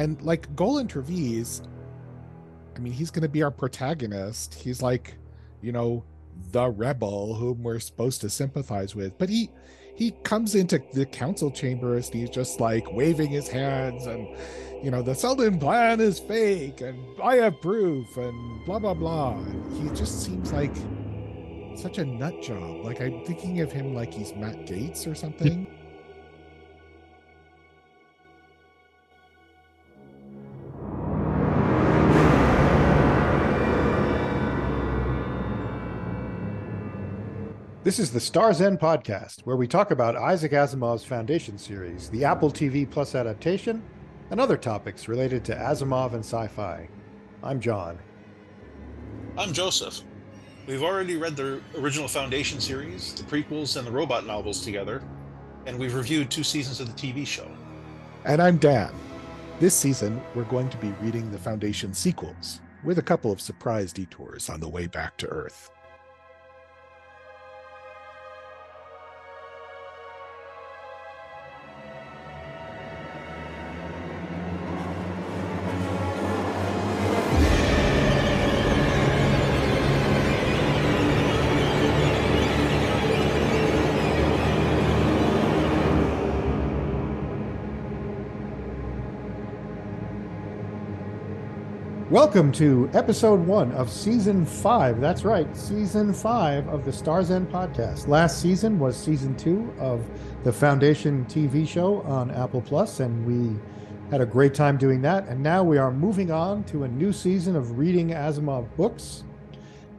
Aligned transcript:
And 0.00 0.20
like 0.22 0.56
Golan 0.56 0.88
Trevize, 0.88 1.60
I 2.74 2.78
mean, 2.78 2.94
he's 2.94 3.10
going 3.10 3.22
to 3.22 3.28
be 3.28 3.42
our 3.42 3.50
protagonist. 3.50 4.54
He's 4.54 4.80
like, 4.80 5.18
you 5.60 5.72
know, 5.72 6.02
the 6.52 6.70
rebel 6.70 7.34
whom 7.34 7.62
we're 7.62 7.80
supposed 7.80 8.22
to 8.22 8.30
sympathize 8.30 8.94
with. 8.94 9.18
But 9.18 9.28
he 9.28 9.50
he 9.94 10.12
comes 10.22 10.54
into 10.54 10.82
the 10.94 11.04
council 11.04 11.50
chambers 11.50 12.08
and 12.08 12.20
he's 12.20 12.30
just 12.30 12.60
like 12.60 12.90
waving 12.90 13.28
his 13.28 13.46
hands 13.46 14.06
and 14.06 14.26
you 14.82 14.90
know 14.90 15.02
the 15.02 15.14
Seldon 15.14 15.58
plan 15.58 16.00
is 16.00 16.18
fake 16.18 16.80
and 16.80 16.98
I 17.22 17.36
have 17.36 17.60
proof 17.60 18.16
and 18.16 18.64
blah 18.64 18.78
blah 18.78 18.94
blah. 18.94 19.34
And 19.34 19.82
he 19.82 19.94
just 19.94 20.22
seems 20.22 20.50
like 20.50 20.74
such 21.76 21.98
a 21.98 22.06
nut 22.06 22.40
job. 22.40 22.86
Like 22.86 23.02
I'm 23.02 23.22
thinking 23.26 23.60
of 23.60 23.70
him 23.70 23.94
like 23.94 24.14
he's 24.14 24.34
Matt 24.34 24.66
Gaetz 24.66 25.06
or 25.06 25.14
something. 25.14 25.66
This 37.90 37.98
is 37.98 38.12
the 38.12 38.20
Star's 38.20 38.60
End 38.60 38.78
podcast, 38.78 39.40
where 39.40 39.56
we 39.56 39.66
talk 39.66 39.90
about 39.90 40.14
Isaac 40.14 40.52
Asimov's 40.52 41.02
Foundation 41.02 41.58
series, 41.58 42.08
the 42.08 42.24
Apple 42.24 42.48
TV 42.48 42.88
Plus 42.88 43.16
adaptation, 43.16 43.82
and 44.30 44.40
other 44.40 44.56
topics 44.56 45.08
related 45.08 45.44
to 45.46 45.56
Asimov 45.56 46.12
and 46.12 46.24
sci 46.24 46.46
fi. 46.46 46.88
I'm 47.42 47.58
John. 47.58 47.98
I'm 49.36 49.52
Joseph. 49.52 50.02
We've 50.68 50.84
already 50.84 51.16
read 51.16 51.34
the 51.34 51.60
original 51.76 52.06
Foundation 52.06 52.60
series, 52.60 53.12
the 53.12 53.24
prequels, 53.24 53.76
and 53.76 53.84
the 53.84 53.90
robot 53.90 54.24
novels 54.24 54.62
together, 54.62 55.02
and 55.66 55.76
we've 55.76 55.96
reviewed 55.96 56.30
two 56.30 56.44
seasons 56.44 56.78
of 56.78 56.86
the 56.86 56.92
TV 56.92 57.26
show. 57.26 57.50
And 58.24 58.40
I'm 58.40 58.58
Dan. 58.58 58.94
This 59.58 59.74
season, 59.74 60.22
we're 60.36 60.44
going 60.44 60.70
to 60.70 60.76
be 60.76 60.94
reading 61.00 61.32
the 61.32 61.38
Foundation 61.38 61.92
sequels, 61.92 62.60
with 62.84 62.98
a 62.98 63.02
couple 63.02 63.32
of 63.32 63.40
surprise 63.40 63.92
detours 63.92 64.48
on 64.48 64.60
the 64.60 64.68
way 64.68 64.86
back 64.86 65.16
to 65.16 65.26
Earth. 65.26 65.72
Welcome 92.20 92.52
to 92.52 92.90
episode 92.92 93.40
one 93.46 93.72
of 93.72 93.90
season 93.90 94.44
five. 94.44 95.00
That's 95.00 95.24
right, 95.24 95.56
season 95.56 96.12
five 96.12 96.68
of 96.68 96.84
the 96.84 96.92
Stars 96.92 97.30
End 97.30 97.48
podcast. 97.48 98.08
Last 98.08 98.42
season 98.42 98.78
was 98.78 98.94
season 98.94 99.34
two 99.38 99.72
of 99.78 100.06
the 100.44 100.52
Foundation 100.52 101.24
TV 101.24 101.66
show 101.66 102.02
on 102.02 102.30
Apple 102.32 102.60
Plus, 102.60 103.00
and 103.00 103.24
we 103.24 103.58
had 104.10 104.20
a 104.20 104.26
great 104.26 104.52
time 104.52 104.76
doing 104.76 105.00
that. 105.00 105.28
And 105.28 105.42
now 105.42 105.64
we 105.64 105.78
are 105.78 105.90
moving 105.90 106.30
on 106.30 106.62
to 106.64 106.84
a 106.84 106.88
new 106.88 107.10
season 107.10 107.56
of 107.56 107.78
reading 107.78 108.10
Asimov 108.10 108.68
books. 108.76 109.24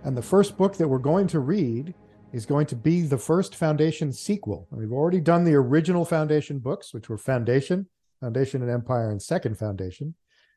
And 0.03 0.16
the 0.16 0.22
first 0.22 0.59
book 0.59 0.78
that 0.78 0.88
we're 0.88 1.00
going 1.00 1.25
to 1.30 1.39
read 1.39 1.95
is 2.33 2.45
going 2.45 2.67
to 2.67 2.75
be 2.75 3.02
the 3.02 3.17
first 3.17 3.56
Foundation 3.56 4.13
sequel. 4.13 4.67
We've 4.69 4.94
already 4.94 5.22
done 5.22 5.44
the 5.44 5.56
original 5.56 6.06
Foundation 6.06 6.59
books, 6.59 6.94
which 6.94 7.09
were 7.09 7.17
Foundation, 7.17 7.88
Foundation 8.19 8.61
and 8.61 8.69
Empire, 8.69 9.09
and 9.09 9.19
Second 9.19 9.58
Foundation 9.58 10.13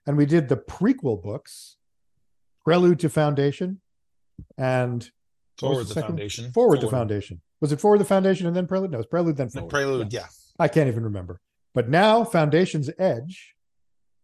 and 0.07 0.17
we 0.17 0.27
did 0.27 0.49
the 0.49 0.57
prequel 0.57 1.23
books, 1.23 1.77
Prelude 2.65 3.01
to 3.01 3.09
Foundation, 3.09 3.81
and 4.59 5.11
Forward 5.59 5.87
the, 5.87 5.95
the 5.95 6.01
Foundation. 6.03 6.53
Forward, 6.53 6.77
forward 6.77 6.81
the 6.81 6.91
Foundation. 6.91 7.41
Was 7.61 7.73
it 7.73 7.81
Forward 7.81 7.99
the 7.99 8.05
Foundation 8.05 8.47
and 8.47 8.55
then 8.57 8.67
Prelude? 8.67 8.91
No, 8.91 8.97
it 8.97 8.99
was 8.99 9.07
Prelude 9.07 9.37
then 9.37 9.49
Forward. 9.49 9.71
Prelude, 9.71 10.13
yeah. 10.13 10.21
yeah. 10.21 10.27
I 10.59 10.69
can't 10.69 10.89
even 10.89 11.05
remember. 11.05 11.41
But 11.75 11.89
now 11.89 12.25
Foundation's 12.25 12.91
Edge, 12.99 13.55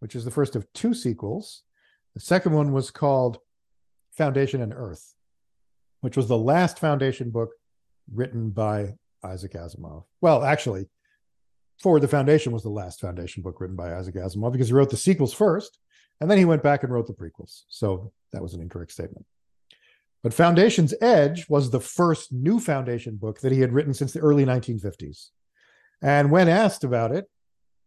which 0.01 0.15
is 0.15 0.25
the 0.25 0.31
first 0.31 0.57
of 0.57 0.73
two 0.73 0.95
sequels. 0.95 1.63
The 2.15 2.21
second 2.21 2.53
one 2.53 2.73
was 2.73 2.91
called 2.91 3.39
Foundation 4.13 4.63
and 4.63 4.73
Earth, 4.75 5.15
which 6.01 6.17
was 6.17 6.29
the 6.29 6.39
last 6.39 6.79
Foundation 6.79 7.31
book 7.31 7.51
written 8.13 8.51
by 8.51 8.95
Isaac 9.23 9.53
Asimov. 9.53 10.05
Well, 10.21 10.43
actually, 10.43 10.89
Forward 11.81 12.01
the 12.01 12.09
Foundation 12.09 12.53
was 12.53 12.63
the 12.63 12.69
last 12.69 13.01
Foundation 13.01 13.43
book 13.43 13.61
written 13.61 13.77
by 13.77 13.95
Isaac 13.95 14.15
Asimov 14.15 14.53
because 14.53 14.69
he 14.69 14.75
wrote 14.75 14.91
the 14.91 14.97
sequels 14.99 15.33
first, 15.33 15.79
and 16.21 16.31
then 16.31 16.37
he 16.37 16.45
went 16.45 16.63
back 16.63 16.83
and 16.83 16.93
wrote 16.93 17.07
the 17.07 17.15
prequels. 17.15 17.63
So 17.69 18.13
that 18.33 18.43
was 18.43 18.53
an 18.53 18.61
incorrect 18.61 18.93
statement. 18.93 19.25
But 20.23 20.35
Foundation's 20.35 20.93
Edge 21.01 21.49
was 21.49 21.71
the 21.71 21.81
first 21.81 22.33
new 22.33 22.61
Foundation 22.61 23.17
book 23.17 23.41
that 23.41 23.53
he 23.53 23.61
had 23.61 23.73
written 23.73 23.95
since 23.95 24.13
the 24.13 24.21
early 24.21 24.45
1950s. 24.45 25.31
And 26.03 26.31
when 26.31 26.49
asked 26.49 26.85
about 26.85 27.13
it, 27.13 27.31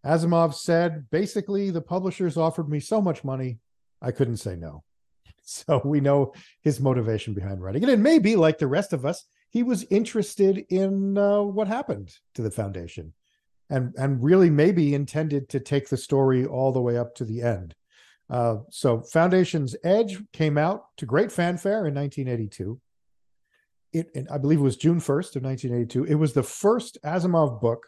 Asimov 0.04 0.56
said, 0.56 1.10
basically, 1.12 1.70
the 1.70 1.82
publishers 1.82 2.36
offered 2.36 2.70
me 2.70 2.80
so 2.80 3.00
much 3.00 3.24
money, 3.24 3.60
I 4.02 4.12
couldn't 4.12 4.38
say 4.38 4.56
no. 4.56 4.84
So 5.46 5.82
we 5.84 6.00
know 6.00 6.34
his 6.62 6.80
motivation 6.80 7.34
behind 7.34 7.62
writing 7.62 7.84
it. 7.84 7.90
And 7.90 8.02
maybe, 8.02 8.38
like 8.38 8.60
the 8.60 8.68
rest 8.68 8.94
of 8.94 9.06
us, 9.06 9.26
he 9.50 9.62
was 9.62 9.84
interested 9.90 10.66
in 10.70 11.18
uh, 11.18 11.42
what 11.42 11.68
happened 11.68 12.16
to 12.36 12.42
the 12.42 12.50
Foundation 12.50 13.12
and 13.70 13.94
and 13.98 14.24
really 14.24 14.50
maybe 14.50 14.94
intended 14.94 15.50
to 15.50 15.60
take 15.60 15.90
the 15.90 15.98
story 15.98 16.46
all 16.46 16.72
the 16.72 16.82
way 16.82 16.98
up 16.98 17.16
to 17.16 17.26
the 17.26 17.42
end. 17.42 17.76
Uh, 18.30 18.58
so 18.70 19.02
Foundation's 19.02 19.76
Edge 19.84 20.18
came 20.32 20.58
out 20.58 20.86
to 20.98 21.06
great 21.06 21.32
fanfare 21.32 21.86
in 21.86 21.94
1982. 21.94 22.80
It, 23.92 24.28
I 24.32 24.38
believe 24.40 24.60
it 24.60 24.64
was 24.64 24.78
June 24.78 25.00
1st 25.00 25.36
of 25.36 25.44
1982. 25.44 26.06
It 26.06 26.16
was 26.16 26.34
the 26.34 26.42
first 26.42 26.98
Asimov 27.04 27.62
book, 27.62 27.86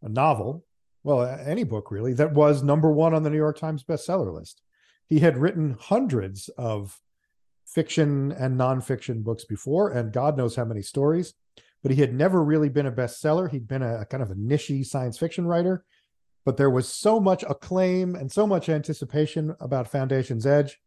a 0.00 0.08
novel, 0.08 0.64
well, 1.02 1.22
any 1.24 1.64
book 1.64 1.90
really, 1.90 2.14
that 2.14 2.32
was 2.32 2.62
number 2.62 2.90
one 2.90 3.14
on 3.14 3.22
the 3.22 3.30
New 3.30 3.36
York 3.36 3.58
Times 3.58 3.84
bestseller 3.84 4.32
list. 4.32 4.62
He 5.06 5.20
had 5.20 5.36
written 5.36 5.76
hundreds 5.78 6.48
of 6.56 6.98
fiction 7.66 8.32
and 8.32 8.58
nonfiction 8.58 9.22
books 9.22 9.44
before, 9.44 9.90
and 9.90 10.12
God 10.12 10.36
knows 10.36 10.56
how 10.56 10.64
many 10.64 10.82
stories 10.82 11.34
but 11.82 11.92
he 11.92 12.00
had 12.00 12.14
never 12.14 12.42
really 12.42 12.68
been 12.68 12.86
a 12.86 12.92
bestseller. 12.92 13.50
He'd 13.50 13.68
been 13.68 13.82
a, 13.82 14.00
a 14.00 14.04
kind 14.04 14.22
of 14.22 14.30
a 14.30 14.34
nichey 14.34 14.84
science 14.84 15.18
fiction 15.18 15.46
writer, 15.46 15.84
but 16.44 16.56
there 16.56 16.70
was 16.70 16.88
so 16.88 17.20
much 17.20 17.44
acclaim 17.48 18.14
and 18.14 18.30
so 18.30 18.46
much 18.46 18.68
anticipation 18.68 19.54
about 19.60 19.90
Foundation's 19.90 20.46
Edge. 20.46 20.78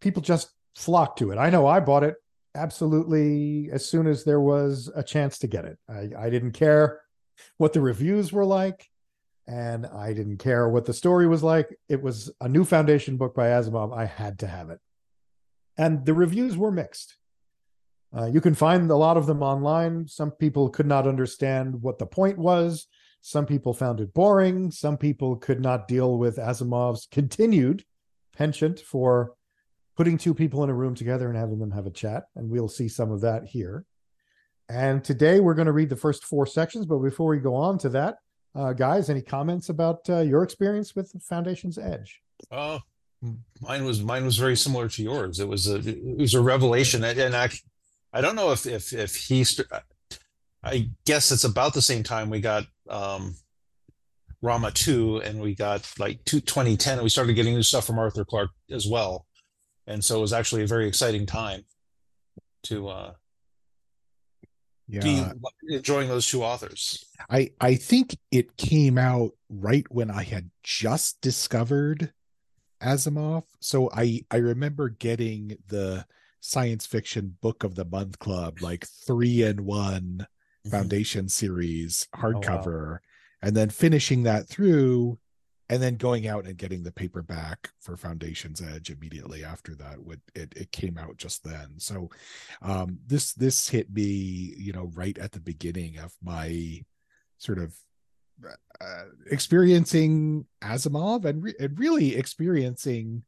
People 0.00 0.22
just 0.22 0.50
flocked 0.76 1.18
to 1.18 1.30
it. 1.30 1.38
I 1.38 1.50
know 1.50 1.66
I 1.66 1.80
bought 1.80 2.04
it 2.04 2.16
absolutely 2.54 3.68
as 3.72 3.84
soon 3.84 4.06
as 4.06 4.24
there 4.24 4.40
was 4.40 4.90
a 4.94 5.02
chance 5.02 5.38
to 5.38 5.46
get 5.46 5.64
it. 5.64 5.78
I, 5.88 6.10
I 6.18 6.30
didn't 6.30 6.52
care 6.52 7.00
what 7.56 7.72
the 7.72 7.80
reviews 7.80 8.32
were 8.32 8.44
like, 8.44 8.88
and 9.46 9.86
I 9.86 10.12
didn't 10.12 10.38
care 10.38 10.68
what 10.68 10.84
the 10.84 10.94
story 10.94 11.26
was 11.26 11.42
like. 11.42 11.68
It 11.88 12.02
was 12.02 12.30
a 12.40 12.48
new 12.48 12.64
Foundation 12.64 13.16
book 13.16 13.34
by 13.34 13.48
Asimov. 13.48 13.96
I 13.96 14.06
had 14.06 14.38
to 14.40 14.46
have 14.46 14.70
it. 14.70 14.78
And 15.76 16.06
the 16.06 16.14
reviews 16.14 16.56
were 16.56 16.70
mixed. 16.70 17.16
Uh, 18.16 18.26
you 18.26 18.40
can 18.40 18.54
find 18.54 18.90
a 18.90 18.96
lot 18.96 19.16
of 19.16 19.26
them 19.26 19.42
online. 19.42 20.06
Some 20.06 20.30
people 20.30 20.68
could 20.68 20.86
not 20.86 21.06
understand 21.06 21.82
what 21.82 21.98
the 21.98 22.06
point 22.06 22.38
was. 22.38 22.86
Some 23.20 23.46
people 23.46 23.72
found 23.72 24.00
it 24.00 24.14
boring. 24.14 24.70
Some 24.70 24.96
people 24.98 25.36
could 25.36 25.60
not 25.60 25.88
deal 25.88 26.18
with 26.18 26.36
Asimov's 26.36 27.08
continued 27.10 27.84
penchant 28.36 28.80
for 28.80 29.32
putting 29.96 30.18
two 30.18 30.34
people 30.34 30.62
in 30.62 30.70
a 30.70 30.74
room 30.74 30.94
together 30.94 31.28
and 31.28 31.36
having 31.36 31.58
them 31.58 31.70
have 31.70 31.86
a 31.86 31.90
chat. 31.90 32.24
And 32.36 32.50
we'll 32.50 32.68
see 32.68 32.88
some 32.88 33.10
of 33.10 33.22
that 33.22 33.46
here. 33.46 33.84
And 34.68 35.02
today 35.02 35.40
we're 35.40 35.54
going 35.54 35.66
to 35.66 35.72
read 35.72 35.88
the 35.88 35.96
first 35.96 36.24
four 36.24 36.46
sections. 36.46 36.86
But 36.86 36.98
before 36.98 37.28
we 37.28 37.38
go 37.38 37.54
on 37.54 37.78
to 37.78 37.88
that, 37.90 38.16
uh, 38.54 38.72
guys, 38.72 39.10
any 39.10 39.22
comments 39.22 39.68
about 39.68 40.08
uh, 40.08 40.20
your 40.20 40.42
experience 40.42 40.94
with 40.94 41.10
the 41.12 41.18
Foundation's 41.18 41.78
Edge? 41.78 42.20
Oh, 42.50 42.80
mine 43.60 43.84
was 43.84 44.02
mine 44.02 44.24
was 44.24 44.36
very 44.36 44.56
similar 44.56 44.88
to 44.88 45.02
yours. 45.02 45.40
It 45.40 45.48
was 45.48 45.66
a 45.66 45.76
it 45.76 46.18
was 46.18 46.34
a 46.34 46.40
revelation, 46.40 47.02
and 47.02 47.34
I 47.34 47.50
I 48.14 48.20
don't 48.20 48.36
know 48.36 48.52
if 48.52 48.64
if 48.64 48.92
if 48.92 49.16
he. 49.16 49.44
I 50.62 50.88
guess 51.04 51.30
it's 51.32 51.44
about 51.44 51.74
the 51.74 51.82
same 51.82 52.02
time 52.04 52.30
we 52.30 52.40
got 52.40 52.64
um, 52.88 53.34
Rama 54.40 54.70
two, 54.70 55.18
and 55.18 55.40
we 55.40 55.54
got 55.54 55.90
like 55.98 56.24
two, 56.24 56.40
2010, 56.40 56.94
and 56.94 57.02
we 57.02 57.10
started 57.10 57.34
getting 57.34 57.54
new 57.54 57.62
stuff 57.62 57.86
from 57.86 57.98
Arthur 57.98 58.24
Clarke 58.24 58.52
as 58.70 58.86
well, 58.86 59.26
and 59.88 60.02
so 60.02 60.16
it 60.18 60.20
was 60.20 60.32
actually 60.32 60.62
a 60.62 60.66
very 60.66 60.86
exciting 60.86 61.26
time 61.26 61.64
to 62.62 62.88
uh, 62.88 63.12
yeah. 64.86 65.00
be 65.00 65.24
enjoying 65.74 66.08
those 66.08 66.28
two 66.28 66.44
authors. 66.44 67.04
I 67.28 67.50
I 67.60 67.74
think 67.74 68.16
it 68.30 68.56
came 68.56 68.96
out 68.96 69.32
right 69.48 69.86
when 69.90 70.10
I 70.10 70.22
had 70.22 70.50
just 70.62 71.20
discovered 71.20 72.12
Asimov, 72.80 73.42
so 73.60 73.90
I 73.92 74.24
I 74.30 74.36
remember 74.36 74.88
getting 74.88 75.56
the 75.66 76.06
science 76.44 76.84
fiction 76.84 77.34
book 77.40 77.64
of 77.64 77.74
the 77.74 77.86
month 77.86 78.18
club, 78.18 78.60
like 78.60 78.86
three 78.86 79.42
in 79.42 79.64
one 79.64 80.18
mm-hmm. 80.18 80.70
foundation 80.70 81.26
series 81.26 82.06
hardcover, 82.14 82.86
oh, 82.86 82.92
wow. 82.92 82.98
and 83.40 83.56
then 83.56 83.70
finishing 83.70 84.24
that 84.24 84.46
through 84.46 85.18
and 85.70 85.82
then 85.82 85.96
going 85.96 86.28
out 86.28 86.44
and 86.44 86.58
getting 86.58 86.82
the 86.82 86.92
paperback 86.92 87.70
for 87.80 87.96
Foundation's 87.96 88.60
Edge 88.60 88.90
immediately 88.90 89.42
after 89.42 89.74
that. 89.76 89.98
Would 90.04 90.20
it, 90.34 90.52
it 90.54 90.70
came 90.70 90.98
out 90.98 91.16
just 91.16 91.42
then. 91.42 91.78
So 91.78 92.10
um, 92.60 92.98
this 93.06 93.32
this 93.32 93.66
hit 93.66 93.90
me, 93.90 94.04
you 94.04 94.74
know, 94.74 94.90
right 94.94 95.16
at 95.16 95.32
the 95.32 95.40
beginning 95.40 95.98
of 95.98 96.12
my 96.22 96.84
sort 97.38 97.58
of 97.58 97.74
uh, 98.80 99.04
experiencing 99.30 100.44
Asimov 100.62 101.24
and, 101.24 101.42
re- 101.42 101.54
and 101.58 101.78
really 101.78 102.16
experiencing 102.16 103.22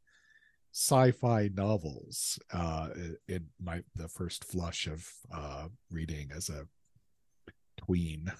sci-fi 0.77 1.49
novels 1.55 2.37
uh, 2.53 2.89
in 3.27 3.47
my 3.59 3.81
the 3.95 4.07
first 4.07 4.43
flush 4.43 4.85
of 4.85 5.09
uh, 5.33 5.67
reading 5.89 6.29
as 6.35 6.49
a 6.49 6.67
tween. 7.77 8.31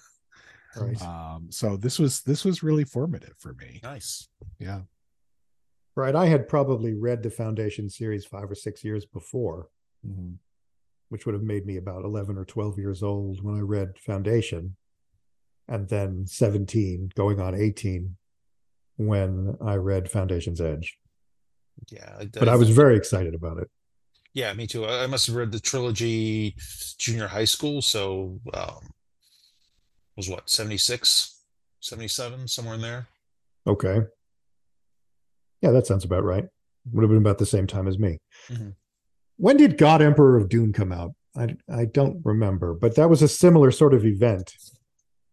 Right. 0.76 1.02
Um, 1.02 1.48
so 1.50 1.76
this 1.76 1.98
was 1.98 2.20
this 2.22 2.44
was 2.44 2.62
really 2.62 2.84
formative 2.84 3.34
for 3.38 3.54
me. 3.54 3.80
Nice. 3.82 4.28
Yeah. 4.60 4.82
Right. 5.96 6.14
I 6.14 6.26
had 6.26 6.46
probably 6.46 6.94
read 6.94 7.24
the 7.24 7.30
Foundation 7.30 7.90
series 7.90 8.24
five 8.24 8.48
or 8.48 8.54
six 8.54 8.84
years 8.84 9.04
before, 9.04 9.70
Mhm. 10.06 10.36
which 11.08 11.26
would 11.26 11.34
have 11.34 11.42
made 11.42 11.66
me 11.66 11.76
about 11.76 12.04
11 12.04 12.36
or 12.38 12.44
12 12.44 12.78
years 12.78 13.02
old 13.02 13.42
when 13.42 13.56
I 13.56 13.60
read 13.62 13.98
Foundation, 13.98 14.76
and 15.66 15.88
then 15.88 16.24
17, 16.26 17.10
going 17.16 17.40
on 17.40 17.56
18, 17.56 18.16
when 18.96 19.56
I 19.60 19.74
read 19.74 20.08
Foundation's 20.08 20.60
Edge. 20.60 21.00
Yeah. 21.90 22.24
But 22.34 22.48
I 22.48 22.56
was 22.56 22.70
very 22.70 22.96
excited 22.96 23.34
about 23.34 23.58
it. 23.58 23.68
Yeah, 24.34 24.52
me 24.52 24.66
too. 24.66 24.84
I 24.84 25.04
I 25.04 25.06
must 25.06 25.26
have 25.26 25.36
read 25.36 25.52
the 25.52 25.60
trilogy 25.60 26.54
junior 26.98 27.26
high 27.26 27.44
school, 27.46 27.82
so 27.82 28.40
um 28.54 28.90
was 30.16 30.28
what 30.28 30.50
76, 30.50 31.40
77, 31.80 32.48
somewhere 32.48 32.74
in 32.74 32.80
there. 32.80 33.06
Okay. 33.66 34.00
Yeah, 35.62 35.70
that 35.70 35.86
sounds 35.86 36.04
about 36.04 36.24
right. 36.24 36.44
Would 36.92 37.02
have 37.02 37.10
been 37.10 37.18
about 37.18 37.38
the 37.38 37.46
same 37.46 37.66
time 37.66 37.86
as 37.86 37.98
me. 37.98 38.18
Mhm. 38.48 38.74
When 39.36 39.56
did 39.56 39.78
God 39.78 40.02
Emperor 40.02 40.36
of 40.36 40.48
Dune 40.48 40.72
come 40.72 40.92
out? 40.92 41.12
I 41.36 41.56
I 41.72 41.84
don't 41.84 42.20
remember, 42.24 42.74
but 42.74 42.96
that 42.96 43.08
was 43.08 43.22
a 43.22 43.28
similar 43.28 43.70
sort 43.70 43.94
of 43.94 44.04
event. 44.04 44.54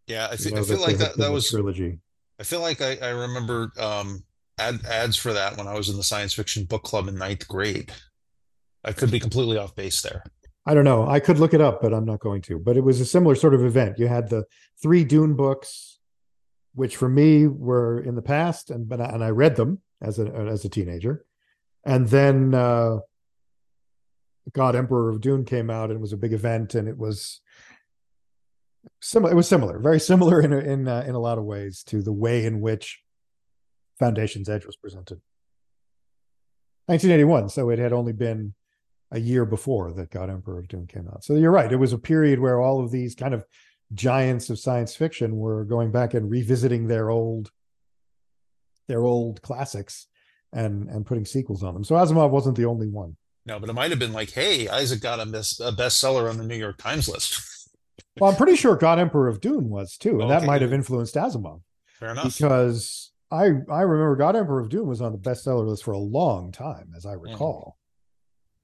Yeah, 0.07 0.27
I 0.27 0.31
you 0.33 0.37
feel, 0.37 0.53
know, 0.53 0.61
I 0.61 0.63
feel 0.63 0.81
like 0.81 0.97
that 0.97 1.17
that 1.17 1.31
was 1.31 1.49
trilogy. 1.49 1.99
I 2.39 2.43
feel 2.43 2.59
like 2.61 2.81
I, 2.81 2.97
I 3.01 3.09
remember 3.09 3.71
um 3.79 4.23
ad, 4.57 4.85
ads 4.85 5.15
for 5.15 5.33
that 5.33 5.57
when 5.57 5.67
I 5.67 5.73
was 5.73 5.89
in 5.89 5.97
the 5.97 6.03
science 6.03 6.33
fiction 6.33 6.65
book 6.65 6.83
club 6.83 7.07
in 7.07 7.15
ninth 7.15 7.47
grade. 7.47 7.91
I 8.83 8.91
could 8.91 9.11
be 9.11 9.19
completely 9.19 9.57
off 9.57 9.75
base 9.75 10.01
there. 10.01 10.23
I 10.65 10.73
don't 10.73 10.83
know. 10.83 11.07
I 11.07 11.19
could 11.19 11.39
look 11.39 11.53
it 11.53 11.61
up, 11.61 11.81
but 11.81 11.93
I'm 11.93 12.05
not 12.05 12.19
going 12.19 12.41
to. 12.43 12.57
But 12.59 12.77
it 12.77 12.83
was 12.83 12.99
a 12.99 13.05
similar 13.05 13.35
sort 13.35 13.53
of 13.53 13.63
event. 13.63 13.99
You 13.99 14.07
had 14.07 14.29
the 14.29 14.45
three 14.81 15.03
Dune 15.03 15.35
books, 15.35 15.99
which 16.73 16.95
for 16.97 17.07
me 17.07 17.47
were 17.47 17.99
in 17.99 18.15
the 18.15 18.21
past, 18.21 18.71
and 18.71 18.87
but 18.87 18.99
I, 18.99 19.05
and 19.05 19.23
I 19.23 19.29
read 19.29 19.55
them 19.55 19.81
as 20.01 20.19
a 20.19 20.25
as 20.25 20.65
a 20.65 20.69
teenager, 20.69 21.25
and 21.83 22.07
then 22.07 22.53
uh, 22.55 22.99
God 24.53 24.75
Emperor 24.75 25.09
of 25.09 25.21
Dune 25.21 25.45
came 25.45 25.69
out, 25.69 25.89
and 25.89 25.97
it 25.97 26.01
was 26.01 26.13
a 26.13 26.17
big 26.17 26.33
event, 26.33 26.73
and 26.73 26.87
it 26.87 26.97
was 26.97 27.41
similar. 29.01 29.31
It 29.31 29.35
was 29.35 29.47
similar, 29.47 29.79
very 29.79 29.99
similar 29.99 30.41
in 30.41 30.51
in 30.51 30.87
uh, 30.87 31.05
in 31.07 31.13
a 31.13 31.19
lot 31.19 31.37
of 31.37 31.43
ways 31.43 31.83
to 31.87 32.01
the 32.01 32.13
way 32.13 32.45
in 32.45 32.59
which 32.59 33.01
Foundation's 33.99 34.49
Edge 34.49 34.65
was 34.65 34.75
presented. 34.75 35.21
1981, 36.87 37.49
so 37.49 37.69
it 37.69 37.79
had 37.79 37.93
only 37.93 38.13
been 38.13 38.53
a 39.11 39.19
year 39.19 39.45
before 39.45 39.93
that 39.93 40.11
God 40.11 40.29
Emperor 40.29 40.59
of 40.59 40.67
Dune 40.67 40.87
came 40.87 41.07
out. 41.07 41.23
So 41.23 41.35
you're 41.35 41.51
right. 41.51 41.71
It 41.71 41.77
was 41.77 41.93
a 41.93 41.97
period 41.97 42.39
where 42.39 42.59
all 42.59 42.83
of 42.83 42.91
these 42.91 43.15
kind 43.15 43.33
of 43.33 43.43
giants 43.93 44.49
of 44.49 44.59
science 44.59 44.95
fiction 44.95 45.37
were 45.37 45.63
going 45.63 45.91
back 45.91 46.13
and 46.13 46.29
revisiting 46.29 46.87
their 46.87 47.09
old 47.09 47.51
their 48.87 49.03
old 49.03 49.41
classics 49.41 50.07
and 50.53 50.89
and 50.89 51.05
putting 51.05 51.25
sequels 51.25 51.63
on 51.63 51.73
them. 51.73 51.83
So 51.83 51.95
Asimov 51.95 52.29
wasn't 52.29 52.57
the 52.57 52.65
only 52.65 52.87
one. 52.87 53.15
No, 53.45 53.59
but 53.59 53.69
it 53.69 53.73
might 53.73 53.91
have 53.91 53.99
been 53.99 54.13
like, 54.13 54.31
hey, 54.31 54.67
Isaac 54.67 55.01
got 55.01 55.19
a, 55.19 55.25
best, 55.25 55.59
a 55.59 55.71
bestseller 55.71 56.27
on 56.27 56.37
the 56.37 56.43
New 56.43 56.55
York 56.55 56.77
Times 56.77 57.07
list. 57.07 57.69
Well, 58.19 58.31
I'm 58.31 58.37
pretty 58.37 58.55
sure 58.55 58.75
God 58.75 58.97
Emperor 58.97 59.27
of 59.27 59.39
Dune 59.39 59.69
was 59.69 59.97
too, 59.97 60.21
and 60.21 60.31
that 60.31 60.43
might 60.43 60.61
have 60.61 60.73
influenced 60.73 61.15
Asimov 61.15 61.61
Fair 61.99 62.11
enough. 62.11 62.37
because 62.37 63.11
I 63.31 63.45
I 63.69 63.81
remember 63.81 64.15
God 64.15 64.35
Emperor 64.35 64.59
of 64.59 64.69
Dune 64.69 64.87
was 64.87 65.01
on 65.01 65.11
the 65.11 65.17
bestseller 65.17 65.67
list 65.67 65.83
for 65.83 65.91
a 65.93 65.97
long 65.97 66.51
time, 66.51 66.93
as 66.95 67.05
I 67.05 67.13
recall. 67.13 67.77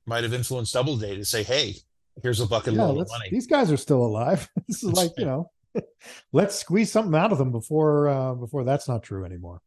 Might 0.06 0.24
have 0.24 0.34
influenced 0.34 0.74
Doubleday 0.74 1.16
to 1.16 1.26
say, 1.26 1.44
hey, 1.44 1.76
here's 2.22 2.40
a 2.40 2.46
bucket 2.48 2.74
Yeah, 2.74 2.84
load 2.86 3.02
of 3.02 3.10
money. 3.10 3.30
these 3.32 3.48
guys 3.48 3.72
are 3.72 3.78
still 3.78 4.04
alive. 4.06 4.50
this 4.68 4.84
is 4.84 4.92
like 4.94 5.12
you 5.18 5.26
know, 5.26 5.52
let's 6.32 6.56
squeeze 6.56 6.92
something 6.92 7.16
out 7.16 7.32
of 7.32 7.38
them 7.38 7.52
before 7.52 8.08
uh, 8.10 8.34
before 8.36 8.64
that's 8.64 8.88
not 8.88 9.04
true 9.04 9.26
anymore. 9.26 9.62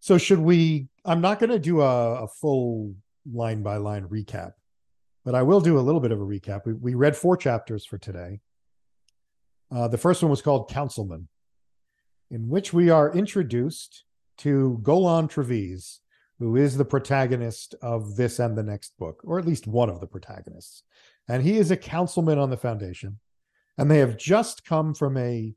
So 0.00 0.18
should 0.18 0.40
we? 0.40 0.88
I'm 1.04 1.20
not 1.20 1.38
going 1.38 1.50
to 1.50 1.58
do 1.58 1.80
a, 1.80 2.24
a 2.24 2.28
full 2.28 2.94
line 3.30 3.62
by 3.62 3.76
line 3.76 4.08
recap, 4.08 4.52
but 5.24 5.34
I 5.34 5.42
will 5.42 5.60
do 5.60 5.78
a 5.78 5.80
little 5.80 6.00
bit 6.00 6.12
of 6.12 6.20
a 6.20 6.24
recap. 6.24 6.66
We, 6.66 6.72
we 6.72 6.94
read 6.94 7.16
four 7.16 7.36
chapters 7.36 7.84
for 7.84 7.98
today. 7.98 8.40
Uh, 9.70 9.88
the 9.88 9.98
first 9.98 10.22
one 10.22 10.30
was 10.30 10.42
called 10.42 10.68
Councilman, 10.70 11.28
in 12.32 12.48
which 12.48 12.72
we 12.72 12.88
are 12.88 13.12
introduced 13.12 14.04
to 14.38 14.80
Golan 14.82 15.28
Trevize, 15.28 15.98
who 16.38 16.56
is 16.56 16.76
the 16.76 16.84
protagonist 16.84 17.74
of 17.82 18.16
this 18.16 18.38
and 18.38 18.56
the 18.56 18.62
next 18.62 18.96
book, 18.98 19.20
or 19.22 19.38
at 19.38 19.46
least 19.46 19.66
one 19.66 19.90
of 19.90 20.00
the 20.00 20.06
protagonists. 20.06 20.82
And 21.28 21.42
he 21.42 21.58
is 21.58 21.70
a 21.70 21.76
councilman 21.76 22.38
on 22.38 22.50
the 22.50 22.56
Foundation. 22.56 23.20
And 23.76 23.90
they 23.90 23.98
have 23.98 24.16
just 24.16 24.64
come 24.64 24.94
from 24.94 25.16
a, 25.18 25.54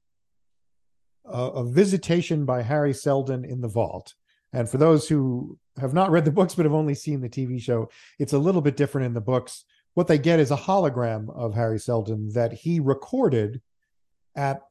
a, 1.26 1.40
a 1.40 1.64
visitation 1.64 2.46
by 2.46 2.62
Hari 2.62 2.94
Seldon 2.94 3.46
in 3.46 3.62
the 3.62 3.70
vault. 3.70 4.14
And 4.52 4.70
for 4.70 4.78
those 4.78 5.08
who 5.08 5.58
have 5.80 5.94
not 5.94 6.12
read 6.12 6.26
the 6.26 6.32
books 6.32 6.56
but 6.56 6.66
have 6.66 6.74
only 6.74 6.96
seen 6.96 7.22
the 7.22 7.30
TV 7.30 7.60
show, 7.60 7.90
it's 8.20 8.34
a 8.34 8.38
little 8.38 8.62
bit 8.62 8.78
different 8.78 9.08
in 9.08 9.14
the 9.14 9.22
books. 9.22 9.64
What 9.94 10.08
they 10.08 10.18
get 10.18 10.40
is 10.40 10.52
a 10.52 10.58
hologram 10.58 11.34
of 11.36 11.54
Hari 11.56 11.80
Seldon 11.80 12.34
that 12.34 12.52
he 12.52 12.82
recorded 12.82 13.62
at 14.36 14.62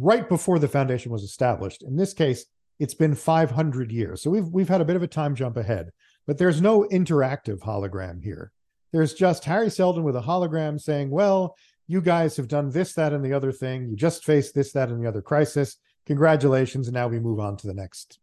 right 0.00 0.28
before 0.28 0.58
the 0.58 0.68
foundation 0.68 1.12
was 1.12 1.22
established. 1.22 1.82
In 1.82 1.96
this 1.96 2.14
case, 2.14 2.46
it's 2.78 2.94
been 2.94 3.14
500 3.14 3.92
years. 3.92 4.22
So 4.22 4.30
we've 4.30 4.48
we've 4.48 4.68
had 4.68 4.80
a 4.80 4.84
bit 4.84 4.96
of 4.96 5.02
a 5.02 5.08
time 5.08 5.34
jump 5.34 5.56
ahead, 5.56 5.90
but 6.26 6.38
there's 6.38 6.60
no 6.60 6.86
interactive 6.90 7.60
hologram 7.60 8.22
here. 8.22 8.52
There's 8.92 9.14
just 9.14 9.44
Hari 9.44 9.70
Seldon 9.70 10.04
with 10.04 10.16
a 10.16 10.22
hologram 10.22 10.80
saying, 10.80 11.10
"Well, 11.10 11.56
you 11.86 12.00
guys 12.00 12.36
have 12.36 12.48
done 12.48 12.70
this, 12.70 12.94
that, 12.94 13.12
and 13.12 13.24
the 13.24 13.32
other 13.32 13.52
thing. 13.52 13.88
You 13.88 13.96
just 13.96 14.24
faced 14.24 14.54
this, 14.54 14.72
that, 14.72 14.88
and 14.88 15.02
the 15.02 15.08
other 15.08 15.22
crisis. 15.22 15.76
Congratulations!" 16.06 16.88
And 16.88 16.94
now 16.94 17.08
we 17.08 17.20
move 17.20 17.40
on 17.40 17.56
to 17.58 17.66
the 17.66 17.74
next, 17.74 18.18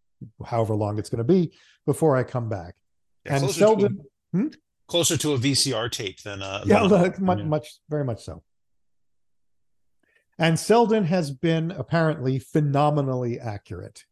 however 0.46 0.76
long 0.76 1.00
it's 1.00 1.10
going 1.10 1.20
to 1.20 1.24
be 1.24 1.54
before 1.86 2.18
I 2.18 2.24
come 2.24 2.50
back. 2.50 2.76
Yeah, 3.26 3.34
and 3.34 3.44
closer, 3.44 3.60
Seldon, 3.60 4.02
to 4.34 4.40
a, 4.40 4.50
closer 4.88 5.18
to 5.18 5.34
a 5.34 5.38
VCR 5.38 5.92
tape 5.92 6.22
than 6.24 6.42
uh 6.42 6.64
yeah, 6.66 6.88
than 6.88 7.14
a- 7.14 7.22
much, 7.22 7.40
yeah. 7.40 7.46
much, 7.46 7.68
very 7.90 8.04
much 8.04 8.24
so. 8.24 8.44
And 10.42 10.60
Seldon 10.60 11.04
has 11.04 11.30
been 11.30 11.70
apparently 11.70 12.40
phenomenally 12.40 13.40
accurate 13.40 14.06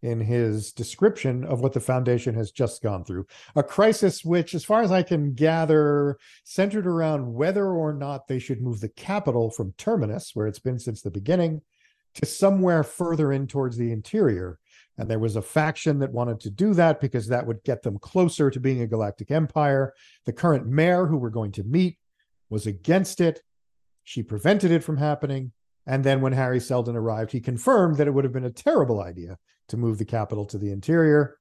in 0.00 0.18
his 0.18 0.72
description 0.72 1.44
of 1.44 1.60
what 1.60 1.74
the 1.74 1.80
foundation 1.80 2.34
has 2.34 2.50
just 2.50 2.82
gone 2.82 3.04
through. 3.04 3.26
A 3.54 3.62
crisis 3.62 4.24
which, 4.24 4.54
as 4.54 4.64
far 4.64 4.80
as 4.80 4.90
I 4.90 5.02
can 5.02 5.34
gather, 5.34 6.16
centered 6.44 6.86
around 6.86 7.34
whether 7.34 7.66
or 7.66 7.92
not 7.92 8.26
they 8.26 8.38
should 8.38 8.62
move 8.62 8.80
the 8.80 8.88
capital 8.88 9.50
from 9.50 9.74
Terminus, 9.76 10.30
where 10.32 10.46
it's 10.46 10.58
been 10.58 10.78
since 10.78 11.02
the 11.02 11.10
beginning, 11.10 11.60
to 12.14 12.24
somewhere 12.24 12.82
further 12.82 13.30
in 13.30 13.46
towards 13.46 13.76
the 13.76 13.92
interior. 13.92 14.58
And 14.96 15.10
there 15.10 15.18
was 15.18 15.36
a 15.36 15.42
faction 15.42 15.98
that 15.98 16.10
wanted 16.10 16.40
to 16.40 16.50
do 16.50 16.72
that 16.72 17.02
because 17.02 17.28
that 17.28 17.46
would 17.46 17.62
get 17.64 17.82
them 17.82 17.98
closer 17.98 18.50
to 18.50 18.60
being 18.60 18.80
a 18.80 18.86
galactic 18.86 19.30
empire. 19.30 19.92
The 20.24 20.32
current 20.32 20.66
mayor, 20.66 21.04
who 21.04 21.18
we're 21.18 21.28
going 21.28 21.52
to 21.52 21.64
meet, 21.64 21.98
was 22.48 22.66
against 22.66 23.20
it. 23.20 23.42
She 24.04 24.22
prevented 24.22 24.70
it 24.70 24.84
from 24.84 24.98
happening. 24.98 25.52
And 25.86 26.04
then 26.04 26.20
when 26.20 26.32
Hari 26.32 26.60
Seldon 26.60 26.96
arrived, 26.96 27.32
he 27.32 27.40
confirmed 27.40 27.96
that 27.96 28.06
it 28.06 28.12
would 28.12 28.24
have 28.24 28.32
been 28.32 28.44
a 28.44 28.50
terrible 28.50 29.02
idea 29.02 29.38
to 29.68 29.76
move 29.76 29.98
the 29.98 30.04
capital 30.04 30.46
to 30.46 30.58
the 30.58 30.70
interior. 30.70 31.38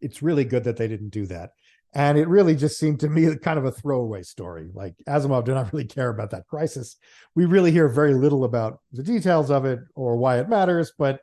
It's 0.00 0.22
really 0.22 0.44
good 0.44 0.64
that 0.64 0.76
they 0.76 0.88
didn't 0.88 1.10
do 1.10 1.26
that. 1.26 1.50
And 1.94 2.18
it 2.18 2.28
really 2.28 2.54
just 2.54 2.78
seemed 2.78 3.00
to 3.00 3.08
me 3.08 3.34
kind 3.42 3.58
of 3.58 3.64
a 3.64 3.72
throwaway 3.72 4.22
story. 4.22 4.70
Like 4.72 4.94
Asimov 5.08 5.44
did 5.44 5.54
not 5.54 5.72
really 5.72 5.86
care 5.86 6.10
about 6.10 6.30
that 6.30 6.46
crisis. 6.46 6.96
We 7.34 7.46
really 7.46 7.70
hear 7.70 7.88
very 7.88 8.14
little 8.14 8.44
about 8.44 8.80
the 8.92 9.02
details 9.02 9.50
of 9.50 9.64
it 9.64 9.80
or 9.94 10.16
why 10.16 10.38
it 10.38 10.48
matters. 10.48 10.92
But 10.96 11.20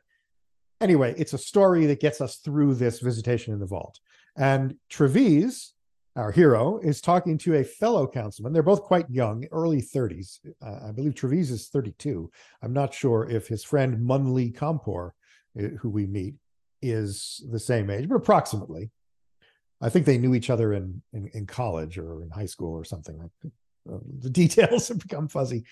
anyway, 0.81 1.13
it's 1.17 1.33
a 1.33 1.37
story 1.37 1.85
that 1.87 2.01
gets 2.01 2.21
us 2.21 2.37
through 2.37 2.75
this 2.75 2.99
visitation 2.99 3.53
in 3.53 3.59
the 3.59 3.65
vault. 3.65 3.99
And 4.35 4.75
Trevize, 4.89 5.71
our 6.15 6.31
hero, 6.31 6.79
is 6.79 7.01
talking 7.01 7.37
to 7.39 7.55
a 7.55 7.63
fellow 7.63 8.07
councilman. 8.07 8.53
They're 8.53 8.63
both 8.63 8.83
quite 8.83 9.09
young, 9.09 9.45
early 9.51 9.81
30s. 9.81 10.39
Uh, 10.65 10.87
I 10.87 10.91
believe 10.91 11.13
Trevize 11.13 11.51
is 11.51 11.67
32. 11.67 12.31
I'm 12.61 12.73
not 12.73 12.93
sure 12.93 13.29
if 13.29 13.47
his 13.47 13.63
friend 13.63 14.03
Munn 14.03 14.33
Li 14.33 14.51
Compor, 14.51 15.11
uh, 15.59 15.67
who 15.79 15.89
we 15.89 16.05
meet, 16.05 16.35
is 16.81 17.43
the 17.51 17.59
same 17.59 17.89
age, 17.89 18.07
but 18.07 18.15
approximately. 18.15 18.91
I 19.81 19.89
think 19.89 20.05
they 20.05 20.17
knew 20.17 20.33
each 20.33 20.49
other 20.49 20.73
in, 20.73 21.01
in, 21.11 21.29
in 21.33 21.45
college 21.45 21.97
or 21.97 22.23
in 22.23 22.29
high 22.29 22.45
school 22.45 22.73
or 22.73 22.85
something. 22.85 23.29
uh, 23.91 23.97
the 24.19 24.29
details 24.41 24.87
have 24.87 24.99
become 24.99 25.27
fuzzy. 25.27 25.65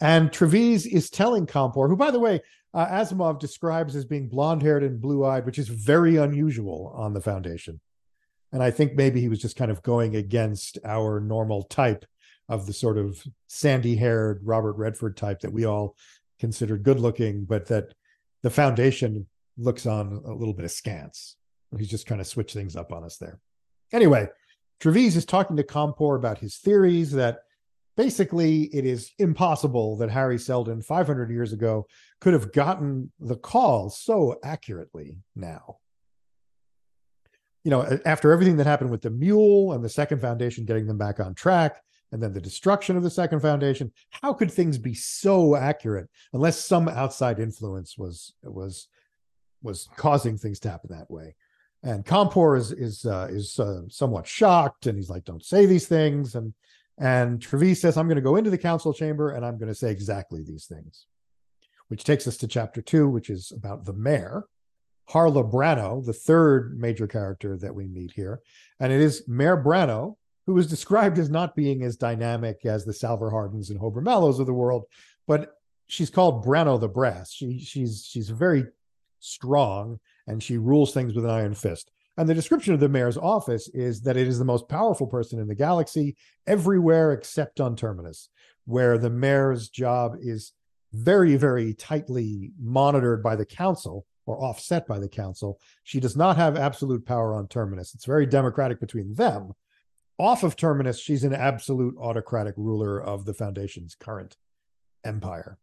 And 0.00 0.30
Trevize 0.30 0.86
is 0.86 1.10
telling 1.10 1.46
Compor, 1.46 1.88
who, 1.88 1.96
by 1.96 2.10
the 2.10 2.18
way, 2.18 2.40
uh, 2.72 2.86
Asimov 2.86 3.38
describes 3.38 3.94
as 3.94 4.06
being 4.06 4.28
blonde 4.28 4.62
haired 4.62 4.82
and 4.82 5.00
blue 5.00 5.24
eyed, 5.24 5.44
which 5.44 5.58
is 5.58 5.68
very 5.68 6.16
unusual 6.16 6.92
on 6.96 7.12
the 7.12 7.20
Foundation. 7.20 7.80
And 8.52 8.62
I 8.62 8.70
think 8.70 8.94
maybe 8.94 9.20
he 9.20 9.28
was 9.28 9.40
just 9.40 9.56
kind 9.56 9.70
of 9.70 9.82
going 9.82 10.16
against 10.16 10.78
our 10.84 11.20
normal 11.20 11.64
type 11.64 12.04
of 12.48 12.66
the 12.66 12.72
sort 12.72 12.98
of 12.98 13.22
sandy 13.48 13.96
haired 13.96 14.40
Robert 14.42 14.72
Redford 14.72 15.16
type 15.16 15.40
that 15.40 15.52
we 15.52 15.64
all 15.64 15.96
consider 16.40 16.76
good 16.76 16.98
looking, 16.98 17.44
but 17.44 17.66
that 17.66 17.94
the 18.42 18.50
Foundation 18.50 19.26
looks 19.56 19.86
on 19.86 20.20
a 20.24 20.34
little 20.34 20.54
bit 20.54 20.64
askance. 20.64 21.36
He's 21.78 21.88
just 21.88 22.06
trying 22.06 22.18
to 22.18 22.24
switch 22.24 22.52
things 22.52 22.74
up 22.74 22.92
on 22.92 23.04
us 23.04 23.18
there. 23.18 23.38
Anyway, 23.92 24.28
Trevize 24.80 25.16
is 25.16 25.24
talking 25.24 25.56
to 25.56 25.62
Compor 25.62 26.16
about 26.16 26.38
his 26.38 26.56
theories 26.56 27.12
that 27.12 27.40
basically 27.96 28.62
it 28.74 28.86
is 28.86 29.12
impossible 29.18 29.96
that 29.98 30.10
Hari 30.10 30.38
Seldon 30.38 30.80
500 30.80 31.30
years 31.30 31.52
ago 31.52 31.86
could 32.20 32.32
have 32.32 32.52
gotten 32.52 33.12
the 33.20 33.36
call 33.36 33.90
so 33.90 34.36
accurately 34.42 35.18
now. 35.36 35.76
You 37.64 37.70
know, 37.70 37.98
after 38.06 38.32
everything 38.32 38.56
that 38.56 38.66
happened 38.66 38.90
with 38.90 39.02
the 39.02 39.10
mule 39.10 39.72
and 39.72 39.84
the 39.84 39.88
second 39.88 40.20
foundation 40.20 40.64
getting 40.64 40.86
them 40.86 40.98
back 40.98 41.20
on 41.20 41.34
track, 41.34 41.82
and 42.12 42.22
then 42.22 42.32
the 42.32 42.40
destruction 42.40 42.96
of 42.96 43.02
the 43.02 43.10
second 43.10 43.40
foundation, 43.40 43.92
how 44.10 44.32
could 44.32 44.50
things 44.50 44.78
be 44.78 44.94
so 44.94 45.54
accurate 45.54 46.08
unless 46.32 46.58
some 46.58 46.88
outside 46.88 47.38
influence 47.38 47.96
was 47.96 48.34
was 48.42 48.88
was 49.62 49.88
causing 49.96 50.36
things 50.36 50.58
to 50.60 50.70
happen 50.70 50.90
that 50.90 51.10
way? 51.10 51.34
And 51.82 52.04
Compor 52.04 52.58
is 52.58 52.72
is 52.72 53.06
uh, 53.06 53.28
is 53.30 53.58
uh, 53.58 53.82
somewhat 53.88 54.26
shocked, 54.26 54.86
and 54.86 54.98
he's 54.98 55.10
like, 55.10 55.24
"Don't 55.24 55.44
say 55.44 55.66
these 55.66 55.86
things." 55.86 56.34
And 56.34 56.52
and 56.98 57.40
Trevize 57.40 57.78
says, 57.78 57.96
"I'm 57.96 58.06
going 58.06 58.16
to 58.16 58.22
go 58.22 58.36
into 58.36 58.50
the 58.50 58.58
council 58.58 58.92
chamber, 58.92 59.30
and 59.30 59.46
I'm 59.46 59.58
going 59.58 59.68
to 59.68 59.74
say 59.74 59.90
exactly 59.90 60.42
these 60.42 60.66
things." 60.66 61.06
Which 61.88 62.04
takes 62.04 62.26
us 62.26 62.36
to 62.38 62.48
chapter 62.48 62.82
two, 62.82 63.08
which 63.08 63.30
is 63.30 63.50
about 63.50 63.84
the 63.84 63.92
mayor, 63.92 64.44
Harla 65.10 65.50
Branno, 65.50 66.04
the 66.04 66.12
third 66.12 66.78
major 66.78 67.06
character 67.06 67.56
that 67.58 67.74
we 67.74 67.86
meet 67.86 68.12
here, 68.12 68.40
and 68.78 68.92
it 68.92 69.00
is 69.00 69.26
Mayor 69.26 69.56
Branno 69.56 70.16
who 70.46 70.58
is 70.58 70.66
described 70.66 71.18
as 71.18 71.30
not 71.30 71.54
being 71.54 71.82
as 71.84 71.96
dynamic 71.96 72.64
as 72.64 72.84
the 72.84 72.92
Salvor 72.92 73.30
Hardins 73.30 73.70
and 73.70 73.78
Hober 73.78 74.02
Mallows 74.02 74.40
of 74.40 74.46
the 74.46 74.52
world, 74.52 74.84
but 75.26 75.54
she's 75.86 76.10
called 76.10 76.44
Branno 76.44 76.80
the 76.80 76.88
Brass. 76.88 77.32
She 77.32 77.60
she's 77.60 78.04
she's 78.04 78.30
very 78.30 78.64
strong 79.20 80.00
and 80.26 80.42
she 80.42 80.56
rules 80.56 80.92
things 80.92 81.14
with 81.14 81.24
an 81.24 81.30
iron 81.30 81.54
fist. 81.54 81.90
And 82.16 82.28
the 82.28 82.34
description 82.34 82.74
of 82.74 82.80
the 82.80 82.88
mayor's 82.88 83.16
office 83.16 83.68
is 83.68 84.02
that 84.02 84.16
it 84.16 84.26
is 84.26 84.38
the 84.38 84.44
most 84.44 84.68
powerful 84.68 85.06
person 85.06 85.38
in 85.38 85.46
the 85.46 85.54
galaxy, 85.54 86.16
everywhere 86.46 87.12
except 87.12 87.60
on 87.60 87.76
Terminus, 87.76 88.28
where 88.64 88.98
the 88.98 89.10
mayor's 89.10 89.68
job 89.68 90.16
is 90.20 90.52
very, 90.92 91.36
very 91.36 91.74
tightly 91.74 92.52
monitored 92.58 93.22
by 93.22 93.36
the 93.36 93.46
council 93.46 94.04
or 94.26 94.42
offset 94.42 94.86
by 94.86 94.98
the 94.98 95.08
council. 95.08 95.58
She 95.84 96.00
does 96.00 96.16
not 96.16 96.36
have 96.36 96.56
absolute 96.56 97.04
power 97.04 97.34
on 97.34 97.48
Terminus. 97.48 97.94
It's 97.94 98.04
very 98.04 98.26
democratic 98.26 98.80
between 98.80 99.14
them. 99.14 99.52
Off 100.18 100.42
of 100.42 100.56
Terminus, 100.56 101.00
she's 101.00 101.24
an 101.24 101.34
absolute 101.34 101.96
autocratic 101.98 102.54
ruler 102.56 103.00
of 103.00 103.24
the 103.24 103.34
Foundation's 103.34 103.94
current 103.94 104.36
empire. 105.04 105.58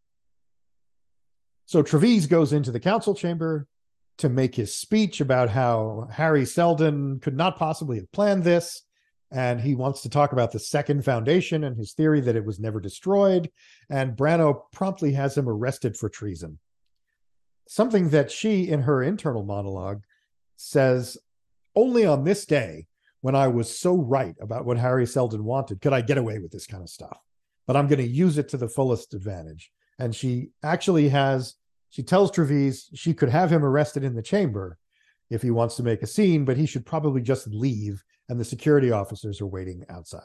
So 1.65 1.83
Trevize 1.83 2.27
goes 2.27 2.53
into 2.53 2.71
the 2.71 2.79
council 2.79 3.13
chamber 3.13 3.67
to 4.17 4.29
make 4.29 4.55
his 4.55 4.73
speech 4.73 5.21
about 5.21 5.49
how 5.49 6.07
Hari 6.11 6.45
Seldon 6.45 7.19
could 7.19 7.35
not 7.35 7.57
possibly 7.57 7.97
have 7.97 8.11
planned 8.11 8.43
this. 8.43 8.83
And 9.29 9.59
he 9.59 9.75
wants 9.75 10.01
to 10.01 10.09
talk 10.09 10.31
about 10.31 10.53
the 10.53 10.59
second 10.59 11.03
foundation 11.03 11.65
and 11.65 11.75
his 11.75 11.91
theory 11.93 12.21
that 12.21 12.37
it 12.37 12.45
was 12.45 12.59
never 12.59 12.79
destroyed. 12.79 13.51
And 13.89 14.15
Branno 14.15 14.61
promptly 14.71 15.11
has 15.13 15.37
him 15.37 15.49
arrested 15.49 15.97
for 15.97 16.09
treason. 16.09 16.59
Something 17.67 18.09
that 18.09 18.31
she, 18.31 18.69
in 18.69 18.81
her 18.81 19.03
internal 19.03 19.43
monologue, 19.43 20.03
says 20.55 21.17
only 21.75 22.05
on 22.05 22.23
this 22.23 22.45
day, 22.45 22.87
when 23.21 23.35
I 23.35 23.47
was 23.47 23.77
so 23.77 23.95
right 23.95 24.35
about 24.39 24.65
what 24.65 24.77
Hari 24.77 25.05
Seldon 25.05 25.43
wanted, 25.43 25.81
could 25.81 25.93
I 25.93 26.01
get 26.01 26.17
away 26.17 26.39
with 26.39 26.51
this 26.51 26.67
kind 26.67 26.83
of 26.83 26.89
stuff. 26.89 27.17
But 27.65 27.75
I'm 27.75 27.87
going 27.87 27.99
to 27.99 28.07
use 28.07 28.37
it 28.37 28.49
to 28.49 28.57
the 28.57 28.69
fullest 28.69 29.13
advantage. 29.13 29.71
And 29.99 30.15
she 30.15 30.49
actually 30.63 31.09
has 31.09 31.55
she 31.89 32.03
tells 32.03 32.31
Trevize 32.31 32.89
she 32.93 33.13
could 33.13 33.29
have 33.29 33.51
him 33.51 33.63
arrested 33.63 34.03
in 34.03 34.15
the 34.15 34.21
chamber 34.21 34.77
if 35.29 35.41
he 35.41 35.51
wants 35.51 35.75
to 35.75 35.83
make 35.83 36.03
a 36.03 36.07
scene, 36.07 36.45
but 36.45 36.57
he 36.57 36.65
should 36.65 36.85
probably 36.85 37.21
just 37.21 37.47
leave, 37.47 38.03
and 38.29 38.39
the 38.39 38.45
security 38.45 38.91
officers 38.91 39.41
are 39.41 39.47
waiting 39.47 39.83
outside. 39.89 40.21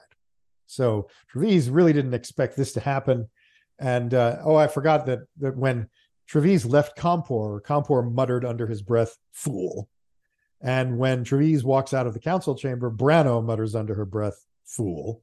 So 0.67 1.09
Trevize 1.33 1.69
really 1.73 1.93
didn't 1.93 2.15
expect 2.15 2.57
this 2.57 2.73
to 2.75 2.81
happen. 2.81 3.29
And 3.79 4.15
uh, 4.15 4.39
oh, 4.45 4.55
I 4.57 4.69
forgot 4.69 5.07
that 5.07 5.21
that 5.39 5.57
when 5.57 5.89
Trevize 6.29 6.69
left 6.69 6.97
Compor, 6.97 7.61
Compor 7.61 8.11
muttered 8.11 8.45
under 8.45 8.67
his 8.67 8.83
breath, 8.83 9.19
"Fool." 9.33 9.89
And 10.61 10.99
when 10.99 11.25
Trevize 11.25 11.65
walks 11.65 11.93
out 11.93 12.07
of 12.07 12.15
the 12.15 12.21
council 12.21 12.55
chamber, 12.55 12.91
Branno 12.91 13.45
mutters 13.45 13.75
under 13.75 13.95
her 13.95 14.05
breath, 14.05 14.47
"Fool." 14.65 15.23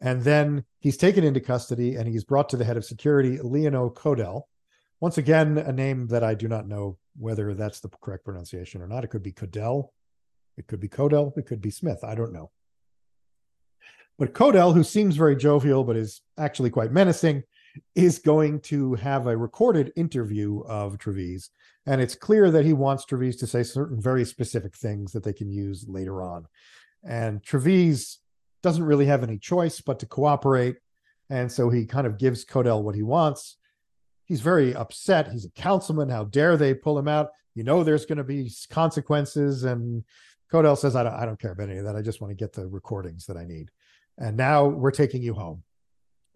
And 0.00 0.22
then 0.22 0.64
he's 0.78 0.96
taken 0.96 1.24
into 1.24 1.40
custody 1.40 1.96
and 1.96 2.08
he's 2.08 2.24
brought 2.24 2.48
to 2.50 2.56
the 2.56 2.64
head 2.64 2.76
of 2.76 2.84
security, 2.84 3.38
Liono 3.38 3.92
Kodell, 3.92 4.42
once 5.00 5.18
again, 5.18 5.58
a 5.58 5.72
name 5.72 6.08
that 6.08 6.24
I 6.24 6.34
do 6.34 6.48
not 6.48 6.66
know 6.66 6.98
whether 7.16 7.54
that's 7.54 7.80
the 7.80 7.88
correct 7.88 8.24
pronunciation 8.24 8.82
or 8.82 8.86
not. 8.86 9.04
It 9.04 9.08
could 9.08 9.22
be 9.22 9.32
Kodell, 9.32 9.90
it 10.56 10.66
could 10.66 10.80
be 10.80 10.88
Kodell, 10.88 11.36
it 11.36 11.46
could 11.46 11.60
be 11.60 11.70
Smith. 11.70 12.02
I 12.04 12.14
don't 12.14 12.32
know. 12.32 12.50
But 14.18 14.34
Kodell, 14.34 14.74
who 14.74 14.82
seems 14.82 15.16
very 15.16 15.36
jovial 15.36 15.84
but 15.84 15.96
is 15.96 16.20
actually 16.36 16.70
quite 16.70 16.92
menacing, 16.92 17.44
is 17.94 18.18
going 18.18 18.60
to 18.60 18.94
have 18.94 19.26
a 19.26 19.36
recorded 19.36 19.92
interview 19.96 20.60
of 20.66 20.98
Trevize. 20.98 21.50
And 21.86 22.00
it's 22.00 22.14
clear 22.14 22.50
that 22.50 22.64
he 22.64 22.72
wants 22.72 23.04
Trevize 23.04 23.38
to 23.40 23.46
say 23.46 23.62
certain 23.62 24.00
very 24.00 24.24
specific 24.24 24.76
things 24.76 25.12
that 25.12 25.24
they 25.24 25.32
can 25.32 25.50
use 25.50 25.86
later 25.88 26.22
on. 26.22 26.46
And 27.04 27.42
Trevize 27.42 28.16
doesn't 28.62 28.84
really 28.84 29.06
have 29.06 29.22
any 29.22 29.38
choice 29.38 29.80
but 29.80 29.98
to 30.00 30.06
cooperate. 30.06 30.76
And 31.30 31.50
so 31.50 31.70
he 31.70 31.86
kind 31.86 32.06
of 32.06 32.18
gives 32.18 32.44
Kodell 32.44 32.82
what 32.82 32.94
he 32.94 33.02
wants 33.02 33.58
he's 34.28 34.42
very 34.42 34.74
upset. 34.74 35.32
He's 35.32 35.46
a 35.46 35.50
councilman. 35.50 36.10
How 36.10 36.24
dare 36.24 36.56
they 36.56 36.74
pull 36.74 36.98
him 36.98 37.08
out? 37.08 37.30
You 37.54 37.64
know, 37.64 37.82
there's 37.82 38.06
going 38.06 38.18
to 38.18 38.24
be 38.24 38.52
consequences. 38.70 39.64
And 39.64 40.04
Kodell 40.52 40.78
says, 40.78 40.94
I 40.94 41.02
don't, 41.02 41.14
I 41.14 41.24
don't 41.24 41.40
care 41.40 41.52
about 41.52 41.70
any 41.70 41.78
of 41.78 41.86
that. 41.86 41.96
I 41.96 42.02
just 42.02 42.20
want 42.20 42.30
to 42.30 42.36
get 42.36 42.52
the 42.52 42.68
recordings 42.68 43.26
that 43.26 43.36
I 43.36 43.44
need. 43.44 43.70
And 44.18 44.36
now 44.36 44.66
we're 44.66 44.90
taking 44.90 45.22
you 45.22 45.34
home. 45.34 45.64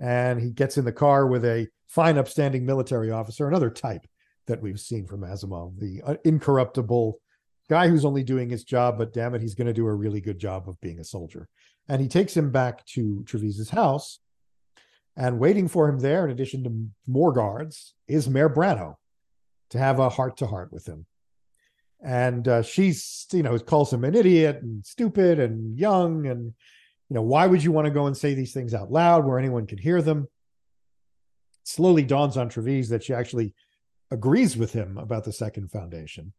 And 0.03 0.41
he 0.41 0.51
gets 0.51 0.77
in 0.77 0.85
the 0.85 0.93
car 0.93 1.29
with 1.29 1.45
a 1.45 1.69
fine, 1.87 2.19
upstanding 2.19 2.67
military 2.67 3.13
officer, 3.13 3.47
another 3.47 3.71
type 3.71 4.05
that 4.49 4.61
we've 4.61 4.81
seen 4.81 5.07
from 5.07 5.21
Asimov, 5.21 5.79
the 5.79 6.03
uh, 6.05 6.17
incorruptible 6.25 7.21
guy 7.71 7.87
who's 7.87 8.05
only 8.05 8.25
doing 8.25 8.51
his 8.51 8.65
job, 8.65 8.99
but 8.99 9.13
damn 9.13 9.33
it, 9.37 9.41
he's 9.41 9.55
going 9.55 9.69
to 9.69 9.73
do 9.73 9.87
a 9.87 9.95
really 9.95 10.21
good 10.21 10.41
job 10.41 10.69
of 10.69 10.81
being 10.81 10.99
a 10.99 11.05
soldier. 11.05 11.49
And 11.89 12.03
he 12.03 12.09
takes 12.09 12.37
him 12.37 12.51
back 12.51 12.85
to 12.87 13.23
Trevize's 13.27 13.71
house 13.71 14.19
and 15.17 15.39
waiting 15.39 15.69
for 15.69 15.89
him 15.89 16.01
there, 16.01 16.25
in 16.25 16.33
addition 16.33 16.65
to 16.65 16.89
more 17.07 17.33
guards, 17.33 17.95
is 18.09 18.29
Mayor 18.29 18.51
Branno 18.51 18.97
to 19.71 19.79
have 19.79 20.01
a 20.01 20.09
heart 20.09 20.37
to 20.39 20.49
heart 20.49 20.73
with 20.73 20.85
him. 20.85 21.07
And 22.05 22.49
uh, 22.49 22.63
she's, 22.63 23.29
you 23.33 23.45
know, 23.45 23.57
calls 23.61 23.93
him 23.93 24.03
an 24.03 24.17
idiot 24.17 24.63
and 24.63 24.85
stupid 24.85 25.39
and 25.39 25.79
young. 25.79 26.27
And, 26.27 26.55
you 27.13 27.17
know, 27.17 27.23
why 27.23 27.47
would 27.47 27.63
you 27.63 27.73
want 27.73 27.85
to 27.85 27.91
go 27.91 28.07
and 28.07 28.17
say 28.17 28.33
these 28.33 28.55
things 28.55 28.73
out 28.73 28.91
loud 28.91 29.27
where 29.27 29.39
anyone 29.39 29.67
can 29.67 29.77
hear 29.77 30.01
them? 30.01 30.29
It 31.61 31.69
slowly 31.69 32.05
dawns 32.05 32.39
on 32.39 32.49
Trevize 32.49 32.89
that 32.89 33.05
she 33.05 33.13
actually 33.13 33.53
agrees 34.11 34.57
with 34.57 34.73
him 34.73 34.97
about 34.97 35.25
the 35.25 35.33
second 35.33 35.71
foundation. 35.71 36.33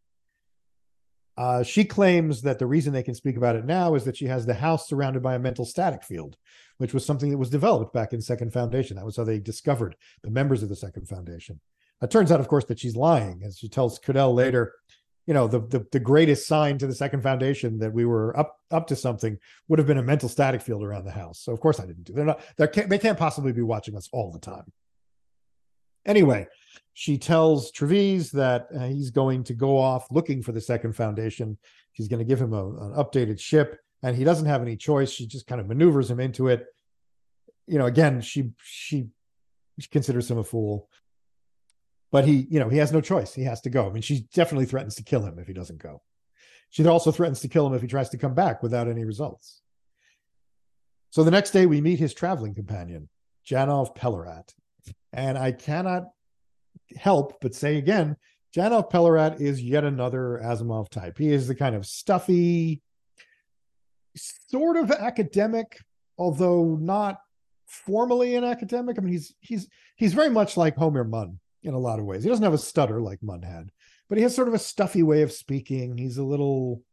Uh, 1.37 1.61
she 1.61 1.85
claims 1.85 2.41
that 2.41 2.57
the 2.57 2.65
reason 2.65 2.91
they 2.91 3.03
can 3.03 3.13
speak 3.13 3.37
about 3.37 3.55
it 3.55 3.65
now 3.65 3.93
is 3.93 4.03
that 4.05 4.17
she 4.17 4.25
has 4.25 4.47
the 4.47 4.55
house 4.55 4.87
surrounded 4.87 5.21
by 5.21 5.35
a 5.35 5.39
mental 5.39 5.63
static 5.63 6.03
field, 6.03 6.37
which 6.79 6.91
was 6.91 7.05
something 7.05 7.29
that 7.29 7.37
was 7.37 7.51
developed 7.51 7.93
back 7.93 8.11
in 8.11 8.19
Second 8.19 8.51
Foundation. 8.51 8.97
That 8.97 9.05
was 9.05 9.17
how 9.17 9.25
they 9.25 9.37
discovered 9.37 9.95
the 10.23 10.31
members 10.31 10.63
of 10.63 10.69
the 10.69 10.75
Second 10.75 11.07
Foundation. 11.07 11.59
It 12.01 12.09
turns 12.09 12.31
out, 12.31 12.39
of 12.39 12.47
course, 12.47 12.65
that 12.65 12.79
she's 12.79 12.95
lying, 12.95 13.43
as 13.45 13.59
she 13.59 13.69
tells 13.69 13.99
Kodell 13.99 14.33
later. 14.33 14.73
You 15.25 15.33
know, 15.33 15.47
the, 15.47 15.59
the 15.59 15.85
the 15.91 15.99
greatest 15.99 16.47
sign 16.47 16.77
to 16.79 16.87
the 16.87 16.95
Second 16.95 17.23
Foundation 17.23 17.79
that 17.79 17.93
we 17.93 18.05
were 18.05 18.37
up 18.37 18.57
up 18.71 18.87
to 18.87 18.95
something 18.95 19.37
would 19.67 19.79
have 19.79 19.87
been 19.87 19.97
a 19.97 20.03
mental 20.03 20.27
static 20.27 20.61
field 20.61 20.83
around 20.83 21.05
the 21.05 21.11
house. 21.11 21.39
So 21.39 21.53
of 21.53 21.61
course 21.61 21.79
I 21.79 21.85
didn't 21.85 22.03
do. 22.03 22.13
They're 22.13 22.25
not. 22.25 22.41
They 22.57 22.67
can't. 22.67 22.89
They 22.89 22.97
can't 22.99 23.17
possibly 23.17 23.53
be 23.53 23.61
watching 23.61 23.95
us 23.95 24.09
all 24.11 24.31
the 24.31 24.39
time. 24.39 24.71
Anyway, 26.05 26.47
she 26.93 27.17
tells 27.17 27.71
Trevize 27.71 28.31
that 28.31 28.67
uh, 28.75 28.87
he's 28.87 29.11
going 29.11 29.43
to 29.45 29.53
go 29.53 29.77
off 29.77 30.07
looking 30.11 30.43
for 30.43 30.51
the 30.51 30.59
second 30.59 30.93
foundation. 30.93 31.57
She's 31.93 32.09
going 32.09 32.19
to 32.19 32.25
give 32.25 32.41
him 32.41 32.53
a, 32.53 32.67
an 32.67 32.93
updated 32.95 33.39
ship, 33.39 33.79
and 34.01 34.15
he 34.15 34.25
doesn't 34.25 34.47
have 34.47 34.61
any 34.61 34.75
choice. 34.75 35.11
She 35.11 35.25
just 35.25 35.47
kind 35.47 35.61
of 35.61 35.67
maneuvers 35.67 36.11
him 36.11 36.19
into 36.19 36.49
it. 36.49 36.65
You 37.67 37.77
know, 37.77 37.85
again, 37.85 38.19
she 38.19 38.51
she, 38.61 39.07
she 39.79 39.87
considers 39.89 40.29
him 40.29 40.37
a 40.37 40.43
fool, 40.43 40.89
but 42.13 42.25
he, 42.25 42.45
you 42.51 42.59
know, 42.59 42.69
he 42.69 42.77
has 42.77 42.91
no 42.91 43.01
choice. 43.01 43.33
He 43.33 43.43
has 43.45 43.59
to 43.61 43.71
go. 43.71 43.87
I 43.87 43.91
mean, 43.91 44.03
she 44.03 44.27
definitely 44.35 44.67
threatens 44.67 44.93
to 44.95 45.03
kill 45.03 45.25
him 45.25 45.39
if 45.39 45.47
he 45.47 45.53
doesn't 45.53 45.81
go. 45.81 46.03
She 46.69 46.85
also 46.85 47.11
threatens 47.11 47.39
to 47.39 47.47
kill 47.47 47.65
him 47.65 47.73
if 47.73 47.81
he 47.81 47.87
tries 47.87 48.09
to 48.09 48.19
come 48.19 48.35
back 48.35 48.61
without 48.61 48.87
any 48.87 49.03
results. 49.03 49.63
So 51.09 51.23
the 51.23 51.31
next 51.31 51.51
day, 51.51 51.65
we 51.65 51.81
meet 51.81 51.97
his 51.97 52.13
traveling 52.13 52.53
companion, 52.53 53.09
Janov 53.49 53.97
Pelorat. 53.97 54.53
And 55.11 55.39
I 55.39 55.53
cannot 55.53 56.03
help 56.95 57.41
but 57.41 57.55
say 57.55 57.77
again, 57.77 58.15
Janov 58.55 58.91
Pelorat 58.91 59.41
is 59.41 59.59
yet 59.59 59.83
another 59.83 60.39
Asimov 60.43 60.89
type. 60.89 61.17
He 61.17 61.31
is 61.31 61.47
the 61.47 61.55
kind 61.55 61.75
of 61.75 61.83
stuffy, 61.83 62.83
sort 64.15 64.77
of 64.77 64.91
academic, 64.91 65.79
although 66.19 66.77
not 66.79 67.17
formally 67.65 68.35
an 68.35 68.43
academic. 68.43 68.99
I 68.99 69.01
mean, 69.01 69.13
he's 69.13 69.33
he's 69.39 69.67
he's 69.95 70.13
very 70.13 70.29
much 70.29 70.57
like 70.57 70.75
Homir 70.75 71.09
Munn 71.09 71.39
in 71.63 71.73
a 71.73 71.79
lot 71.79 71.99
of 71.99 72.05
ways. 72.05 72.23
He 72.23 72.29
doesn't 72.29 72.43
have 72.43 72.53
a 72.53 72.57
stutter 72.57 73.01
like 73.01 73.23
Munn 73.23 73.41
had, 73.41 73.71
but 74.09 74.17
he 74.17 74.23
has 74.23 74.35
sort 74.35 74.47
of 74.47 74.53
a 74.53 74.59
stuffy 74.59 75.03
way 75.03 75.21
of 75.21 75.31
speaking. 75.31 75.97
He's 75.97 76.17
a 76.17 76.23
little, 76.23 76.83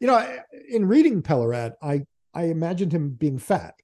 you 0.00 0.06
know, 0.06 0.38
in 0.68 0.86
reading 0.86 1.22
Pelorat, 1.22 1.74
I 1.82 2.04
I 2.34 2.44
imagined 2.44 2.92
him 2.92 3.10
being 3.10 3.38
fat, 3.38 3.74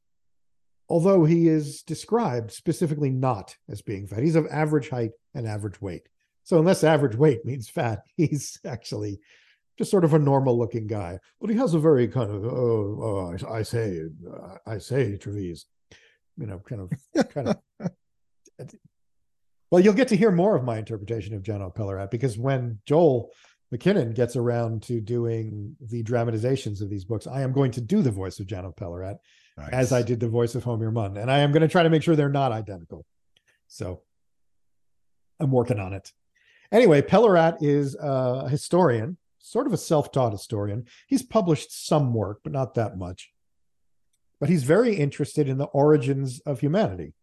although 0.89 1.25
he 1.25 1.49
is 1.49 1.83
described 1.83 2.51
specifically 2.51 3.09
not 3.09 3.57
as 3.71 3.81
being 3.81 4.07
fat. 4.07 4.23
He's 4.23 4.37
of 4.37 4.47
average 4.51 4.91
height 4.91 5.13
and 5.35 5.47
average 5.47 5.81
weight. 5.81 6.09
So 6.45 6.59
unless 6.59 6.85
average 6.85 7.17
weight 7.17 7.45
means 7.45 7.71
fat, 7.71 8.03
he's 8.17 8.59
actually 8.67 9.21
just 9.79 9.91
sort 9.91 10.05
of 10.05 10.13
a 10.13 10.19
normal 10.19 10.59
looking 10.59 10.87
guy. 10.87 11.19
But 11.41 11.49
he 11.49 11.57
has 11.57 11.73
a 11.73 11.79
very 11.79 12.09
kind 12.09 12.31
of 12.31 12.45
oh, 12.45 12.99
oh 13.03 13.49
I, 13.51 13.59
I 13.59 13.63
say 13.63 14.03
uh, 14.31 14.57
I 14.67 14.79
say 14.79 15.17
Trevize, 15.17 15.65
you 16.37 16.47
know, 16.47 16.61
kind 16.69 16.83
of 16.83 17.29
kind 17.31 17.49
of. 17.49 17.57
well, 19.73 19.83
you'll 19.83 19.95
get 19.95 20.09
to 20.09 20.17
hear 20.17 20.31
more 20.31 20.55
of 20.55 20.65
my 20.65 20.77
interpretation 20.77 21.35
of 21.35 21.43
John 21.43 21.63
Pelorat 21.71 22.11
because 22.11 22.37
when 22.37 22.79
Joel 22.85 23.31
McKinnon 23.75 24.15
gets 24.15 24.37
around 24.37 24.83
to 24.83 25.01
doing 25.01 25.75
the 25.81 26.03
dramatizations 26.03 26.83
of 26.83 26.91
these 26.91 27.07
books, 27.07 27.27
I 27.27 27.41
am 27.41 27.53
going 27.53 27.71
to 27.71 27.81
do 27.81 28.03
the 28.03 28.11
voice 28.11 28.39
of 28.39 28.47
John 28.47 28.71
Pelorat 28.75 29.17
nice. 29.57 29.71
as 29.73 29.91
I 29.91 30.03
did 30.03 30.21
the 30.21 30.29
voice 30.29 30.55
of 30.55 30.63
Homir 30.63 30.93
Munn, 30.93 31.17
and 31.17 31.31
I 31.31 31.39
am 31.39 31.53
going 31.53 31.63
to 31.63 31.69
try 31.69 31.83
to 31.83 31.89
make 31.89 32.03
sure 32.03 32.15
they're 32.15 32.29
not 32.29 32.53
identical. 32.53 33.07
So 33.67 34.03
I'm 35.41 35.51
working 35.51 35.81
on 35.81 35.95
it. 35.95 36.13
Anyway, 36.71 37.01
Pelorat 37.01 37.63
is 37.63 37.97
a 37.99 38.51
historian 38.51 39.17
sort 39.39 39.67
of 39.67 39.73
a 39.73 39.79
self-taught 39.79 40.33
historian. 40.33 40.85
He's 41.07 41.23
published 41.23 41.87
some 41.87 42.13
work, 42.13 42.41
but 42.45 42.53
not 42.53 42.75
that 42.75 42.99
much. 42.99 43.31
But 44.39 44.51
he's 44.51 44.65
very 44.65 44.97
interested 44.97 45.49
in 45.49 45.57
the 45.57 45.65
origins 45.65 46.41
of 46.41 46.61
humanity. 46.61 47.15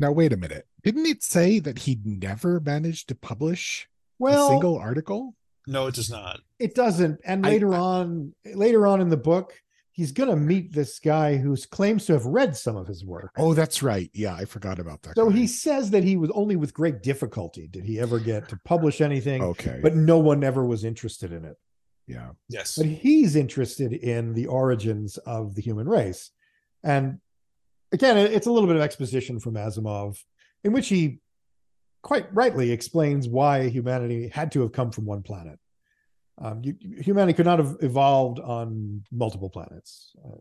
Now, 0.00 0.12
wait 0.12 0.32
a 0.32 0.36
minute. 0.38 0.66
Didn't 0.82 1.04
it 1.04 1.22
say 1.22 1.58
that 1.60 1.80
he'd 1.80 2.06
never 2.06 2.58
managed 2.58 3.08
to 3.08 3.14
publish 3.14 3.86
well, 4.18 4.46
a 4.46 4.48
single 4.48 4.78
article? 4.78 5.36
No, 5.66 5.86
it 5.88 5.94
does 5.94 6.10
not. 6.10 6.40
It 6.58 6.74
doesn't. 6.74 7.20
And 7.22 7.44
later 7.44 7.74
I, 7.74 7.78
on, 7.78 8.34
later 8.54 8.86
on 8.86 9.02
in 9.02 9.10
the 9.10 9.18
book, 9.18 9.52
he's 9.92 10.12
going 10.12 10.30
to 10.30 10.36
meet 10.36 10.72
this 10.72 10.98
guy 10.98 11.36
who 11.36 11.54
claims 11.70 12.06
to 12.06 12.14
have 12.14 12.24
read 12.24 12.56
some 12.56 12.76
of 12.76 12.86
his 12.86 13.04
work. 13.04 13.32
Oh, 13.36 13.52
that's 13.52 13.82
right. 13.82 14.10
Yeah, 14.14 14.34
I 14.34 14.46
forgot 14.46 14.78
about 14.78 15.02
that. 15.02 15.16
So 15.16 15.28
guy. 15.28 15.36
he 15.36 15.46
says 15.46 15.90
that 15.90 16.02
he 16.02 16.16
was 16.16 16.30
only 16.30 16.56
with 16.56 16.72
great 16.72 17.02
difficulty 17.02 17.68
did 17.68 17.84
he 17.84 18.00
ever 18.00 18.18
get 18.18 18.48
to 18.48 18.58
publish 18.64 19.02
anything. 19.02 19.42
Okay. 19.42 19.80
But 19.82 19.96
no 19.96 20.18
one 20.18 20.42
ever 20.42 20.64
was 20.64 20.82
interested 20.82 21.30
in 21.30 21.44
it. 21.44 21.58
Yeah. 22.06 22.30
Yes. 22.48 22.76
But 22.76 22.86
he's 22.86 23.36
interested 23.36 23.92
in 23.92 24.32
the 24.32 24.46
origins 24.46 25.18
of 25.18 25.54
the 25.54 25.60
human 25.60 25.86
race. 25.86 26.30
And 26.82 27.20
again, 27.92 28.16
it's 28.16 28.46
a 28.46 28.52
little 28.52 28.66
bit 28.66 28.76
of 28.76 28.82
exposition 28.82 29.40
from 29.40 29.54
Asimov, 29.54 30.18
in 30.64 30.72
which 30.72 30.88
he 30.88 31.20
quite 32.02 32.32
rightly 32.34 32.70
explains 32.70 33.28
why 33.28 33.68
humanity 33.68 34.28
had 34.28 34.52
to 34.52 34.60
have 34.62 34.72
come 34.72 34.90
from 34.90 35.04
one 35.04 35.22
planet. 35.22 35.58
Um, 36.38 36.62
you, 36.64 36.76
humanity 37.00 37.34
could 37.34 37.46
not 37.46 37.58
have 37.58 37.76
evolved 37.80 38.40
on 38.40 39.02
multiple 39.12 39.50
planets. 39.50 40.12
Uh, 40.24 40.38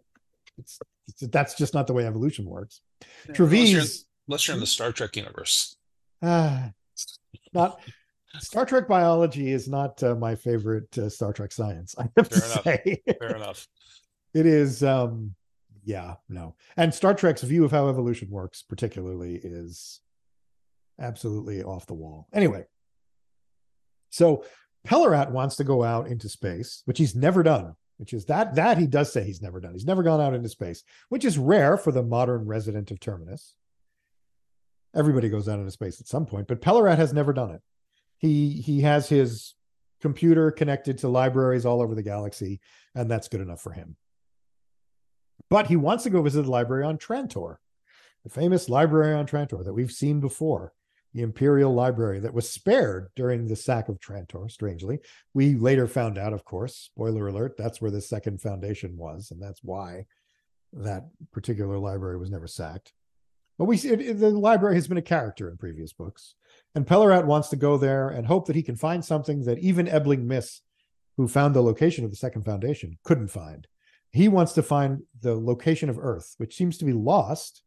it's, 0.57 0.79
it's, 1.07 1.27
that's 1.27 1.55
just 1.55 1.73
not 1.73 1.87
the 1.87 1.93
way 1.93 2.05
evolution 2.05 2.45
works. 2.45 2.81
Yeah, 3.27 3.35
Trevize, 3.35 3.51
unless 3.51 3.71
you're, 3.71 3.81
in, 3.81 3.87
unless 4.27 4.47
you're, 4.47 4.53
in, 4.55 4.61
the 4.61 4.67
Star 4.67 4.91
Trek 4.91 5.15
universe, 5.17 5.75
uh, 6.21 6.69
not 7.53 7.81
Star 8.39 8.65
Trek 8.65 8.87
biology 8.87 9.51
is 9.51 9.67
not 9.67 10.01
uh, 10.03 10.15
my 10.15 10.35
favorite 10.35 10.97
uh, 10.97 11.09
Star 11.09 11.33
Trek 11.33 11.51
science. 11.51 11.95
I 11.97 12.03
have 12.15 12.27
Fair 12.27 12.39
to 12.39 12.45
enough. 12.45 12.63
say. 12.63 13.01
Fair 13.19 13.35
enough. 13.35 13.67
It 14.31 14.45
is, 14.45 14.83
um, 14.83 15.33
yeah, 15.89 16.13
no. 16.29 16.53
And 16.77 16.93
Star 16.93 17.15
Trek's 17.15 17.41
view 17.41 17.65
of 17.65 17.71
how 17.71 17.89
evolution 17.89 18.29
works, 18.29 18.61
particularly, 18.61 19.39
is 19.43 20.01
absolutely 20.99 21.63
off 21.63 21.87
the 21.87 21.95
wall. 21.95 22.27
Anyway, 22.31 22.65
so 24.11 24.43
Pelorat 24.87 25.31
wants 25.31 25.55
to 25.55 25.63
go 25.63 25.83
out 25.83 26.05
into 26.05 26.29
space, 26.29 26.83
which 26.85 26.99
he's 26.99 27.15
never 27.15 27.41
done, 27.41 27.73
which 27.97 28.13
is 28.13 28.25
that 28.25 28.53
that 28.53 28.77
he 28.77 28.85
does 28.85 29.11
say 29.11 29.23
he's 29.23 29.41
never 29.41 29.59
done. 29.59 29.73
He's 29.73 29.87
never 29.87 30.03
gone 30.03 30.21
out 30.21 30.35
into 30.35 30.47
space, 30.47 30.83
which 31.09 31.25
is 31.25 31.39
rare 31.39 31.75
for 31.75 31.91
the 31.91 32.03
modern 32.03 32.45
resident 32.45 32.91
of 32.91 32.99
Terminus. 32.99 33.55
Everybody 34.95 35.27
goes 35.27 35.49
out 35.49 35.57
into 35.57 35.71
space 35.71 35.99
at 35.99 36.07
some 36.07 36.27
point, 36.27 36.47
but 36.47 36.61
Pelorat 36.61 36.97
has 36.97 37.13
never 37.13 37.33
done 37.33 37.49
it. 37.49 37.61
He 38.19 38.61
he 38.61 38.81
has 38.81 39.09
his 39.09 39.55
computer 40.01 40.51
connected 40.51 40.99
to 40.99 41.07
libraries 41.07 41.65
all 41.65 41.81
over 41.81 41.95
the 41.95 42.03
galaxy, 42.03 42.59
and 42.93 43.09
that's 43.09 43.27
good 43.27 43.41
enough 43.41 43.61
for 43.61 43.71
him. 43.71 43.95
But 45.49 45.67
he 45.67 45.75
wants 45.75 46.03
to 46.03 46.09
go 46.09 46.21
visit 46.21 46.43
the 46.43 46.51
library 46.51 46.83
on 46.83 46.97
Trantor, 46.97 47.57
the 48.23 48.29
famous 48.29 48.69
library 48.69 49.13
on 49.13 49.25
Trantor 49.25 49.63
that 49.63 49.73
we've 49.73 49.91
seen 49.91 50.19
before 50.19 50.73
the 51.13 51.21
Imperial 51.23 51.73
Library 51.73 52.19
that 52.19 52.33
was 52.33 52.47
spared 52.47 53.09
during 53.15 53.47
the 53.47 53.55
sack 53.55 53.89
of 53.89 53.99
Trantor, 53.99 54.49
strangely. 54.49 54.99
We 55.33 55.55
later 55.55 55.87
found 55.87 56.19
out, 56.19 56.33
of 56.33 56.45
course, 56.45 56.75
spoiler 56.75 57.27
alert, 57.27 57.55
that's 57.57 57.81
where 57.81 57.91
the 57.91 58.01
second 58.01 58.41
foundation 58.41 58.95
was, 58.95 59.31
and 59.31 59.41
that's 59.41 59.63
why 59.63 60.05
that 60.73 61.07
particular 61.31 61.79
library 61.79 62.17
was 62.17 62.29
never 62.29 62.45
sacked. 62.45 62.93
But 63.57 63.65
we 63.65 63.77
see 63.77 63.89
it, 63.89 64.19
the 64.19 64.29
library 64.29 64.75
has 64.75 64.87
been 64.87 64.97
a 64.97 65.01
character 65.01 65.49
in 65.49 65.57
previous 65.57 65.93
books. 65.93 66.35
And 66.75 66.85
Pelorat 66.85 67.25
wants 67.25 67.49
to 67.49 67.55
go 67.55 67.77
there 67.77 68.09
and 68.09 68.27
hope 68.27 68.45
that 68.47 68.55
he 68.55 68.63
can 68.63 68.75
find 68.75 69.03
something 69.03 69.43
that 69.45 69.59
even 69.59 69.87
Ebling 69.87 70.27
Mis, 70.27 70.61
who 71.17 71.27
found 71.27 71.55
the 71.55 71.63
location 71.63 72.05
of 72.05 72.11
the 72.11 72.17
second 72.17 72.45
foundation, 72.45 72.97
couldn't 73.03 73.29
find. 73.29 73.67
He 74.11 74.27
wants 74.27 74.53
to 74.53 74.63
find 74.63 75.03
the 75.21 75.35
location 75.35 75.89
of 75.89 75.99
Earth, 75.99 76.33
which 76.37 76.55
seems 76.55 76.77
to 76.79 76.85
be 76.85 76.93
lost. 76.93 77.63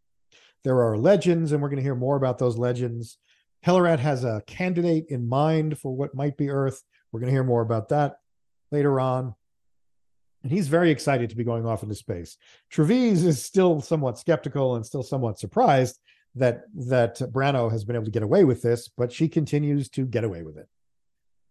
There 0.65 0.83
are 0.83 0.97
legends, 0.97 1.53
and 1.53 1.63
we're 1.63 1.69
going 1.69 1.79
to 1.79 1.83
hear 1.83 1.95
more 1.95 2.17
about 2.17 2.39
those 2.39 2.57
legends. 2.57 3.19
Pelorat 3.65 4.01
has 4.01 4.25
a 4.25 4.43
candidate 4.47 5.07
in 5.09 5.29
mind 5.29 5.79
for 5.79 5.95
what 5.95 6.15
might 6.15 6.37
be 6.37 6.51
Earth. 6.51 6.83
We're 7.11 7.21
going 7.21 7.31
to 7.31 7.35
hear 7.35 7.45
more 7.45 7.63
about 7.63 7.91
that 7.91 8.17
later 8.71 8.99
on. 8.99 9.35
And 10.43 10.51
he's 10.51 10.67
very 10.67 10.91
excited 10.91 11.31
to 11.31 11.37
be 11.37 11.45
going 11.45 11.67
off 11.67 11.85
into 11.85 11.95
space. 11.95 12.37
Trevize 12.73 13.25
is 13.25 13.45
still 13.45 13.81
somewhat 13.81 14.19
skeptical 14.19 14.75
and 14.75 14.85
still 14.85 15.05
somewhat 15.05 15.39
surprised 15.39 16.01
that 16.35 16.65
that 16.75 17.19
Branno 17.19 17.71
has 17.71 17.85
been 17.85 17.95
able 17.95 18.07
to 18.07 18.11
get 18.11 18.23
away 18.23 18.43
with 18.43 18.63
this, 18.63 18.89
but 18.89 19.13
she 19.13 19.29
continues 19.29 19.89
to 19.91 20.07
get 20.07 20.25
away 20.25 20.43
with 20.43 20.57
it. 20.57 20.69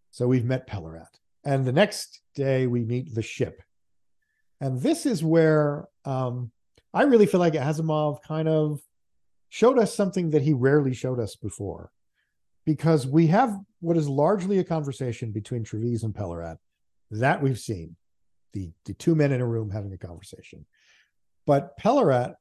So 0.09 0.27
we've 0.27 0.43
met 0.43 0.67
Pelorat. 0.67 1.19
And 1.45 1.65
the 1.65 1.71
next 1.71 2.21
day 2.35 2.67
we 2.67 2.83
meet 2.83 3.15
the 3.15 3.21
ship. 3.21 3.61
And 4.61 4.79
this 4.79 5.05
is 5.07 5.23
where 5.23 5.87
um, 6.05 6.51
I 6.93 7.03
really 7.03 7.25
feel 7.25 7.39
like 7.39 7.53
Asimov 7.53 8.21
kind 8.21 8.47
of 8.47 8.79
showed 9.49 9.79
us 9.79 9.93
something 9.93 10.29
that 10.29 10.43
he 10.43 10.53
rarely 10.53 10.93
showed 10.93 11.19
us 11.19 11.35
before. 11.35 11.91
Because 12.63 13.07
we 13.07 13.27
have 13.27 13.57
what 13.79 13.97
is 13.97 14.07
largely 14.07 14.59
a 14.59 14.63
conversation 14.63 15.31
between 15.31 15.65
Trevize 15.65 16.03
and 16.03 16.13
Pelorat 16.13 16.57
that 17.09 17.41
we've 17.41 17.59
seen 17.59 17.95
the 18.53 18.71
the 18.85 18.93
two 18.93 19.15
men 19.15 19.31
in 19.31 19.41
a 19.41 19.47
room 19.47 19.71
having 19.71 19.93
a 19.93 19.97
conversation. 19.97 20.65
But 21.47 21.75
Pelorat 21.79 22.35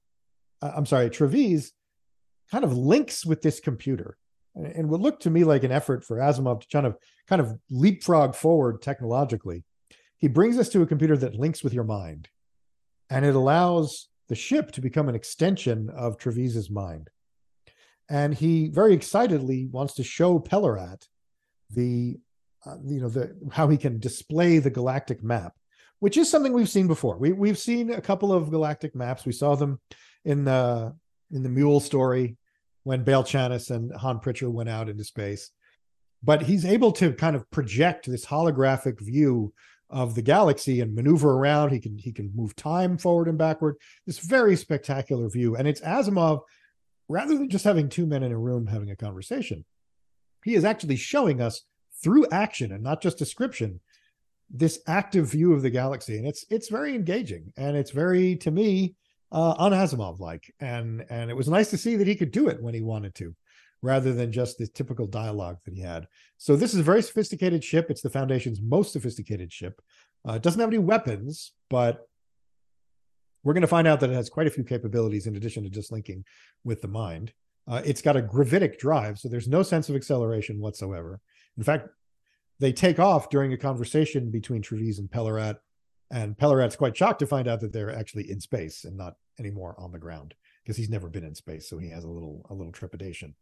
uh, 0.61 0.73
I'm 0.77 0.85
sorry 0.85 1.09
Trevize 1.09 1.71
kind 2.51 2.65
of 2.65 2.77
links 2.77 3.25
with 3.25 3.41
this 3.41 3.61
computer. 3.61 4.19
And, 4.55 4.67
and 4.67 4.91
what 4.91 5.01
looked 5.01 5.23
to 5.23 5.31
me 5.31 5.45
like 5.45 5.65
an 5.65 5.73
effort 5.73 6.05
for 6.05 6.19
Asimov 6.19 6.61
to 6.61 6.67
kind 6.69 6.87
of 6.87 6.97
kind 7.27 7.41
of 7.41 7.59
leapfrog 7.71 8.35
forward 8.35 8.83
technologically 8.83 9.65
he 10.21 10.29
brings 10.29 10.59
us 10.59 10.69
to 10.69 10.83
a 10.83 10.87
computer 10.87 11.17
that 11.17 11.35
links 11.35 11.65
with 11.65 11.75
your 11.75 11.85
mind 11.85 12.29
and 13.11 13.25
it 13.25 13.35
allows 13.35 14.09
the 14.29 14.37
ship 14.37 14.71
to 14.71 14.81
become 14.81 15.09
an 15.09 15.17
extension 15.17 15.91
of 15.91 16.17
Trevize's 16.17 16.71
mind 16.71 17.11
and 18.11 18.35
he 18.35 18.69
very 18.69 18.93
excitedly 18.93 19.67
wants 19.67 19.95
to 19.95 20.05
show 20.05 20.41
Pelorat 20.41 21.07
the 21.71 22.19
uh, 22.67 22.77
you 22.85 23.01
know 23.01 23.09
the 23.09 23.35
how 23.53 23.69
he 23.69 23.79
can 23.79 23.99
display 23.99 24.59
the 24.59 24.69
galactic 24.69 25.23
map, 25.23 25.55
which 26.01 26.17
is 26.17 26.29
something 26.29 26.53
we've 26.53 26.69
seen 26.69 26.89
before. 26.89 27.17
We 27.17 27.33
we've 27.33 27.59
seen 27.59 27.93
a 27.93 28.01
couple 28.01 28.33
of 28.33 28.51
galactic 28.51 28.95
maps. 28.95 29.25
We 29.25 29.33
saw 29.33 29.55
them 29.55 29.81
in 30.25 30.45
the 30.45 30.95
in 31.31 31.43
the 31.43 31.49
Mule 31.49 31.81
story 31.81 32.37
when 32.83 33.05
Bail 33.05 33.23
Channis 33.23 33.71
and 33.71 33.95
Han 33.95 34.19
Pritcher 34.19 34.51
went 34.51 34.69
out 34.69 34.89
into 34.89 35.05
space. 35.05 35.51
But 36.23 36.43
he's 36.43 36.67
able 36.67 36.93
to 36.93 37.15
kind 37.15 37.35
of 37.35 37.51
project 37.51 38.07
this 38.07 38.27
holographic 38.27 39.01
view 39.01 39.55
of 39.91 40.15
the 40.15 40.23
galaxy 40.23 40.81
and 40.81 40.95
maneuver 40.95 41.33
around. 41.33 41.71
He 41.71 41.81
can 41.81 41.99
he 41.99 42.13
can 42.13 42.33
move 42.35 42.57
time 42.57 42.97
forward 42.97 43.29
and 43.29 43.39
backward. 43.39 43.77
This 44.07 44.19
very 44.19 44.57
spectacular 44.57 45.29
view, 45.29 45.57
and 45.57 45.69
it's 45.69 45.81
Asimov 45.81 46.43
rather 47.09 47.37
than 47.37 47.51
just 47.51 47.65
having 47.65 47.89
two 47.89 48.07
men 48.07 48.23
in 48.23 48.33
a 48.33 48.39
room 48.39 48.67
having 48.67 48.91
a 48.91 48.97
conversation, 48.97 49.65
he 50.45 50.55
is 50.55 50.65
actually 50.65 50.97
showing 50.97 51.41
us 51.43 51.63
through 52.03 52.27
action 52.31 52.73
and 52.73 52.83
not 52.83 53.03
just 53.03 53.19
description 53.19 53.81
this 54.49 54.81
active 54.87 55.27
view 55.27 55.53
of 55.53 55.63
the 55.63 55.71
galaxy. 55.71 56.17
And 56.17 56.27
it's 56.27 56.45
it's 56.51 56.69
very 56.69 56.95
engaging. 56.95 57.53
And 57.57 57.77
it's 57.77 57.91
very 57.91 58.37
to 58.37 58.51
me 58.51 58.95
uh, 59.33 59.55
on 59.59 59.73
Asimov 59.73 60.19
like, 60.21 60.53
and 60.61 61.05
and 61.11 61.31
it 61.31 61.37
was 61.37 61.49
nice 61.49 61.71
to 61.71 61.79
see 61.79 61.97
that 61.97 62.07
he 62.07 62.17
could 62.17 62.31
do 62.31 62.49
it 62.49 62.63
when 62.63 62.75
he 62.75 62.81
wanted 62.81 63.15
to, 63.17 63.35
rather 63.83 64.13
than 64.13 64.33
just 64.33 64.59
the 64.59 64.67
typical 64.67 65.07
dialogue 65.07 65.59
that 65.65 65.75
he 65.75 65.81
had. 65.81 66.07
So 66.37 66.57
this 66.57 66.75
is 66.75 66.81
a 66.81 66.85
very 66.85 67.03
sophisticated 67.03 67.65
ship. 67.65 67.87
It's 67.91 68.03
the 68.03 68.11
Foundation's 68.11 68.61
most 68.61 68.93
sophisticated 68.93 69.53
ship. 69.53 69.81
Uh, 70.29 70.35
it 70.35 70.43
doesn't 70.43 70.61
have 70.61 70.69
any 70.69 70.79
weapons, 70.79 71.53
but 71.71 72.07
we're 73.43 73.55
going 73.55 73.63
to 73.63 73.69
find 73.69 73.89
out 73.89 74.01
that 74.01 74.11
it 74.11 74.15
has 74.15 74.29
quite 74.29 74.47
a 74.47 74.51
few 74.51 74.65
capabilities 74.65 75.27
in 75.27 75.37
addition 75.37 75.63
to 75.65 75.71
just 75.71 75.93
linking 75.93 76.25
with 76.63 76.83
the 76.83 76.89
mind. 76.89 77.33
Uh, 77.67 77.81
it's 77.85 78.03
got 78.03 78.17
a 78.17 78.23
gravitic 78.23 78.79
drive, 78.79 79.19
so 79.19 79.29
there's 79.29 79.49
no 79.49 79.63
sense 79.63 79.89
of 79.89 79.97
acceleration 79.97 80.61
whatsoever. 80.61 81.21
In 81.57 81.63
fact, 81.63 81.89
they 82.59 82.73
take 82.73 82.99
off 82.99 83.31
during 83.31 83.53
a 83.53 83.59
conversation 83.59 84.31
between 84.31 84.63
Trevize 84.63 84.99
and 84.99 85.11
Pelorat, 85.11 85.57
and 86.11 86.37
Pelorat's 86.37 86.77
quite 86.77 86.97
shocked 86.97 87.21
to 87.21 87.27
find 87.27 87.49
out 87.49 87.61
that 87.61 87.73
they're 87.73 87.95
actually 87.95 88.31
in 88.31 88.41
space 88.41 88.85
and 88.85 88.97
not 88.97 89.15
anymore 89.39 89.75
on 89.79 89.93
the 89.93 89.99
ground 89.99 90.35
because 90.63 90.77
he's 90.77 90.91
never 90.91 91.09
been 91.09 91.25
in 91.25 91.35
space, 91.35 91.69
so 91.69 91.79
he 91.79 91.89
has 91.91 92.05
a 92.05 92.09
little 92.09 92.45
a 92.51 92.55
little 92.55 92.73
trepidation. 92.73 93.35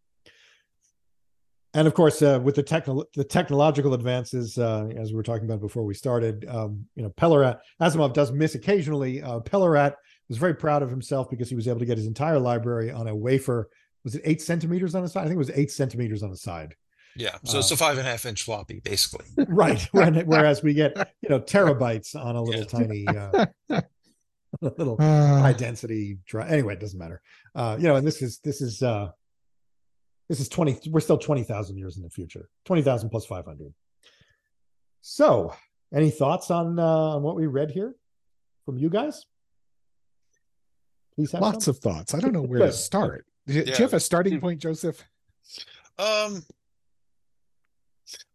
And 1.75 1.87
of 1.87 1.95
course, 1.95 2.23
uh, 2.23 2.41
with 2.43 2.55
the 2.55 2.63
techno- 2.63 3.05
the 3.15 3.25
technological 3.25 3.93
advances, 3.93 4.57
uh, 4.57 4.89
as 4.97 5.11
we 5.11 5.17
were 5.17 5.23
talking 5.23 5.45
about 5.45 5.61
before 5.61 5.85
we 5.85 5.95
started, 5.95 6.47
um, 6.49 6.87
you 6.95 7.03
know, 7.03 7.11
Pelorat 7.11 7.59
Asimov 7.81 8.15
does 8.15 8.33
miss 8.33 8.55
occasionally. 8.55 9.23
Uh, 9.23 9.41
Pelorat 9.41 9.95
was 10.29 10.39
very 10.39 10.55
proud 10.55 10.83
of 10.83 10.91
himself 10.91 11.29
because 11.31 11.49
he 11.49 11.55
was 11.55 11.69
able 11.69 11.79
to 11.79 11.87
get 11.87 11.99
his 11.99 12.07
entire 12.07 12.39
library 12.39 12.91
on 12.91 13.09
a 13.09 13.15
wafer. 13.15 13.69
Was 14.05 14.15
it 14.15 14.23
eight 14.25 14.41
centimeters 14.41 14.95
on 14.95 15.03
the 15.03 15.09
side? 15.09 15.23
I 15.23 15.25
think 15.25 15.35
it 15.35 15.39
was 15.39 15.51
eight 15.51 15.71
centimeters 15.71 16.23
on 16.23 16.31
the 16.31 16.37
side. 16.37 16.75
Yeah, 17.17 17.37
so 17.43 17.59
it's 17.59 17.71
a 17.71 17.77
five 17.77 17.99
and 17.99 18.07
a 18.07 18.11
half 18.11 18.27
inch 18.27 18.45
floppy, 18.45 18.81
basically. 18.81 19.27
right. 19.49 19.81
Whereas 19.93 20.63
we 20.63 20.73
get 20.73 21.13
you 21.21 21.29
know 21.29 21.41
terabytes 21.41 22.15
on 22.15 22.37
a 22.37 22.43
little 22.43 22.61
yeah. 22.61 22.67
tiny, 22.67 23.07
uh, 23.09 23.47
little 24.61 24.97
high 25.01 25.53
density 25.53 26.19
drive. 26.27 26.51
Anyway, 26.51 26.75
it 26.75 26.81
doesn't 26.81 26.99
matter. 26.99 27.21
Uh, 27.55 27.77
you 27.79 27.89
know, 27.89 27.97
and 27.97 28.07
this 28.07 28.23
is 28.23 28.39
this 28.45 28.61
is 28.61 28.83
uh, 28.83 29.09
this 30.29 30.41
is 30.41 30.49
20, 30.49 30.91
we're 30.91 31.01
still 31.01 31.19
20,000 31.19 31.77
years 31.77 31.97
in 31.97 32.03
the 32.03 32.11
future, 32.11 32.49
20,000 32.67 33.11
plus 33.11 33.27
500. 33.27 33.73
So, 35.01 35.55
any 35.95 36.11
thoughts 36.11 36.51
on, 36.51 36.79
uh, 36.79 36.83
on 36.83 37.23
what 37.23 37.37
we 37.37 37.47
read 37.47 37.71
here 37.71 37.95
from 38.65 38.77
you 38.77 38.91
guys? 38.91 39.25
Please 41.15 41.33
have 41.33 41.41
lots 41.41 41.65
some? 41.65 41.73
of 41.73 41.79
thoughts. 41.79 42.15
I 42.15 42.21
don't 42.21 42.33
know 42.33 42.43
where 42.43 42.61
to 42.61 42.73
start. 42.73 43.25
Do 43.47 43.55
you, 43.55 43.61
yeah. 43.61 43.65
do 43.65 43.71
you 43.71 43.85
have 43.85 43.95
a 43.95 44.01
starting 44.01 44.41
point, 44.41 44.61
Joseph? 44.61 45.03
Um, 45.99 46.45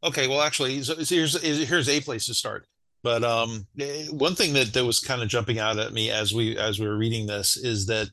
okay 0.04 0.28
well 0.28 0.42
actually 0.42 0.82
here's 0.82 1.42
here's 1.42 1.90
a 1.90 2.02
place 2.02 2.26
to 2.26 2.34
start 2.34 2.66
but 3.02 3.24
um 3.24 3.66
eh, 3.80 4.06
one 4.08 4.36
thing 4.36 4.54
that 4.54 4.74
that 4.74 4.86
was 4.86 5.00
kind 5.00 5.22
of 5.22 5.28
jumping 5.28 5.60
out 5.60 5.80
at 5.80 5.94
me 5.94 6.12
as 6.12 6.34
we 6.34 6.58
as 6.58 6.80
we 6.80 6.88
were 6.88 6.98
reading 6.98 7.26
this 7.26 7.58
is 7.58 7.86
that 7.88 8.10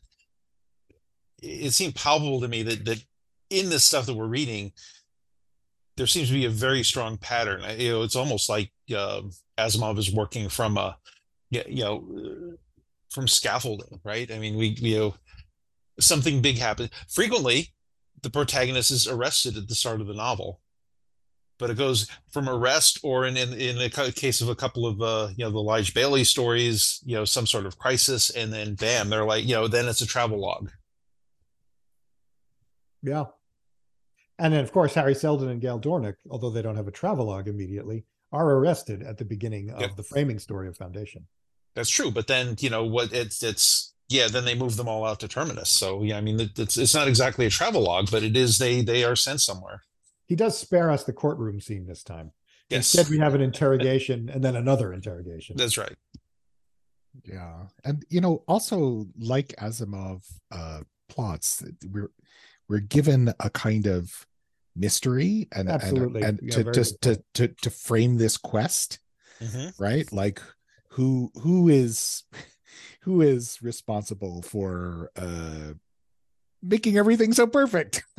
it 1.43 1.73
seemed 1.73 1.95
palpable 1.95 2.41
to 2.41 2.49
me 2.49 2.63
that 2.63 2.85
that 2.85 3.03
in 3.51 3.69
this 3.69 3.85
stuff 3.85 4.07
that 4.07 4.15
we're 4.15 4.27
reading, 4.27 4.73
there 5.97 6.07
seems 6.07 6.29
to 6.29 6.35
be 6.35 6.47
a 6.47 6.51
very 6.51 6.83
strong 6.83 7.19
pattern. 7.19 7.63
You 7.79 7.93
know, 7.93 8.03
it's 8.03 8.17
almost 8.17 8.49
like 8.49 8.73
uh, 8.97 9.23
Asimov 9.59 9.99
is 9.99 10.13
working 10.13 10.49
from 10.49 10.79
a, 10.79 10.97
you 11.51 11.85
know, 11.85 12.57
from 13.11 13.29
scaffolding, 13.29 14.01
right? 14.05 14.31
I 14.31 14.39
mean, 14.39 14.57
we, 14.57 14.69
you 14.69 14.99
know, 14.99 15.15
something 15.99 16.41
big 16.41 16.59
happens. 16.59 16.91
Frequently, 17.09 17.73
the 18.23 18.31
protagonist 18.31 18.91
is 18.91 19.09
arrested 19.09 19.57
at 19.57 19.69
the 19.69 19.75
start 19.75 20.01
of 20.01 20.07
the 20.07 20.15
novel, 20.15 20.61
but 21.59 21.71
it 21.71 21.77
goes 21.77 22.09
from 22.31 22.49
arrest 22.49 23.01
or 23.03 23.27
in 23.27 23.37
in, 23.37 23.53
in 23.55 23.77
the 23.77 24.13
case 24.15 24.41
of 24.41 24.49
a 24.49 24.55
couple 24.55 24.87
of 24.87 25.01
uh, 25.03 25.29
you 25.37 25.45
know 25.45 25.51
the 25.51 25.59
Lije 25.59 25.93
Baley 25.93 26.25
stories, 26.25 27.01
you 27.05 27.17
know, 27.17 27.25
some 27.25 27.47
sort 27.47 27.67
of 27.67 27.79
crisis, 27.79 28.31
and 28.31 28.53
then 28.53 28.75
bam, 28.75 29.11
they're 29.11 29.25
like, 29.25 29.45
you 29.45 29.55
know, 29.55 29.69
then 29.69 29.89
it's 29.89 30.03
a 30.03 30.07
travel 30.07 30.41
log. 30.41 30.71
Yeah, 33.03 33.25
and 34.41 34.53
then, 34.55 34.65
of 34.65 34.73
course, 34.73 34.95
Hari 34.95 35.15
Seldon 35.15 35.51
and 35.51 35.61
Gaal 35.61 35.81
Dornick, 35.81 36.17
although 36.31 36.51
they 36.51 36.63
don't 36.63 36.77
have 36.77 36.89
a 36.89 36.93
travelogue 36.93 37.47
immediately, 37.47 38.05
are 38.33 38.51
arrested 38.53 39.03
at 39.03 39.19
the 39.19 39.25
beginning 39.25 39.71
of 39.71 39.97
the 39.97 40.03
framing 40.03 40.39
story 40.39 40.67
of 40.67 40.77
Foundation. 40.77 41.27
That's 41.75 41.91
true, 41.91 42.11
but 42.11 42.27
then 42.27 42.57
you 42.59 42.71
know 42.71 42.85
what? 42.85 43.13
It's 43.13 43.43
it's 43.43 43.95
yeah. 44.09 44.29
Then 44.29 44.45
they 44.45 44.55
move 44.55 44.77
them 44.77 44.89
all 44.89 45.05
out 45.05 45.21
to 45.21 45.29
Terminus. 45.29 45.69
So 45.69 46.03
yeah, 46.03 46.17
I 46.17 46.21
mean, 46.21 46.41
it's 46.41 46.77
it's 46.77 46.95
not 46.95 47.07
exactly 47.07 47.47
a 47.47 47.51
travelogue, 47.51 48.11
but 48.11 48.23
it 48.23 48.37
is 48.37 48.59
they 48.59 48.83
they 48.83 49.05
are 49.05 49.15
sent 49.15 49.41
somewhere. 49.41 49.83
He 50.27 50.37
does 50.37 50.59
spare 50.59 50.91
us 50.91 51.05
the 51.05 51.13
courtroom 51.13 51.61
scene 51.61 51.87
this 51.87 52.03
time. 52.03 52.33
Yes. 52.71 52.95
Instead, 52.95 53.11
we 53.11 53.19
have 53.19 53.35
an 53.35 53.41
interrogation 53.41 54.31
and 54.33 54.43
then 54.43 54.57
another 54.57 54.93
interrogation. 54.93 55.57
That's 55.57 55.77
right. 55.77 55.97
Yeah, 57.25 57.67
and 57.85 58.05
you 58.09 58.21
know, 58.21 58.43
also 58.49 59.07
like 59.19 59.55
Asimov 59.59 60.25
uh, 60.51 60.81
plots, 61.09 61.63
we're 61.91 62.11
we're 62.69 62.79
given 62.79 63.35
a 63.41 63.51
kind 63.51 63.87
of 63.87 64.27
mystery 64.77 65.49
and 65.53 65.69
Absolutely. 65.69 66.23
and, 66.23 66.41
and 66.41 66.49
yeah, 66.51 66.63
to 66.63 66.73
just 66.73 67.01
to, 67.03 67.23
to 67.35 67.49
to 67.49 67.71
frame 67.71 68.17
this 68.17 68.37
quest 68.37 68.99
mm-hmm. 69.41 69.83
right 69.83 70.11
like 70.13 70.41
who 70.91 71.31
who 71.43 71.69
is 71.69 72.25
who 73.03 73.23
is 73.23 73.59
responsible 73.63 74.43
for 74.43 75.11
uh 75.17 75.73
making 76.63 76.97
everything 76.97 77.33
so 77.33 77.47
perfect 77.47 78.05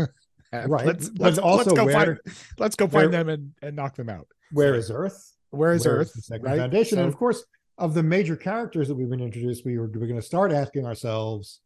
right 0.54 0.86
let's 0.86 1.10
let's, 1.18 1.38
also 1.38 1.72
let's 1.72 1.80
go 1.80 1.86
where, 1.86 2.06
find 2.06 2.20
let's 2.58 2.76
go 2.76 2.88
find 2.88 3.12
where, 3.12 3.24
them 3.24 3.30
and, 3.30 3.52
and 3.62 3.76
knock 3.76 3.96
them 3.96 4.10
out 4.10 4.28
Where 4.52 4.76
is 4.76 4.92
earth 4.92 5.36
where 5.52 5.74
is 5.74 5.86
where 5.86 5.98
earth 5.98 6.08
is 6.08 6.14
the 6.14 6.22
second 6.22 6.46
right? 6.46 6.60
foundation 6.60 6.98
so, 6.98 7.04
and 7.04 7.08
of 7.08 7.18
course 7.18 7.44
of 7.78 7.94
the 7.94 8.04
major 8.04 8.36
characters 8.36 8.88
that 8.90 8.96
we've 8.96 9.10
been 9.10 9.22
introduced 9.22 9.66
we 9.66 9.78
were, 9.78 9.88
we're 9.88 10.08
going 10.08 10.16
to 10.16 10.22
start 10.22 10.52
asking 10.52 10.86
ourselves 10.86 11.62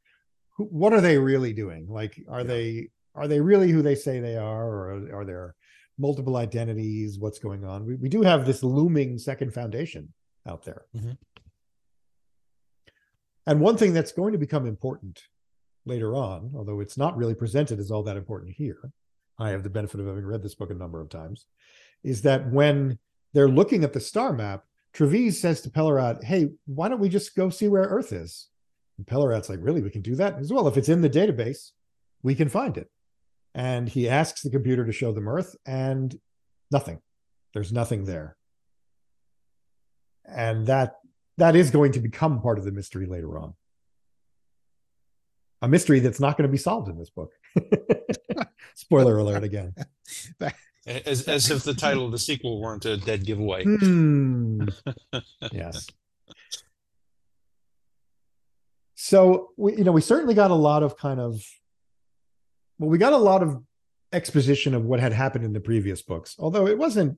what 0.58 0.94
are 0.94 1.02
they 1.02 1.18
really 1.18 1.54
doing 1.54 1.88
like 1.90 2.22
are 2.30 2.42
yeah. 2.42 2.48
they 2.48 2.90
are 3.16 3.28
they 3.28 3.40
really 3.40 3.72
who 3.72 3.82
they 3.82 3.96
say 3.96 4.20
they 4.20 4.36
are, 4.36 4.66
or 4.66 5.20
are, 5.20 5.26
there 5.26 5.56
multiple 5.98 6.38
identities? 6.38 7.18
What's 7.18 7.40
going 7.40 7.64
on? 7.64 7.86
We, 7.86 7.96
we 7.96 8.10
do 8.10 8.22
have 8.22 8.46
this 8.46 8.64
looming 8.64 9.18
second 9.18 9.54
foundation 9.54 10.14
out 10.48 10.64
there. 10.64 10.86
Mm-hmm. 10.96 11.12
And 13.48 13.62
one 13.62 13.78
thing 13.78 13.94
that's 13.94 14.12
going 14.12 14.34
to 14.34 14.40
become 14.40 14.66
important 14.66 15.22
later 15.86 16.16
on, 16.16 16.52
although 16.56 16.80
it's 16.80 16.98
not 16.98 17.16
really 17.16 17.36
presented 17.36 17.80
as 17.80 17.92
all 17.92 18.04
that 18.04 18.18
important 18.18 18.56
here, 18.56 18.92
I 19.38 19.50
have 19.50 19.64
the 19.64 19.70
benefit 19.70 20.00
of 20.00 20.08
having 20.08 20.26
read 20.26 20.44
this 20.44 20.56
book 20.56 20.72
a 20.72 20.76
number 20.76 21.00
of 21.00 21.10
times, 21.10 21.46
is 22.04 22.22
that 22.24 22.52
when 22.52 22.98
they're 23.34 23.48
looking 23.48 23.84
at 23.84 23.94
the 23.94 24.00
star 24.00 24.34
map, 24.34 24.64
Trevize 24.94 25.34
says 25.34 25.62
to 25.62 25.70
Pelorat, 25.70 26.24
Hey, 26.24 26.50
why 26.66 26.88
don't 26.88 27.02
we 27.02 27.10
just 27.10 27.36
go 27.36 27.50
see 27.50 27.68
where 27.68 27.84
Earth 27.84 28.14
is? 28.14 28.48
And 28.98 29.06
Pelorat's 29.06 29.50
like, 29.50 29.60
Really? 29.62 29.82
We 29.82 29.90
can 29.90 30.02
do 30.02 30.16
that? 30.16 30.40
As 30.40 30.52
well, 30.52 30.68
if 30.68 30.78
it's 30.78 30.90
in 30.90 31.02
the 31.02 31.10
database, 31.10 31.72
we 32.24 32.34
can 32.34 32.50
find 32.50 32.78
it 32.78 32.90
and 33.56 33.88
he 33.88 34.10
asks 34.10 34.42
the 34.42 34.50
computer 34.50 34.86
to 34.86 34.92
show 34.92 35.14
them 35.14 35.30
Earth, 35.30 35.56
and 35.66 36.14
nothing. 36.72 37.00
There's 37.54 37.72
nothing 37.72 38.04
there. 38.04 38.36
And 40.26 40.68
that 40.68 40.98
that 41.38 41.56
is 41.56 41.72
going 41.72 41.94
to 41.94 42.00
become 42.00 42.42
part 42.42 42.60
of 42.60 42.66
the 42.66 42.72
mystery 42.72 43.06
later 43.06 43.40
on. 43.40 43.54
A 45.62 45.70
mystery 45.70 46.02
that's 46.02 46.20
not 46.20 46.38
going 46.38 46.48
to 46.48 46.52
be 46.52 46.58
solved 46.58 46.90
in 46.90 46.98
this 46.98 47.10
book. 47.10 47.32
Spoiler 48.76 49.18
alert 49.18 49.44
again. 49.44 49.74
As, 50.86 51.28
as 51.28 51.50
if 51.50 51.64
the 51.64 51.74
title 51.74 52.06
of 52.06 52.12
the 52.12 52.20
sequel 52.20 52.62
weren't 52.62 52.86
a 52.86 52.98
dead 52.98 53.26
giveaway. 53.26 53.64
Hmm. 53.64 54.68
yes. 55.52 55.88
So 58.96 59.52
we, 59.58 59.78
you 59.78 59.84
know, 59.84 59.92
we 59.92 60.02
certainly 60.02 60.34
got 60.34 60.52
a 60.52 60.56
lot 60.56 60.84
of 60.84 60.98
kind 60.98 61.20
of 61.20 61.42
well, 62.78 62.90
we 62.90 62.98
got 62.98 63.14
a 63.14 63.18
lot 63.18 63.42
of 63.44 63.62
exposition 64.12 64.74
of 64.74 64.86
what 64.86 65.00
had 65.00 65.14
happened 65.14 65.46
in 65.46 65.54
the 65.54 65.60
previous 65.60 66.02
books, 66.02 66.36
although 66.40 66.68
it 66.68 66.78
wasn't 66.78 67.18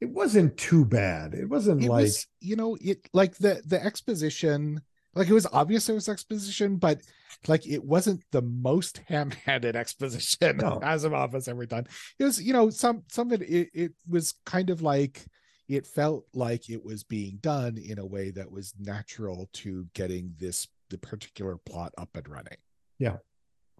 it 0.00 0.08
wasn't 0.08 0.56
too 0.56 0.84
bad. 0.84 1.34
It 1.34 1.48
wasn't 1.48 1.84
it 1.84 1.88
like 1.88 2.04
was, 2.04 2.26
you 2.40 2.56
know, 2.56 2.76
it 2.80 3.08
like 3.12 3.36
the 3.36 3.62
the 3.66 3.82
exposition, 3.82 4.80
like 5.14 5.28
it 5.28 5.34
was 5.34 5.46
obvious 5.52 5.88
it 5.88 5.94
was 5.94 6.08
exposition, 6.08 6.76
but 6.76 7.02
like 7.46 7.66
it 7.66 7.84
wasn't 7.84 8.22
the 8.32 8.42
most 8.42 9.00
ham-handed 9.08 9.76
exposition 9.76 10.56
no. 10.58 10.80
Asimov 10.82 11.32
has 11.32 11.48
ever 11.48 11.66
done. 11.66 11.86
It 12.18 12.24
was, 12.24 12.42
you 12.42 12.52
know, 12.52 12.70
some 12.70 13.02
some 13.10 13.30
of 13.30 13.42
it, 13.42 13.48
it 13.48 13.70
it 13.74 13.92
was 14.08 14.34
kind 14.46 14.70
of 14.70 14.82
like 14.82 15.24
it 15.68 15.86
felt 15.86 16.26
like 16.34 16.68
it 16.68 16.84
was 16.84 17.04
being 17.04 17.38
done 17.40 17.78
in 17.78 18.00
a 18.00 18.06
way 18.06 18.30
that 18.30 18.50
was 18.50 18.74
natural 18.80 19.48
to 19.52 19.86
getting 19.94 20.34
this 20.38 20.66
the 20.88 20.98
particular 20.98 21.56
plot 21.56 21.92
up 21.98 22.16
and 22.16 22.28
running. 22.28 22.56
Yeah 22.98 23.18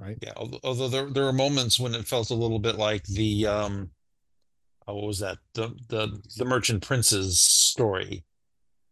right? 0.01 0.19
Yeah, 0.23 0.33
although 0.37 0.89
there 0.89 1.11
there 1.11 1.25
were 1.25 1.33
moments 1.33 1.79
when 1.79 1.95
it 1.95 2.09
felt 2.09 2.31
a 2.31 2.35
little 2.35 2.59
bit 2.59 2.77
like 2.77 3.05
the 3.05 3.47
um, 3.47 3.91
oh, 4.89 4.95
what 4.95 5.07
was 5.07 5.19
that 5.21 5.39
the 5.55 5.69
the 5.89 6.21
the 6.37 6.45
Merchant 6.45 6.83
Prince's 6.83 7.41
story, 7.41 8.25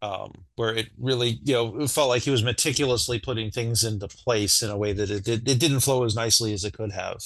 um, 0.01 0.45
where 0.55 0.73
it 0.73 0.89
really 0.97 1.39
you 1.43 1.53
know 1.55 1.79
it 1.79 1.89
felt 1.89 2.09
like 2.09 2.23
he 2.23 2.31
was 2.31 2.43
meticulously 2.43 3.19
putting 3.19 3.49
things 3.51 3.83
into 3.83 4.07
place 4.07 4.61
in 4.61 4.69
a 4.69 4.77
way 4.77 4.93
that 4.93 5.09
it 5.09 5.25
did 5.25 5.49
it 5.49 5.59
didn't 5.59 5.81
flow 5.81 6.03
as 6.03 6.15
nicely 6.15 6.53
as 6.53 6.63
it 6.63 6.73
could 6.73 6.91
have. 6.91 7.17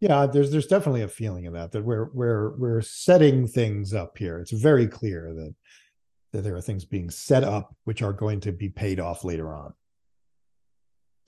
Yeah, 0.00 0.26
there's 0.26 0.50
there's 0.50 0.66
definitely 0.66 1.02
a 1.02 1.08
feeling 1.08 1.46
of 1.46 1.54
that 1.54 1.72
that 1.72 1.84
we're 1.84 2.10
we're 2.12 2.56
we're 2.56 2.82
setting 2.82 3.46
things 3.46 3.94
up 3.94 4.18
here. 4.18 4.38
It's 4.38 4.52
very 4.52 4.86
clear 4.86 5.32
that 5.34 5.54
that 6.32 6.42
there 6.42 6.54
are 6.54 6.60
things 6.60 6.84
being 6.84 7.10
set 7.10 7.42
up 7.42 7.74
which 7.84 8.02
are 8.02 8.12
going 8.12 8.40
to 8.40 8.52
be 8.52 8.68
paid 8.68 9.00
off 9.00 9.24
later 9.24 9.52
on. 9.54 9.74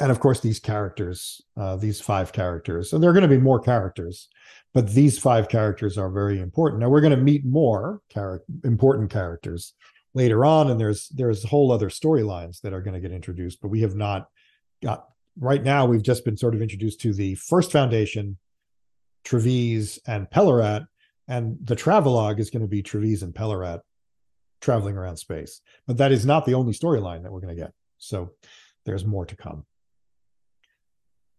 And 0.03 0.11
of 0.11 0.19
course 0.19 0.41
these 0.41 0.59
characters, 0.59 1.41
uh, 1.57 1.77
these 1.77 2.01
five 2.01 2.33
characters, 2.33 2.93
and 2.93 3.01
there 3.01 3.09
are 3.09 3.13
going 3.13 3.23
to 3.23 3.29
be 3.29 3.39
more 3.39 3.61
characters, 3.61 4.29
but 4.75 4.89
these 4.89 5.17
five 5.17 5.49
characters 5.49 5.97
are 5.97 6.11
very 6.11 6.41
important. 6.41 6.81
Now 6.81 6.89
we're 6.89 7.01
going 7.01 7.17
to 7.17 7.17
meet 7.17 7.45
more 7.45 8.01
char- 8.13 8.43
important 8.65 9.13
characters 9.13 9.75
later 10.13 10.45
on, 10.45 10.73
and 10.73 10.81
there's 10.81 11.09
there's 11.11 11.45
whole 11.45 11.71
other 11.71 11.89
storylines 11.89 12.61
that 12.63 12.73
are 12.73 12.81
going 12.81 12.95
to 12.95 13.01
get 13.01 13.13
introduced, 13.13 13.63
but 13.63 13.69
we 13.69 13.83
have 13.83 13.95
not 13.95 14.27
got 14.83 15.07
right 15.39 15.63
now. 15.63 15.87
We've 15.87 16.03
just 16.03 16.25
been 16.25 16.37
sort 16.37 16.57
of 16.57 16.63
introduced 16.63 17.01
to 17.03 17.15
the 17.15 17.37
first 17.37 17.71
foundation, 17.71 18.39
Trevize 19.25 20.01
and 20.05 20.29
Pelorat, 20.29 20.85
and 21.29 21.59
the 21.63 21.77
travelogue 21.77 22.41
is 22.41 22.51
going 22.51 22.63
to 22.63 22.69
be 22.69 22.83
Trevize 22.83 23.23
and 23.23 23.33
Pelorat 23.33 23.83
traveling 24.61 24.97
around 24.97 25.19
space. 25.19 25.61
But 25.87 25.99
that 25.99 26.11
is 26.11 26.27
not 26.27 26.45
the 26.45 26.55
only 26.55 26.73
storyline 26.73 27.23
that 27.23 27.31
we're 27.31 27.41
going 27.41 27.55
to 27.55 27.63
get. 27.63 27.73
So 27.99 28.33
there's 28.85 29.05
more 29.05 29.27
to 29.27 29.37
come. 29.37 29.65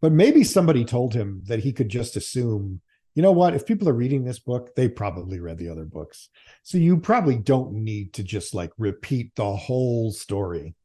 But 0.04 0.12
maybe 0.12 0.44
somebody 0.44 0.84
told 0.84 1.14
him 1.14 1.44
that 1.46 1.60
he 1.60 1.72
could 1.72 1.88
just 1.88 2.18
assume, 2.18 2.82
you 3.16 3.24
know 3.24 3.32
what, 3.32 3.56
if 3.56 3.66
people 3.66 3.88
are 3.88 3.94
reading 3.94 4.26
this 4.26 4.38
book, 4.38 4.76
they 4.76 4.90
probably 4.90 5.40
read 5.40 5.58
the 5.58 5.70
other 5.70 5.86
books. 5.86 6.28
So 6.62 6.78
you 6.78 7.00
probably 7.00 7.38
don't 7.38 7.72
need 7.72 8.12
to 8.16 8.24
just 8.24 8.54
like 8.54 8.72
repeat 8.78 9.34
the 9.38 9.56
whole 9.56 10.12
story. 10.12 10.76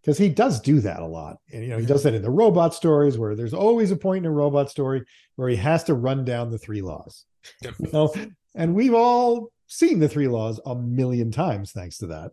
Because 0.00 0.18
he 0.18 0.28
does 0.28 0.60
do 0.60 0.78
that 0.82 1.00
a 1.00 1.04
lot. 1.04 1.38
And 1.52 1.64
you 1.64 1.70
know, 1.70 1.78
he 1.78 1.84
does 1.84 2.04
that 2.04 2.14
in 2.14 2.22
the 2.22 2.30
robot 2.30 2.74
stories 2.74 3.18
where 3.18 3.34
there's 3.34 3.54
always 3.54 3.90
a 3.90 3.96
point 3.96 4.24
in 4.24 4.30
a 4.30 4.34
robot 4.34 4.70
story 4.70 5.02
where 5.34 5.48
he 5.48 5.56
has 5.56 5.82
to 5.84 5.94
run 5.94 6.24
down 6.24 6.52
the 6.52 6.58
three 6.58 6.80
laws. 6.80 7.24
Yep. 7.62 7.74
You 7.80 7.90
know, 7.92 8.14
and 8.54 8.72
we've 8.72 8.94
all 8.94 9.50
seen 9.66 9.98
the 9.98 10.08
three 10.08 10.28
laws 10.28 10.60
a 10.64 10.76
million 10.76 11.32
times 11.32 11.72
thanks 11.72 11.98
to 11.98 12.06
that. 12.06 12.30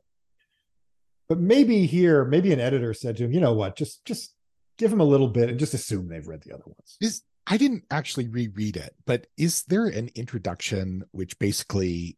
But 1.28 1.40
maybe 1.40 1.88
here, 1.88 2.26
maybe 2.26 2.54
an 2.54 2.60
editor 2.60 2.94
said 2.94 3.18
to 3.18 3.24
him, 3.24 3.32
you 3.32 3.40
know 3.40 3.56
what, 3.56 3.76
just 3.76 4.06
just 4.06 4.35
give 4.78 4.92
them 4.92 5.00
a 5.02 5.06
little 5.06 5.28
bit 5.28 5.50
and 5.50 5.60
just 5.60 5.74
assume 5.74 6.08
they've 6.08 6.28
read 6.28 6.42
the 6.44 6.54
other 6.54 6.64
ones. 6.66 6.98
Is 7.02 7.24
I 7.48 7.58
didn't 7.58 7.84
actually 7.92 8.28
reread 8.28 8.76
it, 8.78 8.96
but 9.06 9.28
is 9.38 9.64
there 9.64 9.86
an 9.86 10.10
introduction 10.16 11.04
which 11.12 11.38
basically 11.40 12.18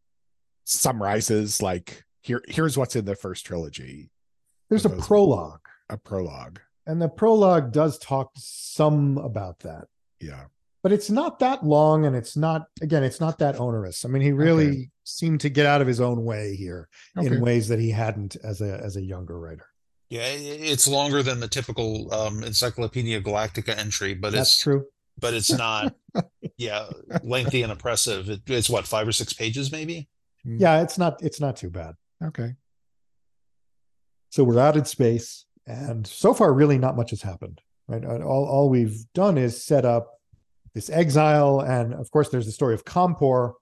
summarizes 0.64 1.62
like 1.62 2.04
here 2.22 2.42
here's 2.48 2.76
what's 2.76 2.96
in 2.96 3.04
the 3.04 3.14
first 3.14 3.46
trilogy, 3.46 4.10
There's 4.68 4.84
a 4.84 4.90
prologue, 4.90 5.60
a 5.88 5.96
prologue. 5.96 6.60
and 6.86 7.00
the 7.00 7.08
prologue 7.08 7.72
does 7.72 7.98
talk 7.98 8.30
some 8.36 9.16
about 9.18 9.60
that. 9.60 9.86
Yeah. 10.20 10.44
But 10.82 10.92
it's 10.92 11.10
not 11.10 11.38
that 11.40 11.64
long 11.64 12.06
and 12.06 12.14
it's 12.14 12.36
not 12.36 12.66
again, 12.82 13.02
it's 13.02 13.20
not 13.20 13.38
that 13.38 13.58
onerous. 13.58 14.04
I 14.04 14.08
mean, 14.08 14.22
he 14.22 14.32
really 14.32 14.68
Okay. 14.68 14.90
seemed 15.04 15.40
to 15.40 15.48
get 15.48 15.64
out 15.66 15.80
of 15.80 15.86
his 15.86 16.00
own 16.00 16.24
way 16.24 16.54
here 16.54 16.88
Okay. 17.16 17.26
in 17.28 17.40
ways 17.40 17.68
that 17.68 17.78
he 17.78 17.90
hadn't 17.90 18.36
as 18.44 18.60
a 18.60 18.78
as 18.82 18.96
a 18.96 19.02
younger 19.02 19.38
writer. 19.38 19.66
Yeah, 20.10 20.22
it's 20.24 20.88
longer 20.88 21.22
than 21.22 21.38
the 21.40 21.48
typical 21.48 22.12
um, 22.14 22.42
Encyclopedia 22.42 23.20
Galactica 23.20 23.76
entry, 23.76 24.14
but 24.14 24.32
That's 24.32 24.54
it's 24.54 24.62
true. 24.62 24.86
but 25.20 25.34
it's 25.34 25.52
not 25.52 25.94
yeah 26.56 26.86
lengthy 27.22 27.62
and 27.62 27.70
oppressive. 27.72 28.30
It, 28.30 28.40
it's 28.46 28.70
what 28.70 28.86
five 28.86 29.06
or 29.06 29.12
six 29.12 29.32
pages 29.34 29.70
maybe. 29.70 30.08
Yeah, 30.44 30.80
it's 30.80 30.96
not 30.96 31.22
it's 31.22 31.40
not 31.40 31.56
too 31.56 31.68
bad. 31.68 31.94
Okay. 32.24 32.54
So 34.30 34.44
we're 34.44 34.58
out 34.58 34.76
in 34.76 34.84
space, 34.84 35.44
and 35.66 36.06
so 36.06 36.32
far, 36.34 36.52
really 36.52 36.78
not 36.78 36.96
much 36.96 37.10
has 37.10 37.22
happened. 37.22 37.60
Right, 37.86 38.04
Uh, 38.04 38.18
all 38.22 38.46
all 38.46 38.68
we've 38.70 39.04
done 39.14 39.36
is 39.38 39.62
set 39.62 39.84
up 39.84 40.08
this 40.74 40.88
exile, 40.90 41.60
and 41.60 41.92
of 41.94 42.10
course, 42.10 42.28
there's 42.30 42.46
the 42.46 42.52
story 42.52 42.74
of 42.74 42.84
Compor, 42.84 43.54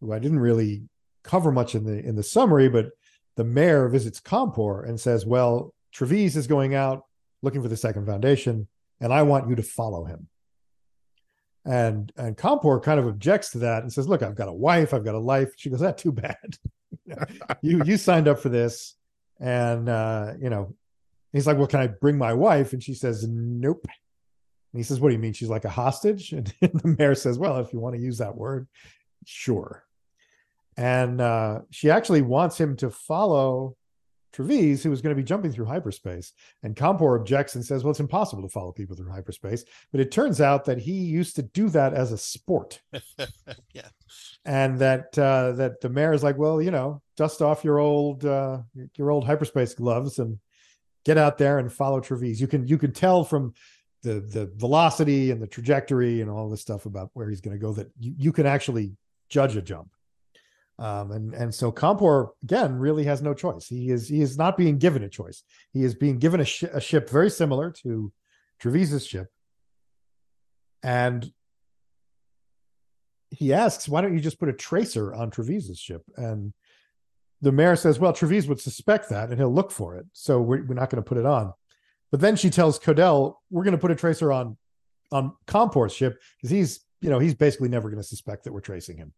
who 0.00 0.12
I 0.12 0.18
didn't 0.18 0.40
really 0.40 0.88
cover 1.22 1.50
much 1.52 1.74
in 1.74 1.84
the 1.84 1.98
in 2.02 2.14
the 2.16 2.22
summary, 2.22 2.68
but 2.68 2.90
the 3.36 3.44
mayor 3.44 3.88
visits 3.88 4.20
Compor 4.20 4.86
and 4.88 5.00
says, 5.00 5.24
"Well, 5.24 5.74
Trevize 5.94 6.36
is 6.36 6.46
going 6.46 6.74
out 6.74 7.04
looking 7.42 7.62
for 7.62 7.68
the 7.68 7.76
second 7.76 8.06
foundation, 8.06 8.68
and 9.00 9.12
I 9.12 9.22
want 9.22 9.48
you 9.48 9.56
to 9.56 9.62
follow 9.62 10.04
him." 10.04 10.28
And 11.64 12.12
and 12.16 12.36
Compor 12.36 12.82
kind 12.82 13.00
of 13.00 13.06
objects 13.06 13.50
to 13.50 13.58
that 13.58 13.82
and 13.82 13.92
says, 13.92 14.08
"Look, 14.08 14.22
I've 14.22 14.36
got 14.36 14.48
a 14.48 14.52
wife, 14.52 14.94
I've 14.94 15.04
got 15.04 15.14
a 15.14 15.20
life." 15.20 15.52
She 15.56 15.70
goes, 15.70 15.80
"That's 15.80 16.02
too 16.02 16.12
bad. 16.12 16.58
you 17.62 17.82
you 17.84 17.96
signed 17.96 18.28
up 18.28 18.38
for 18.40 18.48
this." 18.48 18.96
and 19.40 19.88
uh, 19.88 20.32
you 20.40 20.50
know, 20.50 20.74
he's 21.32 21.46
like, 21.46 21.58
"Well, 21.58 21.66
can 21.66 21.80
I 21.80 21.88
bring 21.88 22.18
my 22.18 22.32
wife?" 22.32 22.72
And 22.72 22.82
she 22.82 22.94
says, 22.94 23.26
"Nope." 23.28 23.86
And 23.86 24.80
he 24.80 24.82
says, 24.82 25.00
"What 25.00 25.08
do 25.08 25.14
you 25.14 25.20
mean? 25.20 25.32
She's 25.32 25.48
like 25.48 25.64
a 25.64 25.70
hostage?" 25.70 26.32
And 26.32 26.52
the 26.60 26.96
mayor 26.98 27.14
says, 27.14 27.38
"Well, 27.38 27.58
if 27.58 27.72
you 27.72 27.80
want 27.80 27.96
to 27.96 28.00
use 28.02 28.18
that 28.18 28.36
word, 28.36 28.68
sure." 29.24 29.84
And 30.76 31.20
uh, 31.20 31.60
she 31.70 31.90
actually 31.90 32.22
wants 32.22 32.58
him 32.58 32.76
to 32.76 32.90
follow 32.90 33.76
Trevize, 34.36 34.82
who 34.82 34.90
was 34.90 35.00
going 35.00 35.14
to 35.14 35.20
be 35.20 35.26
jumping 35.26 35.50
through 35.50 35.64
hyperspace. 35.64 36.32
And 36.62 36.76
Compor 36.76 37.18
objects 37.18 37.54
and 37.54 37.64
says, 37.64 37.82
"Well, 37.82 37.90
it's 37.90 38.00
impossible 38.00 38.42
to 38.42 38.48
follow 38.48 38.72
people 38.72 38.94
through 38.94 39.10
hyperspace." 39.10 39.64
But 39.92 40.00
it 40.00 40.10
turns 40.10 40.40
out 40.40 40.66
that 40.66 40.78
he 40.78 40.92
used 40.92 41.36
to 41.36 41.42
do 41.42 41.68
that 41.70 41.94
as 41.94 42.12
a 42.12 42.18
sport 42.18 42.80
yeah, 43.72 43.88
and 44.44 44.78
that 44.80 45.18
uh, 45.18 45.52
that 45.52 45.80
the 45.80 45.88
mayor 45.88 46.12
is 46.12 46.22
like, 46.22 46.36
well, 46.36 46.60
you 46.60 46.70
know, 46.70 47.00
dust 47.16 47.40
off 47.40 47.64
your 47.64 47.78
old 47.78 48.24
uh, 48.24 48.58
your 48.96 49.10
old 49.10 49.24
hyperspace 49.24 49.74
gloves 49.74 50.18
and 50.18 50.38
get 51.04 51.16
out 51.16 51.38
there 51.38 51.58
and 51.58 51.72
follow 51.72 52.00
Trevize. 52.00 52.40
You 52.40 52.46
can 52.46 52.68
you 52.68 52.76
can 52.76 52.92
tell 52.92 53.24
from 53.24 53.54
the 54.02 54.20
the 54.20 54.52
velocity 54.56 55.30
and 55.30 55.40
the 55.40 55.46
trajectory 55.46 56.20
and 56.20 56.30
all 56.30 56.50
this 56.50 56.60
stuff 56.60 56.84
about 56.84 57.10
where 57.14 57.30
he's 57.30 57.40
going 57.40 57.56
to 57.56 57.60
go 57.60 57.72
that 57.72 57.90
you, 57.98 58.14
you 58.18 58.32
can 58.32 58.44
actually 58.44 58.92
judge 59.30 59.56
a 59.56 59.62
jump. 59.62 59.90
Um, 60.78 61.10
and 61.10 61.34
and 61.34 61.54
so 61.54 61.72
Compor 61.72 62.30
again 62.42 62.76
really 62.76 63.04
has 63.04 63.22
no 63.22 63.32
choice. 63.32 63.66
He 63.66 63.90
is 63.90 64.08
he 64.08 64.20
is 64.20 64.36
not 64.36 64.56
being 64.58 64.78
given 64.78 65.02
a 65.02 65.08
choice. 65.08 65.42
He 65.72 65.84
is 65.84 65.94
being 65.94 66.18
given 66.18 66.40
a, 66.40 66.44
sh- 66.44 66.64
a 66.64 66.80
ship 66.80 67.08
very 67.08 67.30
similar 67.30 67.70
to 67.82 68.12
Trevize's 68.62 69.06
ship, 69.06 69.28
and 70.82 71.32
he 73.30 73.54
asks, 73.54 73.88
"Why 73.88 74.02
don't 74.02 74.14
you 74.14 74.20
just 74.20 74.38
put 74.38 74.50
a 74.50 74.52
tracer 74.52 75.14
on 75.14 75.30
Trevize's 75.30 75.78
ship?" 75.78 76.02
And 76.16 76.52
the 77.40 77.52
mayor 77.52 77.76
says, 77.76 77.98
"Well, 77.98 78.12
Trevize 78.12 78.46
would 78.46 78.60
suspect 78.60 79.08
that, 79.08 79.30
and 79.30 79.38
he'll 79.38 79.52
look 79.52 79.70
for 79.70 79.96
it, 79.96 80.06
so 80.12 80.42
we're, 80.42 80.64
we're 80.66 80.74
not 80.74 80.90
going 80.90 81.02
to 81.02 81.08
put 81.08 81.18
it 81.18 81.26
on." 81.26 81.54
But 82.10 82.20
then 82.20 82.36
she 82.36 82.50
tells 82.50 82.78
Kodell, 82.78 83.36
"We're 83.48 83.64
going 83.64 83.72
to 83.72 83.78
put 83.78 83.90
a 83.90 83.96
tracer 83.96 84.30
on 84.30 84.58
on 85.10 85.32
Compor's 85.46 85.94
ship 85.94 86.20
because 86.36 86.50
he's, 86.50 86.80
you 87.00 87.08
know, 87.08 87.18
he's 87.18 87.34
basically 87.34 87.70
never 87.70 87.88
going 87.88 88.02
to 88.02 88.06
suspect 88.06 88.44
that 88.44 88.52
we're 88.52 88.60
tracing 88.60 88.98
him." 88.98 89.14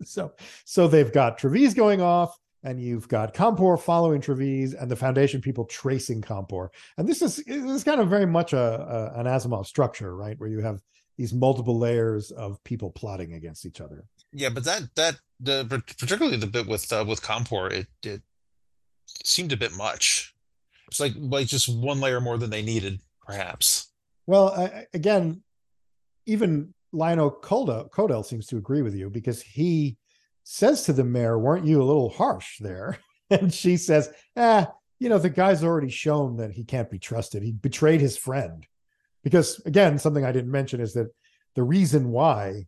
So, 0.04 0.32
so 0.64 0.88
they've 0.88 1.12
got 1.12 1.38
Trevize 1.38 1.74
going 1.74 2.00
off, 2.02 2.36
and 2.62 2.80
you've 2.80 3.08
got 3.08 3.32
Compor 3.34 3.80
following 3.80 4.20
Trevize, 4.20 4.74
and 4.80 4.90
the 4.90 4.96
Foundation 4.96 5.40
people 5.40 5.64
tracing 5.64 6.20
Compor. 6.20 6.68
And 6.98 7.08
this 7.08 7.22
is 7.22 7.36
this 7.46 7.64
is 7.64 7.84
kind 7.84 8.00
of 8.00 8.08
very 8.08 8.26
much 8.26 8.52
a, 8.52 9.12
a 9.16 9.20
an 9.20 9.26
Asimov 9.26 9.66
structure, 9.66 10.14
right, 10.16 10.38
where 10.38 10.48
you 10.48 10.60
have 10.60 10.80
these 11.16 11.32
multiple 11.32 11.78
layers 11.78 12.32
of 12.32 12.62
people 12.64 12.90
plotting 12.90 13.34
against 13.34 13.64
each 13.64 13.80
other. 13.80 14.04
yeah, 14.32 14.48
but 14.48 14.64
that 14.64 14.82
that 14.96 15.16
the 15.40 15.64
particularly 15.98 16.36
the 16.36 16.46
bit 16.46 16.66
with 16.66 16.92
uh, 16.92 17.04
with 17.06 17.22
Compor, 17.22 17.70
it 17.72 17.86
it 18.02 18.22
seemed 19.24 19.52
a 19.52 19.56
bit 19.56 19.72
much. 19.76 20.34
It's 20.88 21.00
like 21.00 21.12
like 21.16 21.46
just 21.46 21.68
one 21.68 22.00
layer 22.00 22.20
more 22.20 22.36
than 22.36 22.50
they 22.50 22.62
needed, 22.62 23.00
perhaps. 23.24 23.92
Well, 24.26 24.50
I- 24.52 24.86
again, 24.92 25.42
even 26.26 26.74
Lionel 26.94 27.30
Kodell, 27.30 27.90
Kodell 27.90 28.24
seems 28.24 28.46
to 28.46 28.56
agree 28.56 28.82
with 28.82 28.94
you 28.94 29.10
because 29.10 29.42
he 29.42 29.96
says 30.44 30.82
to 30.84 30.92
the 30.92 31.04
mayor, 31.04 31.38
"Weren't 31.38 31.66
you 31.66 31.82
a 31.82 31.84
little 31.84 32.10
harsh 32.10 32.58
there?" 32.60 32.98
And 33.30 33.52
she 33.52 33.78
says, 33.78 34.10
"Ah, 34.36 34.70
you 34.98 35.08
know, 35.08 35.18
the 35.18 35.30
guy's 35.30 35.64
already 35.64 35.88
shown 35.88 36.36
that 36.36 36.52
he 36.52 36.62
can't 36.62 36.90
be 36.90 36.98
trusted. 36.98 37.42
He 37.42 37.52
betrayed 37.52 38.00
his 38.00 38.18
friend." 38.18 38.66
Because 39.22 39.60
again, 39.64 39.98
something 39.98 40.24
I 40.24 40.32
didn't 40.32 40.50
mention 40.50 40.80
is 40.80 40.92
that 40.92 41.08
the 41.54 41.62
reason 41.62 42.12
why 42.12 42.66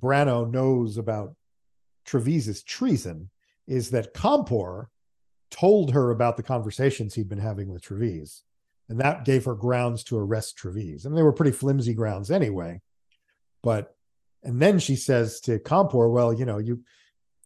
Branno 0.00 0.48
knows 0.48 0.98
about 0.98 1.34
Trevize's 2.06 2.62
treason 2.62 3.30
is 3.66 3.90
that 3.90 4.14
Compor 4.14 4.86
told 5.50 5.92
her 5.92 6.10
about 6.10 6.36
the 6.36 6.42
conversations 6.44 7.14
he'd 7.14 7.28
been 7.28 7.38
having 7.38 7.68
with 7.68 7.82
Trevize 7.82 8.42
and 8.88 9.00
that 9.00 9.24
gave 9.24 9.44
her 9.44 9.54
grounds 9.54 10.02
to 10.04 10.18
arrest 10.18 10.58
Trevize. 10.58 11.04
I 11.04 11.08
mean, 11.08 11.16
they 11.16 11.22
were 11.22 11.32
pretty 11.32 11.52
flimsy 11.52 11.94
grounds 11.94 12.30
anyway. 12.30 12.80
But 13.62 13.94
and 14.42 14.60
then 14.60 14.78
she 14.78 14.96
says 14.96 15.40
to 15.42 15.58
Compor, 15.58 16.10
"Well, 16.12 16.32
you 16.32 16.44
know, 16.44 16.58
you 16.58 16.82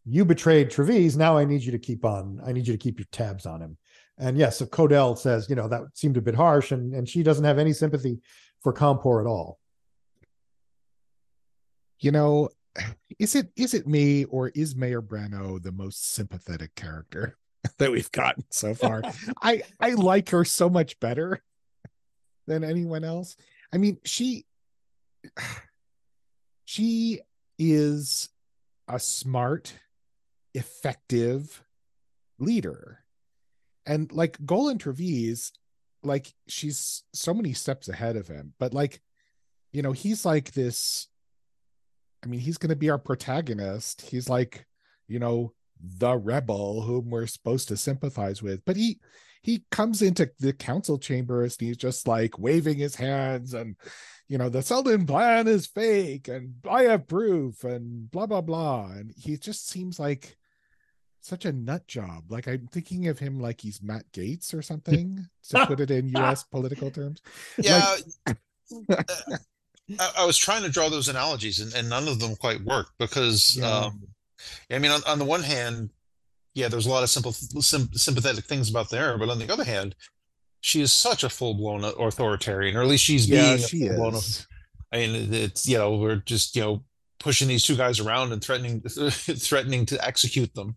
you 0.04 0.24
betrayed 0.24 0.70
Trevize. 0.70 1.16
Now 1.16 1.36
I 1.38 1.44
need 1.44 1.62
you 1.62 1.72
to 1.72 1.78
keep 1.78 2.04
on. 2.04 2.40
I 2.44 2.52
need 2.52 2.66
you 2.66 2.74
to 2.74 2.78
keep 2.78 2.98
your 2.98 3.08
tabs 3.12 3.46
on 3.46 3.60
him." 3.60 3.76
And 4.18 4.36
yes, 4.36 4.58
so 4.58 4.66
Kodell 4.66 5.18
says, 5.18 5.48
you 5.48 5.56
know, 5.56 5.68
that 5.68 5.82
seemed 5.94 6.16
a 6.16 6.22
bit 6.22 6.34
harsh, 6.34 6.72
and 6.72 6.94
and 6.94 7.08
she 7.08 7.22
doesn't 7.22 7.44
have 7.44 7.58
any 7.58 7.72
sympathy 7.72 8.20
for 8.60 8.72
Compor 8.72 9.20
at 9.20 9.26
all. 9.26 9.58
You 11.98 12.12
know, 12.12 12.50
is 13.18 13.34
it 13.34 13.50
is 13.56 13.74
it 13.74 13.86
me 13.86 14.24
or 14.24 14.48
is 14.50 14.76
Mayor 14.76 15.02
Branno 15.02 15.62
the 15.62 15.72
most 15.72 16.12
sympathetic 16.14 16.74
character 16.74 17.36
that 17.78 17.90
we've 17.90 18.12
gotten 18.12 18.44
so 18.50 18.74
far? 18.74 19.02
I 19.42 19.62
I 19.80 19.90
like 19.90 20.30
her 20.30 20.44
so 20.44 20.68
much 20.68 21.00
better 21.00 21.42
than 22.46 22.64
anyone 22.64 23.04
else. 23.04 23.36
I 23.72 23.78
mean, 23.78 23.98
she 24.04 24.46
she 26.64 27.20
is 27.58 28.28
a 28.88 28.98
smart, 28.98 29.74
effective 30.54 31.62
leader. 32.38 33.00
And 33.86 34.10
like 34.12 34.38
Golan 34.44 34.78
Trevize, 34.78 35.52
like 36.02 36.32
she's 36.48 37.04
so 37.12 37.32
many 37.32 37.52
steps 37.52 37.88
ahead 37.88 38.16
of 38.16 38.28
him 38.28 38.52
but 38.58 38.74
like 38.74 39.00
you 39.72 39.82
know 39.82 39.92
he's 39.92 40.24
like 40.24 40.52
this 40.52 41.08
i 42.24 42.26
mean 42.26 42.40
he's 42.40 42.58
going 42.58 42.70
to 42.70 42.76
be 42.76 42.90
our 42.90 42.98
protagonist 42.98 44.02
he's 44.02 44.28
like 44.28 44.66
you 45.08 45.18
know 45.18 45.52
the 45.80 46.16
rebel 46.16 46.82
whom 46.82 47.10
we're 47.10 47.26
supposed 47.26 47.68
to 47.68 47.76
sympathize 47.76 48.42
with 48.42 48.64
but 48.64 48.76
he 48.76 49.00
he 49.42 49.64
comes 49.72 50.02
into 50.02 50.30
the 50.38 50.52
council 50.52 50.98
chambers 50.98 51.56
and 51.58 51.66
he's 51.68 51.76
just 51.76 52.06
like 52.06 52.38
waving 52.38 52.78
his 52.78 52.94
hands 52.94 53.54
and 53.54 53.76
you 54.32 54.38
know 54.38 54.48
the 54.48 54.62
Seldon 54.62 55.04
plan 55.04 55.46
is 55.46 55.66
fake 55.66 56.26
and 56.26 56.54
I 56.66 56.84
have 56.84 57.06
proof 57.06 57.64
and 57.64 58.10
blah 58.10 58.24
blah 58.24 58.40
blah 58.40 58.86
and 58.86 59.12
he 59.14 59.36
just 59.36 59.68
seems 59.68 60.00
like 60.00 60.38
such 61.20 61.44
a 61.44 61.52
nut 61.52 61.86
job 61.86 62.24
like 62.30 62.48
I'm 62.48 62.66
thinking 62.66 63.08
of 63.08 63.18
him 63.18 63.38
like 63.38 63.60
he's 63.60 63.82
Matt 63.82 64.10
Gaetz 64.10 64.54
or 64.54 64.62
something 64.62 65.28
to 65.50 65.66
put 65.66 65.80
it 65.80 65.90
in 65.90 66.08
US 66.16 66.44
political 66.50 66.90
terms 66.90 67.20
Yeah. 67.62 67.96
uh, 68.26 68.34
I, 70.00 70.10
I 70.20 70.24
was 70.24 70.38
trying 70.38 70.62
to 70.62 70.70
draw 70.70 70.88
those 70.88 71.10
analogies 71.10 71.60
and, 71.60 71.74
and 71.74 71.90
none 71.90 72.08
of 72.08 72.18
them 72.18 72.34
quite 72.36 72.62
worked 72.62 72.92
because 72.98 73.58
Yeah. 73.60 73.84
um 73.84 74.00
I 74.70 74.78
mean 74.78 74.92
on, 74.92 75.02
on 75.06 75.18
the 75.18 75.26
one 75.26 75.42
hand, 75.42 75.90
yeah, 76.54 76.68
there's 76.68 76.86
a 76.86 76.90
lot 76.90 77.02
of 77.02 77.10
simple 77.10 77.32
sim, 77.32 77.90
sympathetic 77.92 78.46
things 78.46 78.70
about 78.70 78.88
there, 78.88 79.18
but 79.18 79.28
on 79.28 79.38
the 79.38 79.52
other 79.52 79.64
hand, 79.64 79.94
she 80.62 80.80
is 80.80 80.92
such 80.92 81.24
a 81.24 81.28
full-blown 81.28 81.84
authoritarian, 81.84 82.76
or 82.76 82.82
at 82.82 82.88
least 82.88 83.04
she's 83.04 83.28
yeah 83.28 83.56
being 83.56 83.68
she 83.68 83.82
is 83.84 84.46
I 84.92 84.96
mean, 84.96 85.34
it's 85.34 85.68
you 85.68 85.76
know 85.76 85.96
we're 85.96 86.16
just 86.16 86.56
you 86.56 86.62
know 86.62 86.84
pushing 87.18 87.48
these 87.48 87.62
two 87.64 87.76
guys 87.76 88.00
around 88.00 88.32
and 88.32 88.42
threatening 88.42 88.80
threatening 89.10 89.84
to 89.86 90.06
execute 90.06 90.54
them. 90.54 90.76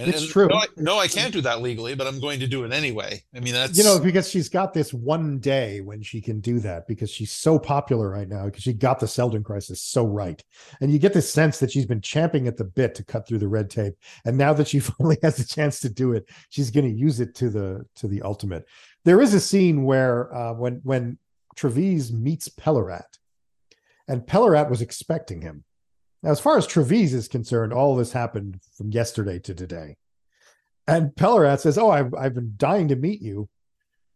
And, 0.00 0.08
It's 0.08 0.22
and 0.22 0.30
true. 0.30 0.48
No 0.48 0.56
I, 0.56 0.66
no, 0.76 0.98
I 0.98 1.08
can't 1.08 1.32
do 1.32 1.42
that 1.42 1.60
legally, 1.60 1.94
but 1.94 2.06
I'm 2.06 2.20
going 2.20 2.40
to 2.40 2.46
do 2.46 2.64
it 2.64 2.72
anyway. 2.72 3.22
I 3.34 3.40
mean, 3.40 3.52
that's 3.52 3.76
you 3.76 3.84
know 3.84 3.98
because 3.98 4.30
she's 4.30 4.48
got 4.48 4.72
this 4.72 4.94
one 4.94 5.38
day 5.38 5.82
when 5.82 6.02
she 6.02 6.22
can 6.22 6.40
do 6.40 6.58
that 6.60 6.88
because 6.88 7.10
she's 7.10 7.30
so 7.30 7.58
popular 7.58 8.08
right 8.08 8.28
now 8.28 8.46
because 8.46 8.62
she 8.62 8.72
got 8.72 8.98
the 8.98 9.06
Seldon 9.06 9.44
crisis 9.44 9.82
so 9.82 10.06
right 10.06 10.42
and 10.80 10.90
you 10.90 10.98
get 10.98 11.12
this 11.12 11.30
sense 11.30 11.58
that 11.58 11.70
she's 11.70 11.84
been 11.84 12.00
champing 12.00 12.46
at 12.48 12.56
the 12.56 12.64
bit 12.64 12.94
to 12.94 13.04
cut 13.04 13.26
through 13.26 13.38
the 13.38 13.48
red 13.48 13.68
tape 13.68 13.94
and 14.24 14.38
now 14.38 14.52
that 14.54 14.68
she 14.68 14.78
finally 14.80 15.18
has 15.22 15.36
the 15.36 15.44
chance 15.44 15.80
to 15.80 15.90
do 15.90 16.12
it 16.12 16.28
she's 16.48 16.70
going 16.70 16.86
to 16.86 16.98
use 16.98 17.20
it 17.20 17.34
to 17.34 17.50
the 17.50 17.84
to 17.94 18.08
the 18.08 18.22
ultimate 18.22 18.66
there 19.04 19.20
is 19.20 19.34
a 19.34 19.40
scene 19.40 19.84
where 19.84 20.34
uh 20.34 20.54
when 20.54 20.80
when 20.82 21.18
Trevize 21.56 22.10
meets 22.10 22.48
Pelorat 22.48 23.18
and 24.08 24.22
Pelorat 24.22 24.70
was 24.70 24.80
expecting 24.80 25.42
him 25.42 25.64
now 26.22 26.30
as 26.30 26.40
far 26.40 26.56
as 26.58 26.66
Trevize 26.66 27.12
is 27.14 27.28
concerned 27.28 27.72
all 27.72 27.96
this 27.96 28.12
happened 28.12 28.60
from 28.76 28.90
yesterday 28.90 29.38
to 29.40 29.54
today 29.54 29.96
and 30.86 31.14
Pelorat 31.14 31.60
says, 31.60 31.78
"Oh, 31.78 31.90
I've 31.90 32.12
I've 32.14 32.34
been 32.34 32.54
dying 32.56 32.88
to 32.88 32.96
meet 32.96 33.20
you 33.22 33.48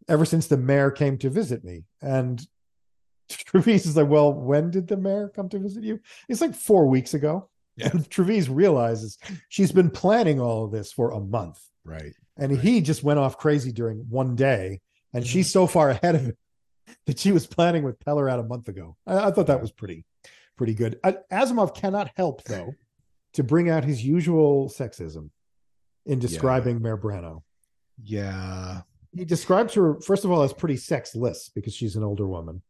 ever 0.08 0.24
since 0.24 0.48
the 0.48 0.56
mayor 0.56 0.90
came 0.90 1.18
to 1.18 1.30
visit 1.30 1.62
me." 1.62 1.84
And 2.02 2.44
Trevize 3.30 3.86
is 3.86 3.96
like, 3.96 4.08
"Well, 4.08 4.32
when 4.32 4.70
did 4.70 4.88
the 4.88 4.96
mayor 4.96 5.28
come 5.28 5.48
to 5.50 5.58
visit 5.60 5.84
you?" 5.84 6.00
It's 6.28 6.40
like 6.40 6.54
four 6.54 6.86
weeks 6.88 7.14
ago. 7.14 7.48
Yeah. 7.76 7.90
And 7.92 8.08
Trevize 8.10 8.48
realizes 8.50 9.18
she's 9.50 9.70
been 9.72 9.90
planning 9.90 10.40
all 10.40 10.64
of 10.64 10.72
this 10.72 10.90
for 10.90 11.10
a 11.10 11.20
month, 11.20 11.60
right 11.84 12.12
and 12.36 12.52
Right. 12.52 12.60
he 12.60 12.80
just 12.80 13.04
went 13.04 13.20
off 13.20 13.38
crazy 13.38 13.70
during 13.70 13.98
one 14.08 14.34
day, 14.34 14.80
and 15.12 15.22
Mhm. 15.22 15.28
she's 15.28 15.52
so 15.52 15.66
far 15.68 15.90
ahead 16.02 16.14
of 16.16 16.22
him 16.22 16.36
that 17.06 17.18
she 17.20 17.30
was 17.30 17.46
planning 17.46 17.84
with 17.84 18.00
Pelorat 18.00 18.40
a 18.40 18.44
month 18.44 18.68
ago. 18.68 18.96
I, 19.06 19.28
I 19.28 19.30
thought 19.30 19.46
that 19.46 19.60
was 19.60 19.70
pretty, 19.70 20.04
pretty 20.56 20.74
good. 20.74 20.98
Asimov 21.32 21.74
cannot 21.74 22.10
help 22.16 22.44
though 22.44 22.74
to 23.34 23.42
bring 23.42 23.68
out 23.68 23.84
his 23.84 24.04
usual 24.04 24.68
sexism 24.68 25.30
in 26.06 26.18
describing 26.18 26.80
Mayor 26.82 26.96
Branno 26.96 27.42
yeah 28.02 28.80
he 29.16 29.24
describes 29.24 29.74
her 29.74 30.00
first 30.00 30.24
of 30.24 30.30
all 30.30 30.42
as 30.42 30.52
pretty 30.52 30.76
sexless 30.76 31.48
because 31.48 31.74
she's 31.74 31.96
an 31.96 32.04
older 32.04 32.26
woman. 32.26 32.62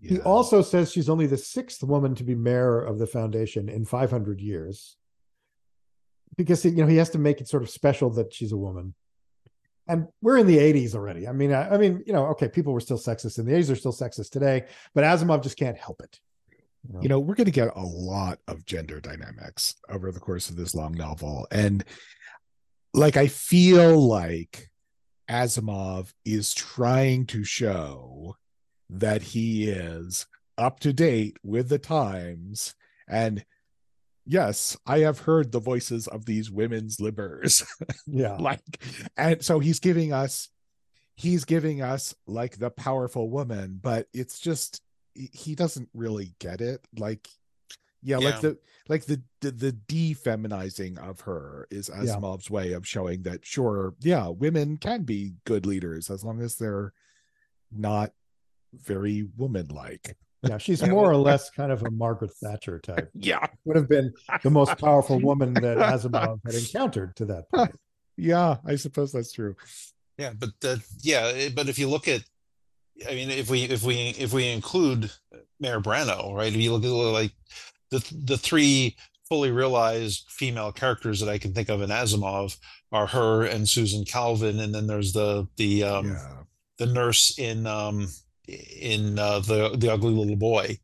He 0.00 0.20
also 0.20 0.62
says 0.62 0.92
she's 0.92 1.08
only 1.08 1.26
the 1.26 1.36
sixth 1.36 1.82
woman 1.82 2.14
to 2.14 2.22
be 2.22 2.36
mayor 2.36 2.80
of 2.80 3.00
the 3.00 3.06
foundation 3.08 3.68
in 3.68 3.84
500 3.84 4.40
years, 4.40 4.96
because 6.36 6.64
you 6.64 6.70
know 6.70 6.86
he 6.86 6.98
has 6.98 7.10
to 7.10 7.18
make 7.18 7.40
it 7.40 7.48
sort 7.48 7.64
of 7.64 7.70
special 7.70 8.08
that 8.10 8.32
she's 8.32 8.52
a 8.52 8.56
woman. 8.56 8.94
And 9.88 10.06
we're 10.22 10.36
in 10.36 10.46
the 10.46 10.58
80s 10.58 10.94
already. 10.94 11.26
I 11.26 11.32
mean, 11.32 11.52
I, 11.52 11.70
I 11.70 11.78
mean, 11.78 12.04
you 12.06 12.12
know, 12.12 12.26
okay, 12.26 12.46
people 12.46 12.72
were 12.72 12.80
still 12.80 12.98
sexist 12.98 13.40
in 13.40 13.46
the 13.46 13.52
80s; 13.52 13.66
they're 13.66 13.76
still 13.76 13.92
sexist 13.92 14.30
today. 14.30 14.66
But 14.94 15.02
Asimov 15.02 15.42
just 15.42 15.58
can't 15.58 15.76
help 15.76 16.00
it. 16.00 16.20
You 17.00 17.08
know 17.08 17.18
we're 17.18 17.34
going 17.34 17.44
to 17.44 17.50
get 17.50 17.74
a 17.76 17.82
lot 17.82 18.38
of 18.48 18.64
gender 18.64 19.00
dynamics 19.00 19.74
over 19.88 20.10
the 20.10 20.20
course 20.20 20.48
of 20.48 20.56
this 20.56 20.74
long 20.74 20.92
novel 20.92 21.46
and 21.50 21.84
like 22.94 23.16
i 23.16 23.26
feel 23.26 24.00
like 24.00 24.70
asimov 25.30 26.12
is 26.24 26.54
trying 26.54 27.26
to 27.26 27.44
show 27.44 28.34
that 28.88 29.22
he 29.22 29.68
is 29.68 30.26
up 30.56 30.80
to 30.80 30.92
date 30.92 31.36
with 31.42 31.68
the 31.68 31.78
times 31.78 32.74
and 33.08 33.44
yes 34.24 34.76
i 34.86 35.00
have 35.00 35.20
heard 35.20 35.52
the 35.52 35.60
voices 35.60 36.06
of 36.06 36.24
these 36.24 36.50
women's 36.50 36.96
libbers 36.96 37.66
yeah, 38.06 38.36
like 38.36 38.60
and 39.16 39.44
so 39.44 39.58
he's 39.58 39.80
giving 39.80 40.12
us 40.12 40.48
he's 41.16 41.44
giving 41.44 41.82
us 41.82 42.14
like 42.26 42.58
the 42.58 42.70
powerful 42.70 43.28
woman 43.28 43.78
but 43.82 44.06
it's 44.14 44.38
just 44.38 44.80
he- 45.18 45.30
he 45.32 45.54
doesn't 45.54 45.88
really 45.94 46.34
get 46.38 46.60
it 46.60 46.86
like 46.96 47.28
yeah, 48.00 48.18
like 48.18 48.40
the 48.40 48.56
like 48.88 49.04
the 49.06 49.20
the, 49.40 49.50
the 49.50 49.72
defeminizing 49.72 50.98
of 50.98 51.20
her 51.22 51.66
is 51.70 51.88
Yeah. 51.92 52.02
asimov's 52.04 52.48
way 52.50 52.72
of 52.72 52.86
showing 52.86 53.22
that 53.22 53.44
sure 53.44 53.94
yeah 54.00 54.28
women 54.28 54.76
can 54.76 55.02
be 55.02 55.34
good 55.44 55.66
leaders 55.66 56.08
as 56.10 56.24
long 56.24 56.40
as 56.40 56.56
they're 56.56 56.92
not 57.72 58.12
very 58.72 59.26
woman-like 59.36 60.16
yeah. 60.44 60.58
She's 60.58 60.80
more 60.86 61.10
or 61.10 61.16
less 61.16 61.50
kind 61.50 61.72
of 61.72 61.82
a 61.82 61.90
Margaret 61.90 62.30
Thatcher 62.40 62.78
type. 62.78 63.10
yeah 63.14 63.44
Would 63.64 63.74
have 63.76 63.88
been 63.88 64.12
the 64.44 64.50
most 64.50 64.78
powerful 64.78 65.18
woman 65.18 65.52
that 65.54 65.78
Asimov 65.92 66.38
had 66.46 66.54
encountered 66.54 67.16
to 67.16 67.24
that 67.26 67.50
point. 67.50 67.74
yeah 68.16 68.58
i 68.64 68.76
suppose 68.76 69.10
that's 69.12 69.32
true 69.32 69.56
Yeah, 70.18 70.32
but 70.38 70.50
that 70.60 70.78
yeah, 71.02 71.32
eh, 71.34 71.50
but 71.54 71.68
if 71.68 71.78
you 71.78 71.88
look 71.88 72.06
at, 72.08 72.22
I 73.08 73.14
mean, 73.14 73.30
if 73.30 73.50
we 73.50 73.64
if 73.64 73.82
we 73.82 74.14
if 74.18 74.32
we 74.32 74.48
include 74.48 75.10
Mayor 75.60 75.80
Branno, 75.80 76.34
right? 76.34 76.52
If 76.52 76.56
you 76.56 76.72
look 76.72 76.84
at 76.84 76.88
like 76.88 77.32
the 77.90 78.04
the 78.24 78.38
three 78.38 78.96
fully 79.28 79.50
realized 79.50 80.24
female 80.30 80.72
characters 80.72 81.20
that 81.20 81.28
I 81.28 81.38
can 81.38 81.52
think 81.52 81.68
of 81.68 81.82
in 81.82 81.90
Asimov 81.90 82.56
are 82.90 83.06
her 83.06 83.44
and 83.44 83.68
Susan 83.68 84.04
Calvin, 84.04 84.60
and 84.60 84.74
then 84.74 84.86
there's 84.86 85.12
the 85.12 85.46
the 85.56 85.84
um 85.84 86.08
yeah 86.08 86.38
the 86.78 86.86
nurse 86.86 87.38
in 87.38 87.66
um 87.66 88.08
in 88.48 89.18
uh, 89.18 89.40
the 89.40 89.76
the 89.76 89.92
ugly 89.92 90.12
little 90.12 90.36
boy, 90.36 90.78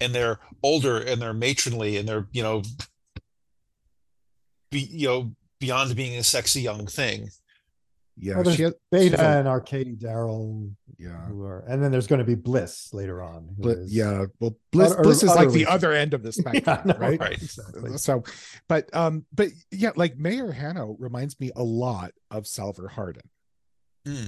and 0.00 0.14
they're 0.14 0.40
older 0.62 0.98
and 0.98 1.22
they're 1.22 1.32
matronly 1.32 1.96
and 1.98 2.08
they're 2.08 2.26
you 2.32 2.42
know 2.42 2.62
be 4.70 4.80
you 4.80 5.06
know 5.06 5.32
beyond 5.60 5.94
being 5.94 6.18
a 6.18 6.24
sexy 6.24 6.62
young 6.62 6.86
thing. 6.86 7.28
yeah 8.16 8.40
Well, 8.40 8.54
she 8.54 8.62
has, 8.62 8.74
Bayta 8.92 9.10
she's 9.10 9.20
and 9.20 9.46
Arkady 9.46 9.92
Darell, 9.92 10.70
yeah 11.00 11.24
who 11.26 11.42
are, 11.44 11.60
and 11.66 11.82
then 11.82 11.90
there's 11.90 12.06
going 12.06 12.18
to 12.18 12.24
be 12.24 12.34
Bliss 12.34 12.92
later 12.92 13.22
on. 13.22 13.48
who 13.56 13.62
but 13.62 13.78
is- 13.78 13.94
yeah 13.94 14.26
well 14.38 14.54
bliss, 14.70 14.92
Utter- 14.92 15.02
bliss 15.02 15.22
is 15.22 15.34
like 15.34 15.50
the 15.50 15.66
other 15.66 15.92
end 15.92 16.12
of 16.14 16.22
the 16.22 16.28
Yeah, 16.44 16.50
spectrum 16.60 16.80
no, 16.88 16.94
right 16.98 17.18
Right. 17.20 17.42
Exactly. 17.42 17.96
so 17.96 18.22
but 18.68 18.94
um 18.94 19.24
but 19.32 19.48
yeah 19.70 19.92
like 19.96 20.18
mayor 20.18 20.52
Branno 20.52 20.94
reminds 20.98 21.40
me 21.40 21.50
a 21.56 21.62
lot 21.64 22.12
of 22.30 22.46
Salvor 22.46 22.88
Hardin 22.88 23.22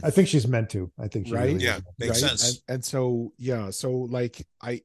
I 0.05 0.11
think 0.11 0.29
she's 0.29 0.47
meant 0.47 0.69
to. 0.71 0.93
I 0.99 1.09
think 1.09 1.27
she 1.29 1.33
Right? 1.33 1.47
really 1.55 1.65
Yeah. 1.65 1.79
is. 1.79 1.83
Makes 1.99 2.23
right 2.23 2.31
sense. 2.31 2.49
and, 2.69 2.75
and 2.77 2.85
so 2.85 3.33
yeah 3.39 3.71
so 3.71 3.91
like 3.93 4.47
i 4.63 4.81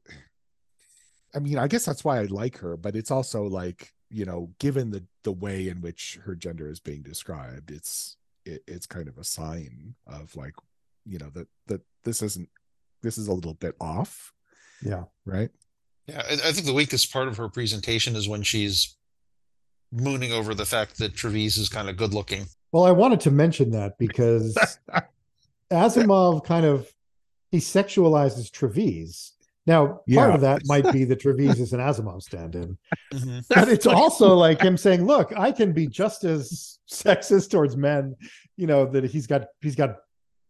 i 1.36 1.40
mean 1.40 1.58
i 1.58 1.68
guess 1.68 1.86
that's 1.86 2.04
why 2.04 2.20
i 2.20 2.24
like 2.24 2.58
her 2.60 2.78
but 2.78 2.96
it's 2.96 3.12
also 3.12 3.44
like 3.44 3.94
you 4.10 4.26
know 4.26 4.50
given 4.60 4.90
the 4.92 5.04
the 5.24 5.32
way 5.32 5.68
in 5.68 5.82
which 5.82 6.18
her 6.24 6.36
gender 6.36 6.70
is 6.70 6.80
being 6.80 7.02
described 7.02 7.70
it's 7.70 8.16
it, 8.46 8.64
it's 8.66 8.86
kind 8.88 9.10
of 9.10 9.18
a 9.18 9.24
sign 9.26 9.94
of 10.08 10.34
like 10.38 10.54
you 11.08 11.18
know 11.18 11.30
that 11.34 11.48
that 11.68 11.82
this 12.04 12.22
isn't 12.22 12.50
this 13.04 13.18
is 13.18 13.28
a 13.28 13.34
little 13.34 13.54
bit 13.56 13.76
off 13.80 14.34
Yeah. 14.82 15.04
right 15.26 15.50
Yeah, 16.08 16.22
I, 16.30 16.34
I 16.34 16.52
think 16.52 16.66
the 16.66 16.74
weakest 16.74 17.12
part 17.14 17.28
of 17.28 17.38
her 17.38 17.50
presentation 17.50 18.16
is 18.16 18.28
when 18.28 18.44
she's 18.44 18.96
mooning 19.92 20.32
over 20.34 20.54
the 20.54 20.66
fact 20.66 20.98
that 20.98 21.14
Trevize 21.16 21.58
is 21.58 21.70
kind 21.70 21.90
of 21.90 21.96
good 21.96 22.14
looking. 22.14 22.46
Well, 22.74 22.84
I 22.86 22.92
wanted 22.92 23.22
to 23.22 23.32
mention 23.32 23.72
that 23.72 23.98
because 23.98 24.58
Asimov 25.72 26.44
kind 26.46 26.66
of 26.66 26.92
he 27.52 27.60
sexualizes 27.60 28.52
Trevize. 28.52 29.32
Now, 29.66 29.86
part 29.88 30.02
Yeah. 30.08 30.34
of 30.34 30.42
that 30.42 30.62
might 30.66 30.92
be 30.94 31.04
that 31.10 31.20
Trevize 31.22 31.60
is 31.60 31.74
an 31.74 31.80
Asimov 31.80 32.22
stand-in, 32.22 32.78
Mhm. 33.14 33.46
but 33.50 33.68
it's 33.70 33.86
also 33.88 34.34
like 34.36 34.62
him 34.62 34.78
saying, 34.78 35.06
"Look, 35.06 35.32
I 35.38 35.52
can 35.52 35.74
be 35.74 35.88
just 35.88 36.24
as 36.24 36.80
sexist 36.90 37.50
towards 37.50 37.76
men." 37.78 38.16
You 38.56 38.68
know 38.68 38.86
that 38.88 39.04
he's 39.06 39.28
got 39.28 39.46
he's 39.62 39.76
got 39.76 39.98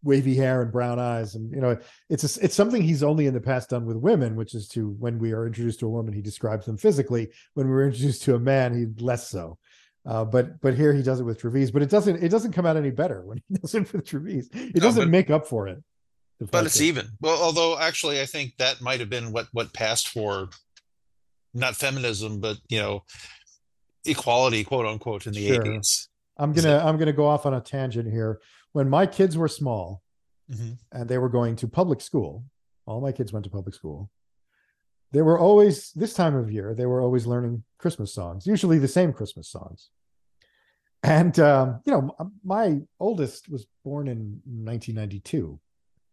wavy 0.08 0.36
hair 0.36 0.62
and 0.62 0.72
brown 0.72 0.98
eyes, 1.00 1.36
and 1.36 1.52
you 1.54 1.60
know 1.62 1.78
it's 2.10 2.24
a, 2.38 2.44
it's 2.46 2.56
something 2.56 2.82
he's 2.82 3.04
only 3.04 3.28
in 3.28 3.34
the 3.34 3.42
past 3.42 3.70
done 3.70 3.86
with 3.86 3.98
women, 3.98 4.36
which 4.36 4.56
is 4.56 4.68
to 4.70 4.90
when 5.00 5.20
we 5.20 5.34
are 5.34 5.46
introduced 5.46 5.80
to 5.82 5.86
a 5.86 5.90
woman, 5.90 6.14
he 6.14 6.22
describes 6.22 6.66
them 6.66 6.78
physically. 6.78 7.30
When 7.54 7.68
we're 7.70 7.86
introduced 7.88 8.24
to 8.24 8.36
a 8.36 8.40
man, 8.40 8.74
he 8.76 9.04
less 9.04 9.30
so. 9.30 9.58
Uh, 10.06 10.24
but 10.24 10.62
but 10.62 10.74
here 10.74 10.94
he 10.94 11.04
does 11.04 11.20
it 11.20 11.24
with 11.26 11.40
Trevize, 11.42 11.72
but 11.74 11.82
it 11.82 11.90
doesn't 11.90 12.24
it 12.24 12.30
doesn't 12.30 12.54
come 12.54 12.66
out 12.66 12.78
any 12.78 12.92
better 12.92 13.22
when 13.26 13.38
he 13.50 13.56
does 13.62 13.76
it 13.76 13.92
with 13.94 14.06
Trevize. 14.06 14.48
It 14.56 14.76
No, 14.76 14.82
doesn't 14.82 15.04
but- 15.04 15.10
make 15.10 15.30
up 15.30 15.46
for 15.46 15.68
it. 15.68 15.84
but 16.52 16.66
it's 16.66 16.78
that- 16.78 16.84
even 16.86 17.08
well 17.20 17.38
although 17.42 17.78
actually 17.80 18.22
i 18.22 18.26
think 18.26 18.56
that 18.58 18.80
might 18.80 19.00
have 19.00 19.10
been 19.10 19.32
what 19.32 19.48
what 19.54 19.74
passed 19.74 20.08
for 20.10 20.50
not 21.56 21.76
feminism 21.76 22.40
but 22.40 22.58
you 22.70 22.80
know 22.80 23.04
equality 24.06 24.64
quote 24.64 24.86
unquote 24.86 25.26
in 25.28 25.34
the 25.34 25.48
Sure. 25.48 25.64
80s 25.64 26.08
I'm 26.40 26.54
gonna 26.54 26.78
I'm 26.86 26.98
gonna 27.00 27.12
go 27.14 27.26
off 27.26 27.48
on 27.48 27.56
a 27.56 27.60
tangent 27.62 28.08
here. 28.12 28.40
When 28.78 28.90
my 28.92 29.08
kids 29.08 29.36
were 29.36 29.48
small 29.48 30.04
Mhm. 30.52 30.78
and 30.92 31.10
they 31.10 31.18
were 31.18 31.30
going 31.30 31.56
to 31.56 31.68
public 31.68 32.00
school, 32.00 32.46
all 32.86 33.02
my 33.02 33.12
kids 33.12 33.34
went 33.34 33.44
to 33.46 33.50
public 33.50 33.74
school. 33.74 34.12
They 35.14 35.24
were 35.24 35.40
always 35.40 35.92
this 35.94 36.14
time 36.14 36.36
of 36.36 36.52
year. 36.52 36.76
They 36.76 36.86
were 36.86 37.02
always 37.02 37.26
learning 37.26 37.64
Christmas 37.80 38.14
songs, 38.14 38.46
usually 38.46 38.78
the 38.78 38.88
same 38.88 39.14
Christmas 39.14 39.50
songs. 39.50 39.90
And 41.02 41.40
um, 41.40 41.82
you 41.86 41.92
know, 41.92 42.16
my 42.44 42.82
oldest 43.00 43.50
was 43.50 43.66
born 43.84 44.08
in 44.08 44.44
1992, 44.46 45.60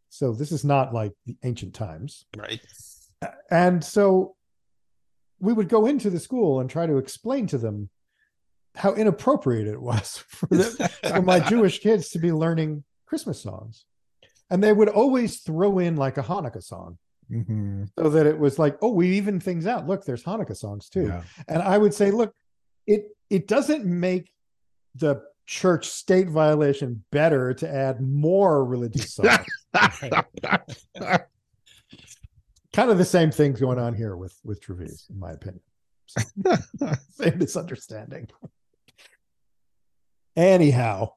so 0.08 0.32
this 0.32 0.50
is 0.50 0.64
not 0.64 0.94
like 0.94 1.12
the 1.26 1.36
ancient 1.42 1.74
times. 1.74 2.24
right 2.34 2.62
And 3.50 3.84
so 3.84 4.36
we 5.38 5.52
would 5.52 5.68
go 5.68 5.84
into 5.84 6.08
the 6.08 6.18
school 6.28 6.60
and 6.60 6.70
try 6.70 6.86
to 6.86 6.96
explain 6.96 7.46
to 7.48 7.58
them 7.58 7.90
how 8.76 8.94
inappropriate 8.94 9.66
it 9.68 9.80
was 9.80 10.18
for, 10.28 10.46
the, 10.46 10.90
for 11.08 11.22
my 11.22 11.40
Jewish 11.40 11.78
kids 11.80 12.10
to 12.10 12.18
be 12.18 12.32
learning 12.32 12.84
Christmas 13.06 13.40
songs. 13.42 13.84
And 14.50 14.62
they 14.62 14.72
would 14.72 14.88
always 14.88 15.40
throw 15.40 15.78
in 15.78 15.96
like 15.96 16.18
a 16.18 16.22
Hanukkah 16.22 16.62
song 16.62 16.98
Mhm. 17.32 17.88
so 17.98 18.10
that 18.10 18.26
it 18.26 18.38
was 18.38 18.58
like, 18.58 18.76
oh, 18.82 18.92
we 18.92 19.16
even 19.16 19.40
things 19.40 19.66
out. 19.66 19.86
Look, 19.86 20.04
there's 20.04 20.22
Hanukkah 20.22 20.54
songs 20.56 20.90
too. 20.90 21.06
Yeah. 21.06 21.22
And 21.48 21.62
I 21.62 21.78
would 21.78 21.94
say, 21.94 22.10
look, 22.10 22.34
it 22.86 23.06
it 23.30 23.48
doesn't 23.48 23.86
make 23.86 24.30
the 24.94 25.22
church 25.46 25.88
state 25.88 26.28
violation 26.28 27.02
better 27.10 27.54
to 27.54 27.66
add 27.68 28.02
more 28.02 28.62
religious 28.64 29.14
songs. 29.14 29.38
kind 32.72 32.90
of 32.90 32.98
the 32.98 33.04
same 33.04 33.30
things 33.30 33.58
going 33.60 33.78
on 33.78 33.94
here 33.94 34.16
with 34.16 34.38
with 34.44 34.60
Trevize, 34.60 35.08
in 35.10 35.18
my 35.18 35.32
opinion. 35.32 35.62
same 37.10 37.38
misunderstanding. 37.38 38.28
Anyhow, 40.36 41.10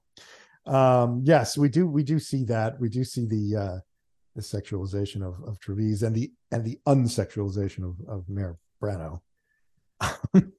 um, 0.66 1.22
yes, 1.24 1.58
we 1.58 1.70
do 1.70 1.88
we 1.88 2.04
do 2.04 2.20
see 2.20 2.44
that. 2.46 2.80
We 2.80 2.90
do 2.90 3.04
see 3.04 3.26
the 3.26 3.56
uh 3.56 3.80
the 4.36 4.42
sexualization 4.42 5.22
of 5.24 5.42
of 5.48 5.60
Trevize 5.60 6.04
and 6.04 6.16
the 6.16 6.32
and 6.52 6.64
the 6.64 6.80
unsexualization 6.88 7.84
of 7.84 7.96
of 8.08 8.30
Mayor 8.30 8.58
Branno. 8.82 9.22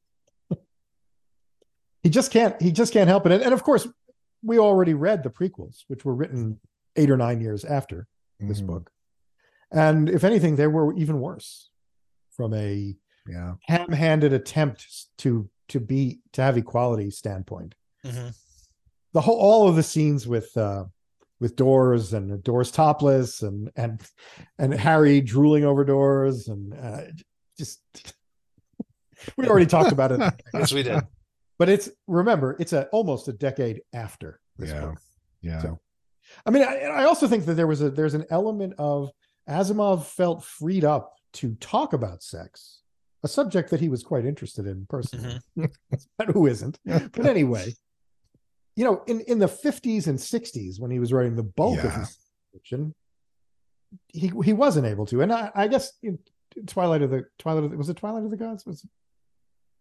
he 2.02 2.10
just 2.10 2.30
can't 2.32 2.60
he 2.60 2.72
just 2.72 2.92
can't 2.92 3.08
help 3.08 3.26
it. 3.26 3.32
And, 3.32 3.42
and 3.42 3.52
of 3.54 3.62
course, 3.62 3.86
we 4.42 4.58
already 4.58 4.94
read 4.94 5.22
the 5.22 5.30
prequels, 5.30 5.84
which 5.88 6.04
were 6.04 6.14
written 6.14 6.60
eight 6.96 7.10
or 7.10 7.16
nine 7.16 7.40
years 7.40 7.64
after 7.64 8.06
this 8.40 8.60
Mhm. 8.60 8.66
book. 8.66 8.90
And 9.70 10.08
if 10.08 10.24
anything, 10.24 10.56
they 10.56 10.66
were 10.66 10.94
even 10.96 11.20
worse 11.20 11.70
from 12.30 12.54
a 12.54 12.96
Yeah. 13.26 13.54
ham-handed 13.66 14.32
attempt 14.32 14.86
to 15.18 15.48
to 15.68 15.78
be 15.80 16.20
to 16.32 16.42
have 16.42 16.56
equality 16.56 17.10
standpoint. 17.10 17.74
Mhm. 18.04 18.34
The 19.14 19.20
whole 19.20 19.38
all 19.38 19.68
of 19.68 19.76
the 19.76 19.82
scenes 19.82 20.26
with 20.26 20.54
uh 20.56 20.84
with 21.40 21.56
Dors 21.56 22.12
and 22.12 22.42
Dors 22.42 22.70
topless 22.70 23.42
and 23.42 23.70
and 23.76 24.00
and 24.58 24.78
Hari 24.78 25.20
drooling 25.20 25.64
over 25.64 25.84
Dors 25.84 26.48
and 26.48 26.74
uh, 26.74 27.02
just 27.58 27.80
we 29.36 29.46
already 29.48 29.66
talked 29.66 29.92
about 29.92 30.12
it, 30.12 30.20
yes 30.54 30.72
we 30.72 30.82
did 30.82 31.00
but 31.58 31.68
it's 31.68 31.88
remember 32.06 32.56
it's 32.60 32.72
a 32.72 32.86
almost 32.88 33.28
a 33.28 33.32
decade 33.32 33.82
after 33.92 34.40
this 34.58 34.70
Yeah. 34.70 34.80
book. 34.80 34.98
Yeah. 35.42 35.60
So, 35.62 35.78
I 36.46 36.50
mean, 36.50 36.62
I, 36.62 36.80
I 36.82 37.04
also 37.04 37.26
think 37.28 37.44
that 37.46 37.54
there 37.54 37.66
was 37.66 37.80
a 37.80 37.90
there's 37.90 38.14
an 38.14 38.26
element 38.30 38.74
of 38.78 39.10
Asimov 39.48 40.04
felt 40.04 40.44
freed 40.44 40.84
up 40.84 41.14
to 41.34 41.54
talk 41.56 41.92
about 41.94 42.22
sex, 42.22 42.82
a 43.24 43.28
subject 43.28 43.70
that 43.70 43.80
he 43.80 43.88
was 43.88 44.02
quite 44.02 44.24
interested 44.26 44.66
in 44.66 44.86
personally. 44.88 45.38
But 46.18 46.28
who 46.30 46.46
isn't? 46.46 46.78
But 46.84 47.26
anyway, 47.26 47.72
you 48.78 48.84
know, 48.84 49.02
in 49.08 49.22
in 49.22 49.40
the 49.40 49.48
50s 49.48 50.06
and 50.06 50.16
60s 50.16 50.78
when 50.78 50.92
he 50.92 51.00
was 51.00 51.12
writing 51.12 51.34
the 51.34 51.42
bulk 51.42 51.82
of 51.82 51.92
his 51.94 52.16
fiction, 52.52 52.94
he 54.06 54.30
he 54.44 54.52
wasn't 54.52 54.86
able 54.86 55.04
to. 55.06 55.20
And 55.20 55.32
I, 55.32 55.50
I 55.52 55.66
guess 55.66 55.94
in 56.00 56.20
Twilight 56.64 57.02
of 57.02 57.10
the 57.10 57.24
Twilight 57.40 57.64
of 57.64 57.72
the, 57.72 57.76
was 57.76 57.88
it 57.88 57.96
Twilight 57.96 58.22
of 58.22 58.30
the 58.30 58.36
Gods? 58.36 58.64
Was 58.64 58.86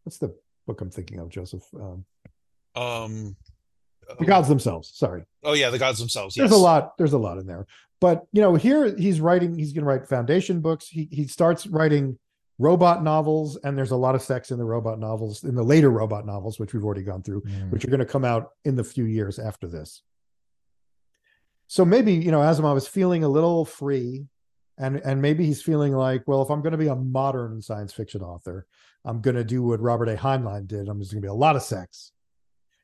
what's 0.01 0.17
the 0.17 0.35
book 0.65 0.81
I'm 0.81 0.89
thinking 0.89 1.19
of, 1.19 1.29
Joseph? 1.29 1.63
Um, 1.75 2.05
um 2.75 3.35
the 4.17 4.25
gods 4.25 4.47
themselves. 4.47 4.91
Sorry. 4.95 5.21
oh 5.43 5.53
yeah 5.53 5.69
the 5.69 5.77
gods 5.77 5.99
themselves 5.99 6.35
yes 6.35 6.49
there's 6.49 6.59
a 6.59 6.63
lot 6.63 6.97
there's 6.97 7.13
a 7.13 7.19
lot 7.19 7.37
in 7.37 7.45
there 7.45 7.67
but 8.01 8.25
you 8.31 8.41
know 8.41 8.55
here 8.55 8.97
he's 8.97 9.21
writing 9.21 9.59
he's 9.59 9.73
going 9.73 9.83
to 9.83 9.87
write 9.87 10.07
foundation 10.07 10.59
books 10.59 10.87
he 10.87 11.07
he 11.11 11.27
starts 11.27 11.67
writing 11.67 12.17
robot 12.59 13.03
novels 13.03 13.55
and 13.63 13.77
there's 13.77 13.91
a 13.91 13.95
lot 13.95 14.15
of 14.15 14.21
sex 14.21 14.49
in 14.51 14.57
the 14.57 14.65
robot 14.65 14.99
novels 14.99 15.43
in 15.43 15.53
the 15.53 15.63
later 15.63 15.91
robot 15.91 16.25
novels 16.25 16.59
which 16.59 16.73
we've 16.73 16.83
already 16.83 17.03
gone 17.03 17.21
through 17.21 17.41
Mm. 17.41 17.69
which 17.71 17.85
are 17.85 17.89
going 17.89 17.99
to 17.99 18.05
come 18.05 18.25
out 18.25 18.49
in 18.65 18.75
the 18.75 18.83
few 18.83 19.03
years 19.05 19.37
after 19.39 19.67
this. 19.67 20.01
So 21.67 21.85
maybe 21.85 22.13
you 22.13 22.31
know 22.31 22.39
asimov 22.39 22.77
is 22.77 22.87
feeling 22.87 23.23
a 23.23 23.29
little 23.29 23.63
free 23.65 24.25
and 24.77 24.97
and 24.97 25.21
maybe 25.21 25.45
he's 25.45 25.61
feeling 25.61 25.93
like 25.93 26.23
well 26.27 26.41
if 26.41 26.49
i'm 26.49 26.61
going 26.61 26.71
to 26.71 26.77
be 26.77 26.87
a 26.87 26.95
modern 26.95 27.61
science 27.61 27.93
fiction 27.93 28.21
author 28.21 28.65
i'm 29.05 29.21
going 29.21 29.35
to 29.35 29.43
do 29.43 29.61
what 29.63 29.79
robert 29.81 30.07
a. 30.09 30.15
Heinlein 30.15 30.67
did. 30.67 30.87
I'm 30.87 30.99
just 30.99 31.11
going 31.11 31.21
to 31.21 31.25
be 31.25 31.29
a 31.29 31.33
lot 31.33 31.55
of 31.55 31.61
sex. 31.63 32.11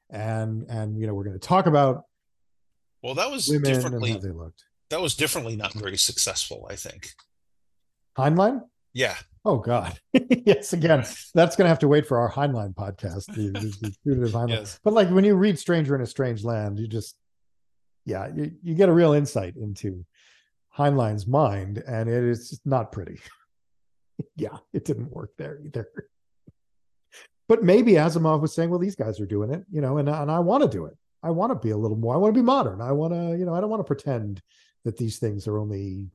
And 0.09 0.63
and 0.69 0.99
you 0.99 1.07
know 1.07 1.13
we're 1.15 1.23
going 1.23 1.39
to 1.39 1.47
talk 1.47 1.65
about 1.65 2.03
well 3.01 3.15
that 3.15 3.31
was 3.31 3.47
differently 3.47 4.11
how 4.11 4.19
they 4.19 4.29
looked. 4.29 4.65
that 4.89 5.01
was 5.01 5.15
differently 5.15 5.55
not 5.55 5.73
very 5.73 5.97
successful 5.97 6.67
i 6.69 6.75
think. 6.75 7.09
Heinlein 8.17 8.61
yeah 8.93 9.15
Oh 9.45 9.57
God! 9.57 9.99
yes, 10.45 10.71
again, 10.71 11.03
that's 11.33 11.55
going 11.55 11.65
to 11.65 11.69
have 11.69 11.79
to 11.79 11.87
wait 11.87 12.07
for 12.07 12.17
our 12.17 12.31
Heinlein 12.31 12.73
podcast. 12.73 13.25
The, 13.25 13.51
the, 13.51 13.95
the 14.05 14.29
Heinlein. 14.29 14.49
Yes. 14.49 14.79
But 14.83 14.93
like 14.93 15.09
when 15.09 15.25
you 15.25 15.35
read 15.35 15.59
"Stranger 15.59 15.95
in 15.95 16.01
a 16.01 16.05
Strange 16.05 16.45
Land," 16.45 16.79
you 16.79 16.87
just, 16.87 17.17
yeah, 18.05 18.29
you, 18.33 18.51
you 18.63 18.73
get 18.73 18.87
a 18.87 18.93
real 18.93 19.11
insight 19.11 19.57
into 19.57 20.05
Heinlein's 20.77 21.27
mind, 21.27 21.79
and 21.85 22.09
it 22.09 22.23
is 22.23 22.61
not 22.63 22.93
pretty. 22.93 23.19
yeah, 24.37 24.57
it 24.71 24.85
didn't 24.85 25.11
work 25.11 25.31
there 25.37 25.59
either. 25.65 25.89
But 27.49 27.63
maybe 27.63 27.93
Asimov 27.93 28.39
was 28.39 28.55
saying, 28.55 28.69
"Well, 28.69 28.79
these 28.79 28.95
guys 28.95 29.19
are 29.19 29.25
doing 29.25 29.51
it, 29.51 29.65
you 29.69 29.81
know, 29.81 29.97
and 29.97 30.07
and 30.07 30.31
I 30.31 30.39
want 30.39 30.63
to 30.63 30.69
do 30.69 30.85
it. 30.85 30.97
I 31.21 31.31
want 31.31 31.51
to 31.51 31.55
be 31.55 31.71
a 31.71 31.77
little 31.77 31.97
more. 31.97 32.13
I 32.13 32.17
want 32.17 32.33
to 32.33 32.39
be 32.39 32.45
modern. 32.45 32.79
I 32.79 32.93
want 32.93 33.13
to, 33.13 33.37
you 33.37 33.45
know, 33.45 33.53
I 33.53 33.59
don't 33.59 33.69
want 33.69 33.81
to 33.81 33.85
pretend 33.85 34.41
that 34.85 34.95
these 34.95 35.19
things 35.19 35.47
are 35.47 35.57
only 35.57 36.11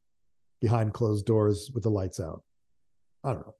behind 0.63 0.95
closed 0.95 1.27
doors 1.27 1.71
with 1.75 1.83
the 1.83 1.91
lights 1.91 2.21
out." 2.21 2.43
I 3.25 3.33
don't 3.33 3.47
know. 3.47 3.55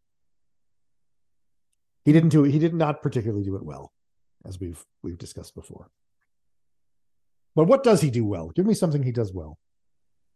He 2.05 2.13
didn't 2.13 2.31
do 2.31 2.45
it. 2.45 2.51
He 2.53 2.59
did 2.59 2.75
not 2.75 3.03
particularly 3.03 3.45
do 3.45 3.57
it 3.57 3.65
well, 3.65 3.93
as 4.47 4.59
we've 4.59 4.83
we've 5.03 5.19
discussed 5.19 5.55
before. 5.55 5.91
But 7.55 7.65
what 7.65 7.83
does 7.83 8.01
he 8.01 8.11
do 8.11 8.25
well? 8.25 8.51
Give 8.51 8.67
me 8.67 8.75
something 8.75 9.03
he 9.03 9.13
does 9.13 9.33
well. 9.33 9.59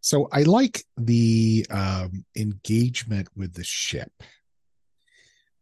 So 0.01 0.29
I 0.33 0.43
like 0.43 0.85
the 0.97 1.65
um, 1.71 2.25
engagement 2.37 3.29
with 3.37 3.55
the 3.55 3.63
ship 3.63 4.11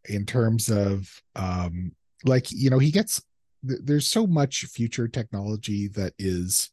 in 0.06 0.24
terms 0.24 0.70
of 0.70 1.08
um, 1.36 1.92
like 2.24 2.50
you 2.50 2.70
know 2.70 2.78
he 2.78 2.90
gets 2.90 3.22
th- 3.68 3.80
there's 3.84 4.06
so 4.06 4.26
much 4.26 4.64
future 4.64 5.08
technology 5.08 5.88
that 5.88 6.14
is 6.18 6.70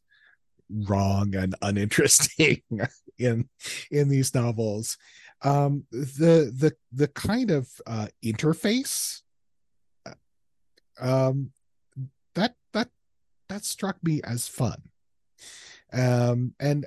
wrong 0.70 1.34
and 1.34 1.54
uninteresting 1.62 2.62
in 3.18 3.48
in 3.90 4.08
these 4.08 4.34
novels 4.34 4.96
um 5.42 5.84
the 5.92 6.52
the 6.56 6.74
the 6.92 7.08
kind 7.08 7.50
of 7.50 7.68
uh 7.86 8.08
interface 8.24 9.22
uh, 10.06 10.12
um 11.00 11.52
that 12.34 12.54
that 12.72 12.88
that 13.48 13.64
struck 13.64 13.96
me 14.02 14.20
as 14.24 14.46
fun. 14.48 14.82
Um 15.92 16.54
and 16.60 16.86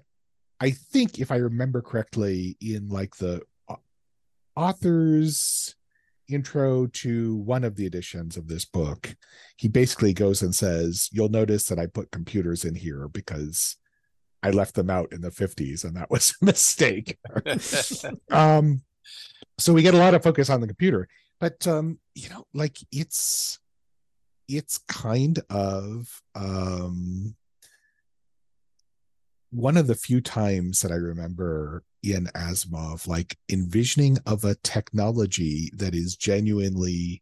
i 0.60 0.70
think 0.70 1.20
if 1.20 1.32
i 1.32 1.38
remember 1.38 1.82
correctly 1.82 2.56
in 2.62 2.88
like 2.90 3.16
the 3.18 3.42
author's 4.56 5.76
intro 6.28 6.88
to 6.88 7.36
one 7.38 7.64
of 7.64 7.76
the 7.76 7.86
editions 7.86 8.38
of 8.38 8.48
this 8.48 8.64
book 8.64 9.16
he 9.58 9.68
basically 9.68 10.14
goes 10.14 10.42
and 10.42 10.56
says 10.56 11.10
you'll 11.12 11.30
notice 11.30 11.66
that 11.66 11.80
i 11.80 11.86
put 11.86 12.12
computers 12.12 12.64
in 12.64 12.76
here 12.76 13.08
because 13.08 13.78
i 14.44 14.50
left 14.50 14.76
them 14.76 14.90
out 14.90 15.12
in 15.12 15.22
the 15.22 15.30
50s 15.30 15.84
and 15.84 15.96
that 15.96 16.10
was 16.10 16.34
a 16.42 16.46
mistake. 16.46 17.18
Um 18.32 18.82
so 19.58 19.74
we 19.74 19.82
get 19.82 19.94
a 19.94 19.98
lot 19.98 20.14
of 20.14 20.24
focus 20.24 20.50
on 20.50 20.62
the 20.62 20.68
computer 20.68 21.08
but 21.40 21.68
um 21.68 22.00
you 22.16 22.30
know 22.30 22.46
like 22.54 22.78
it's 22.92 23.60
it's 24.48 24.78
kind 24.88 25.40
of 25.50 26.22
um 26.36 27.36
one 29.52 29.76
of 29.76 29.88
the 29.88 29.96
few 29.96 30.22
times 30.22 30.80
that 30.80 30.92
i 30.92 30.96
remember 30.96 31.84
in 32.04 32.26
asimov 32.28 33.08
like 33.08 33.38
envisioning 33.52 34.18
of 34.26 34.46
a 34.46 34.56
technology 34.56 35.70
that 35.76 35.94
is 35.94 36.16
genuinely 36.16 37.22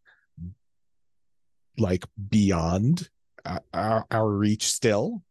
like 1.78 2.06
beyond 2.30 3.10
uh, 3.46 3.60
our, 3.74 4.06
our 4.12 4.30
reach 4.30 4.66
still 4.66 5.24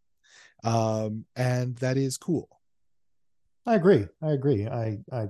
um 0.65 1.25
and 1.37 1.77
that 1.77 1.97
is 1.97 2.17
cool 2.17 2.49
I 3.69 3.75
agree. 3.75 4.07
I 4.23 4.31
agree. 4.31 4.67
I, 4.67 4.97
I, 5.13 5.27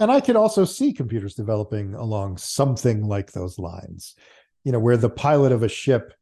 and 0.00 0.10
I 0.10 0.20
could 0.20 0.34
also 0.34 0.64
see 0.64 0.92
computers 0.92 1.36
developing 1.36 1.94
along 1.94 2.38
something 2.38 3.06
like 3.06 3.30
those 3.30 3.60
lines, 3.60 4.16
you 4.64 4.72
know, 4.72 4.80
where 4.80 4.96
the 4.96 5.08
pilot 5.08 5.52
of 5.52 5.62
a 5.62 5.68
ship, 5.68 6.14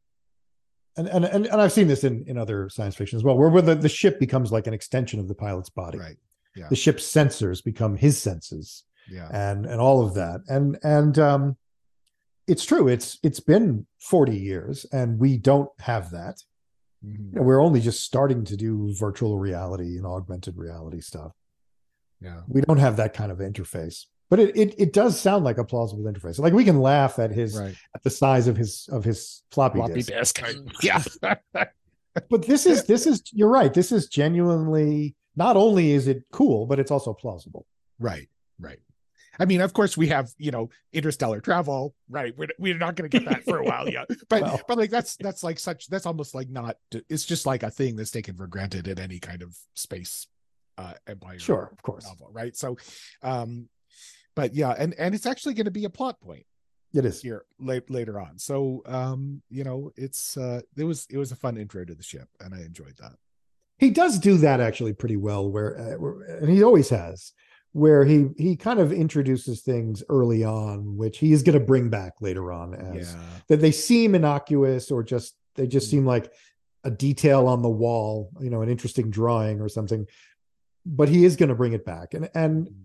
and 0.95 1.07
and 1.07 1.25
and, 1.25 1.47
and 1.47 1.59
I've 1.59 1.71
seen 1.71 1.87
this 1.87 2.03
in 2.03 2.23
in 2.27 2.37
other 2.37 2.69
science 2.69 2.95
fiction 2.95 3.17
as 3.17 3.23
well, 3.23 3.35
where, 3.35 3.49
where 3.49 3.63
the, 3.63 3.73
the 3.73 3.89
ship 3.89 4.19
becomes 4.19 4.51
like 4.51 4.67
an 4.67 4.75
extension 4.75 5.19
of 5.19 5.27
the 5.27 5.33
pilot's 5.33 5.71
body. 5.71 5.97
right 5.97 6.17
yeah 6.55 6.67
The 6.69 6.75
ship's 6.75 7.03
sensors 7.03 7.63
become 7.63 7.95
his 7.95 8.21
senses, 8.21 8.83
yeah 9.09 9.27
and 9.31 9.65
and 9.65 9.81
all 9.81 10.05
of 10.05 10.13
that, 10.13 10.41
and 10.47 10.77
and 10.83 11.17
um, 11.17 11.57
it's 12.45 12.63
true. 12.63 12.87
It's 12.87 13.17
it's 13.23 13.39
been 13.39 13.87
forty 13.99 14.37
years, 14.37 14.85
and 14.91 15.17
we 15.17 15.39
don't 15.39 15.71
have 15.79 16.11
that. 16.11 16.35
Mhm. 17.05 17.33
You 17.33 17.39
know, 17.39 17.41
we're 17.41 17.61
only 17.61 17.81
just 17.81 18.03
starting 18.03 18.45
to 18.45 18.55
do 18.55 18.93
virtual 18.97 19.37
reality 19.37 19.97
and 19.97 20.05
augmented 20.05 20.57
reality 20.57 21.01
stuff. 21.01 21.33
yeah. 22.21 22.41
We 22.47 22.61
don't 22.61 22.77
have 22.77 22.95
that 22.97 23.13
kind 23.13 23.31
of 23.31 23.39
interface 23.39 24.05
but 24.33 24.39
it, 24.39 24.57
it 24.57 24.73
it 24.79 24.93
does 24.93 25.19
sound 25.19 25.43
like 25.45 25.59
a 25.59 25.63
plausible 25.63 26.05
interface. 26.05 26.39
Like 26.39 26.53
we 26.53 26.63
can 26.63 26.79
laugh 26.79 27.19
at 27.19 27.29
his 27.29 27.55
right. 27.55 27.75
at 27.93 28.01
the 28.01 28.09
size 28.09 28.47
of 28.47 28.57
his 28.57 28.89
of 28.91 29.03
his 29.03 29.43
floppy, 29.51 29.77
floppy 29.77 30.01
disk. 30.01 30.41
disk. 30.41 30.55
Yeah. 30.81 31.03
But 32.29 32.41
this 32.47 32.65
is 32.65 32.85
this 32.85 33.05
is 33.05 33.21
you're 33.31 33.49
right. 33.49 33.71
This 33.71 33.91
is 33.91 34.07
genuinely 34.07 35.15
not 35.35 35.55
only 35.55 35.91
is 35.91 36.07
it 36.07 36.23
cool 36.31 36.65
but 36.65 36.79
it's 36.79 36.89
also 36.89 37.13
plausible. 37.13 37.67
Right. 37.99 38.27
Right 38.59 38.79
I 39.39 39.45
mean, 39.45 39.61
of 39.61 39.73
course, 39.73 39.97
we 39.97 40.07
have 40.07 40.31
you 40.37 40.51
know 40.51 40.69
interstellar 40.91 41.41
travel, 41.41 41.95
right? 42.09 42.33
We're 42.37 42.49
we're 42.59 42.77
not 42.77 42.95
going 42.95 43.09
to 43.09 43.19
get 43.19 43.29
that 43.29 43.43
for 43.43 43.57
a 43.57 43.63
while 43.63 43.89
yet, 43.89 44.07
but 44.29 44.41
Well. 44.41 44.61
but 44.67 44.77
like 44.77 44.89
that's 44.89 45.15
that's 45.17 45.43
like 45.43 45.59
such 45.59 45.87
that's 45.87 46.05
almost 46.05 46.35
like 46.35 46.49
not 46.49 46.77
it's 46.91 47.25
just 47.25 47.45
like 47.45 47.63
a 47.63 47.71
thing 47.71 47.95
that's 47.95 48.11
taken 48.11 48.35
for 48.35 48.47
granted 48.47 48.87
in 48.87 48.99
any 48.99 49.19
kind 49.19 49.41
of 49.41 49.57
space 49.75 50.27
uh 50.77 50.93
empire 51.07 51.37
sure 51.39 51.69
of 51.71 51.81
course 51.83 52.05
novel, 52.05 52.29
right? 52.31 52.55
So, 52.55 52.77
um, 53.21 53.69
but 54.35 54.53
yeah, 54.55 54.71
and 54.77 54.93
and 54.97 55.13
it's 55.15 55.25
actually 55.25 55.53
going 55.55 55.65
to 55.65 55.71
be 55.71 55.85
a 55.85 55.89
plot 55.89 56.19
point 56.21 56.45
it 56.93 57.05
is 57.05 57.21
here 57.21 57.45
late 57.59 57.89
later 57.89 58.19
on. 58.19 58.37
So, 58.37 58.83
um, 58.85 59.41
you 59.49 59.63
know, 59.63 59.91
it's 59.95 60.37
uh, 60.37 60.61
it 60.77 60.83
was 60.83 61.07
it 61.09 61.17
was 61.17 61.31
a 61.31 61.35
fun 61.35 61.57
intro 61.57 61.83
to 61.83 61.95
the 61.95 62.03
ship, 62.03 62.27
and 62.39 62.53
I 62.53 62.59
enjoyed 62.59 62.95
that. 62.99 63.13
he 63.79 63.89
does 63.89 64.19
do 64.19 64.37
that 64.37 64.59
actually 64.59 64.93
pretty 64.93 65.17
well 65.17 65.49
where, 65.49 65.77
uh, 65.79 65.97
where 65.97 66.21
and 66.37 66.49
he 66.49 66.63
always 66.63 66.89
has 66.89 67.33
where 67.73 68.05
he 68.05 68.27
he 68.37 68.55
kind 68.55 68.79
of 68.79 68.91
introduces 68.91 69.61
things 69.61 70.03
early 70.07 70.43
on 70.43 70.95
which 70.95 71.17
he 71.17 71.33
is 71.33 71.43
going 71.43 71.57
to 71.57 71.65
bring 71.65 71.89
back 71.89 72.13
later 72.21 72.51
on 72.51 72.73
as 72.73 73.13
Yeah, 73.13 73.21
that 73.49 73.61
they 73.61 73.71
seem 73.71 74.15
innocuous 74.15 74.89
or 74.91 75.03
just 75.03 75.35
they 75.55 75.67
just 75.67 75.87
mm-hmm. 75.87 75.97
seem 75.97 76.05
like 76.05 76.31
a 76.83 76.91
detail 76.91 77.47
on 77.47 77.61
the 77.61 77.69
wall, 77.69 78.29
you 78.39 78.49
know, 78.49 78.61
an 78.61 78.69
interesting 78.69 79.09
drawing 79.09 79.61
or 79.61 79.69
something. 79.69 80.05
But 80.85 81.09
he 81.09 81.23
is 81.23 81.35
going 81.35 81.49
to 81.49 81.55
bring 81.55 81.73
it 81.73 81.85
back, 81.85 82.13
and 82.13 82.29
and 82.35 82.67
mm-hmm. 82.67 82.81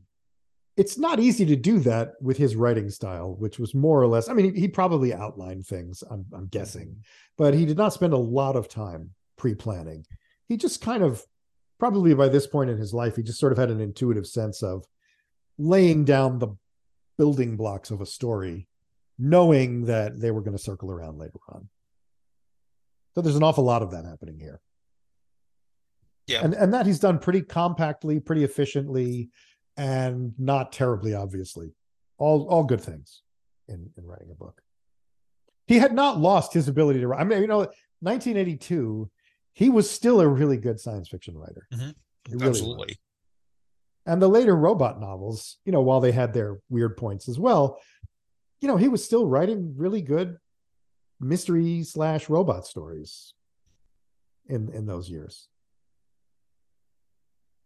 it's 0.76 0.98
not 0.98 1.18
easy 1.18 1.44
to 1.46 1.56
do 1.56 1.80
that 1.80 2.12
with 2.20 2.36
his 2.36 2.54
writing 2.54 2.90
style, 2.90 3.34
which 3.34 3.58
was 3.58 3.74
more 3.74 4.00
or 4.00 4.06
less. 4.06 4.28
I 4.28 4.34
mean, 4.34 4.54
he, 4.54 4.60
he 4.62 4.68
probably 4.68 5.12
outlined 5.12 5.66
things. 5.66 6.04
I'm 6.08 6.24
I'm 6.32 6.46
guessing, 6.46 6.88
mm-hmm. 6.88 7.00
but 7.36 7.54
he 7.54 7.66
did 7.66 7.76
not 7.76 7.92
spend 7.92 8.12
a 8.12 8.18
lot 8.18 8.56
of 8.56 8.68
time 8.68 9.10
pre-planning. 9.36 10.06
He 10.46 10.56
just 10.56 10.80
kind 10.80 11.02
of 11.02 11.24
probably 11.78 12.14
by 12.14 12.28
this 12.28 12.46
point 12.46 12.70
in 12.70 12.78
his 12.78 12.92
life, 12.92 13.16
he 13.16 13.22
just 13.22 13.40
sort 13.40 13.52
of 13.52 13.58
had 13.58 13.70
an 13.70 13.80
intuitive 13.80 14.26
sense 14.26 14.62
of 14.62 14.84
laying 15.58 16.04
down 16.04 16.38
the 16.38 16.56
building 17.16 17.56
blocks 17.56 17.90
of 17.90 18.00
a 18.00 18.06
story 18.06 18.68
knowing 19.18 19.86
that 19.86 20.20
they 20.20 20.30
were 20.30 20.40
going 20.40 20.56
to 20.56 20.62
circle 20.62 20.90
around 20.90 21.18
later 21.18 21.38
on. 21.48 21.68
So 23.14 23.22
there's 23.22 23.36
an 23.36 23.42
awful 23.42 23.64
lot 23.64 23.82
of 23.82 23.90
that 23.90 24.04
happening 24.04 24.38
here. 24.38 24.60
Yeah. 26.28 26.44
And 26.44 26.54
and 26.54 26.74
that 26.74 26.86
he's 26.86 27.00
done 27.00 27.18
pretty 27.18 27.40
compactly, 27.40 28.20
pretty 28.20 28.44
efficiently, 28.44 29.30
and 29.76 30.34
not 30.38 30.72
terribly 30.72 31.14
obviously. 31.14 31.74
All 32.18 32.46
all 32.48 32.64
good 32.64 32.80
things 32.80 33.22
in, 33.66 33.90
in 33.96 34.06
writing 34.06 34.30
a 34.30 34.34
book. 34.34 34.60
He 35.66 35.78
had 35.78 35.92
not 35.92 36.18
lost 36.18 36.52
his 36.52 36.68
ability 36.68 37.00
to 37.00 37.08
write. 37.08 37.20
I 37.20 37.24
mean, 37.24 37.40
you 37.40 37.48
know, 37.48 37.58
1982, 38.00 39.10
he 39.58 39.68
was 39.70 39.90
still 39.90 40.20
a 40.20 40.28
really 40.28 40.56
good 40.56 40.78
science 40.78 41.08
fiction 41.08 41.36
writer. 41.36 41.66
Mhm. 41.74 41.92
He 42.28 42.34
really 42.34 42.48
was. 42.48 42.58
Absolutely. 42.60 42.96
And 44.06 44.22
the 44.22 44.28
later 44.28 44.54
robot 44.54 45.00
novels, 45.00 45.58
you 45.64 45.72
know, 45.72 45.80
while 45.82 45.98
they 46.00 46.12
had 46.12 46.32
their 46.32 46.60
weird 46.68 46.96
points 46.96 47.28
as 47.28 47.40
well, 47.40 47.80
you 48.60 48.68
know, 48.68 48.76
he 48.76 48.86
was 48.86 49.04
still 49.04 49.26
writing 49.26 49.74
really 49.76 50.00
good 50.00 50.38
mystery 51.18 51.82
slash 51.82 52.28
robot 52.28 52.66
stories 52.68 53.34
in 54.46 54.68
in 54.72 54.86
those 54.86 55.10
years. 55.10 55.48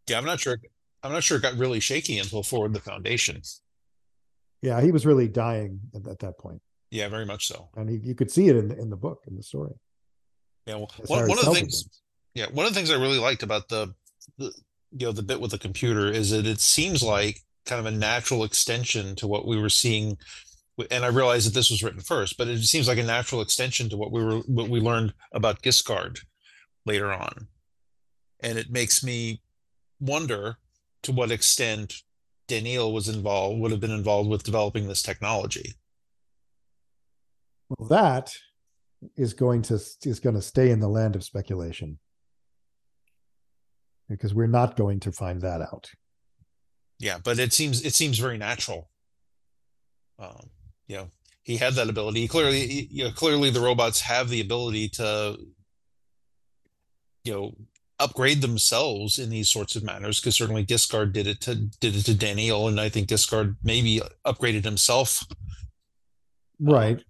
Yeah, 0.09 0.16
I'm 0.18 0.24
not 0.24 0.40
sure. 0.40 0.57
I'm 1.03 1.12
not 1.12 1.22
sure 1.24 1.36
it 1.36 1.43
got 1.43 1.55
really 1.59 1.80
shaky 1.80 2.18
until 2.18 2.43
Forward 2.43 2.72
the 2.72 2.80
Foundation. 2.80 3.43
Yeah, 4.62 4.80
he 4.80 4.93
was 4.93 5.05
really 5.05 5.28
dying 5.28 5.80
at, 5.95 6.07
at 6.07 6.18
that 6.20 6.38
point, 6.38 6.62
Yeah, 6.90 7.09
very 7.09 7.26
much 7.26 7.47
so. 7.49 7.68
and 7.76 7.90
he, 7.90 7.97
you 7.97 8.14
could 8.14 8.30
see 8.30 8.49
it 8.49 8.57
in 8.57 8.68
the, 8.68 8.78
in 8.78 8.88
the 8.88 8.97
book 8.97 9.24
in 9.26 9.36
the 9.36 9.43
story. 9.43 9.74
Yeah, 10.66 10.76
well, 10.76 10.90
as 11.02 11.08
one, 11.08 11.28
one 11.28 11.38
of 11.38 11.44
the 11.44 11.50
things. 11.52 11.84
does. 11.84 12.00
Yeah, 12.34 12.46
one 12.52 12.66
of 12.66 12.72
the 12.72 12.78
things 12.78 12.90
I 12.90 12.94
really 12.94 13.18
liked 13.18 13.42
about 13.42 13.68
the, 13.68 13.94
the 14.38 14.52
you 14.92 15.06
know 15.06 15.12
the 15.12 15.22
bit 15.22 15.40
with 15.40 15.50
the 15.50 15.58
computer 15.58 16.08
is 16.08 16.30
that 16.30 16.46
it 16.46 16.60
seems 16.60 17.02
like 17.02 17.40
kind 17.66 17.80
of 17.80 17.86
a 17.86 17.96
natural 17.96 18.44
extension 18.44 19.14
to 19.16 19.26
what 19.26 19.46
we 19.46 19.60
were 19.60 19.68
seeing 19.68 20.16
and 20.90 21.04
I 21.04 21.08
realize 21.08 21.44
that 21.44 21.54
this 21.54 21.70
was 21.70 21.82
written 21.82 22.00
first, 22.00 22.38
but 22.38 22.48
it 22.48 22.62
seems 22.64 22.88
like 22.88 22.98
a 22.98 23.02
natural 23.02 23.42
extension 23.42 23.88
to 23.90 23.96
what 23.96 24.10
we 24.10 24.24
were 24.24 24.38
what 24.40 24.68
we 24.68 24.80
learned 24.80 25.12
about 25.32 25.62
Giscard 25.62 26.20
later 26.86 27.12
on. 27.12 27.48
And 28.40 28.58
it 28.58 28.70
makes 28.70 29.04
me 29.04 29.42
wonder 30.00 30.56
to 31.02 31.12
what 31.12 31.30
extent 31.30 32.02
Daneel 32.48 32.92
was 32.92 33.08
involved 33.08 33.60
would 33.60 33.70
have 33.70 33.80
been 33.80 33.90
involved 33.90 34.28
with 34.28 34.42
developing 34.42 34.88
this 34.88 35.02
technology. 35.02 35.74
Well, 37.68 37.88
that 37.88 38.34
is 39.16 39.34
going 39.34 39.62
to 39.62 39.74
is 39.74 40.20
going 40.20 40.36
to 40.36 40.42
stay 40.42 40.70
in 40.70 40.80
the 40.80 40.88
land 40.88 41.16
of 41.16 41.24
speculation 41.24 41.98
because 44.09 44.34
we're 44.34 44.46
not 44.46 44.76
going 44.76 45.00
to 45.00 45.12
find 45.12 45.40
that 45.42 45.61
out. 45.61 45.90
Yeah, 46.98 47.18
but 47.22 47.38
it 47.38 47.53
seems 47.53 47.84
it 47.84 47.94
seems 47.94 48.18
very 48.18 48.38
natural. 48.38 48.88
Um, 50.18 50.50
you 50.86 50.96
know, 50.96 51.11
he 51.42 51.57
had 51.57 51.74
that 51.74 51.88
ability. 51.88 52.28
Clearly, 52.28 52.88
you 52.90 53.05
know, 53.05 53.11
clearly 53.11 53.50
the 53.50 53.61
robots 53.61 54.00
have 54.03 54.28
the 54.28 54.40
ability 54.40 54.88
to, 54.90 55.36
you 57.24 57.32
know, 57.32 57.55
upgrade 57.98 58.40
themselves 58.40 59.18
in 59.18 59.30
these 59.30 59.48
sorts 59.48 59.74
of 59.74 59.82
manners. 59.82 60.20
Because 60.20 60.36
certainly 60.36 60.64
Giscard 60.64 61.12
did 61.12 61.26
it 61.26 61.40
to 61.42 61.57
did 61.57 61.96
it 61.96 62.05
to 62.05 62.12
Daneel, 62.12 62.68
and 62.68 62.80
I 62.80 62.88
think 62.88 63.09
Giscard 63.09 63.57
maybe 63.64 64.00
upgraded 64.24 64.64
himself. 64.64 65.24
Right. 66.61 67.03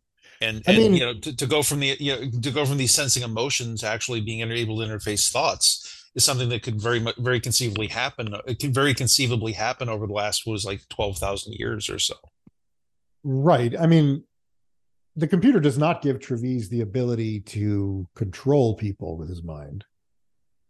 And 0.42 0.62
I 0.66 0.72
and 0.72 0.78
mean- 0.78 0.94
you 0.94 1.06
know, 1.06 1.14
to, 1.14 1.36
to 1.36 1.46
go 1.46 1.62
from 1.62 1.80
the 1.80 1.96
you 1.98 2.14
know 2.14 2.30
to 2.40 2.50
go 2.50 2.66
from 2.66 2.76
these 2.76 2.92
sensing 2.92 3.22
emotions 3.22 3.80
to 3.80 3.86
actually 3.86 4.20
being 4.20 4.40
able 4.40 4.78
to 4.78 4.86
interface 4.86 5.30
thoughts 5.30 6.10
is 6.14 6.24
something 6.24 6.48
that 6.50 6.62
could 6.62 6.80
very 6.80 7.00
much 7.00 7.16
very 7.16 7.40
conceivably 7.40 7.86
happen. 7.86 8.34
Uh, 8.34 8.42
it 8.46 8.58
could 8.58 8.74
very 8.74 8.92
conceivably 8.92 9.52
happen 9.52 9.88
over 9.88 10.06
the 10.06 10.12
last 10.12 10.44
what 10.44 10.52
was 10.52 10.64
like 10.64 10.82
twelve 10.88 11.16
thousand 11.16 11.54
years 11.54 11.88
or 11.88 11.98
so. 11.98 12.16
Right. 13.24 13.74
I 13.78 13.86
mean, 13.86 14.24
the 15.14 15.28
computer 15.28 15.60
does 15.60 15.78
not 15.78 16.02
give 16.02 16.18
Trevize 16.18 16.68
the 16.68 16.80
ability 16.80 17.40
to 17.40 18.08
control 18.16 18.74
people 18.74 19.16
with 19.16 19.28
his 19.28 19.44
mind. 19.44 19.84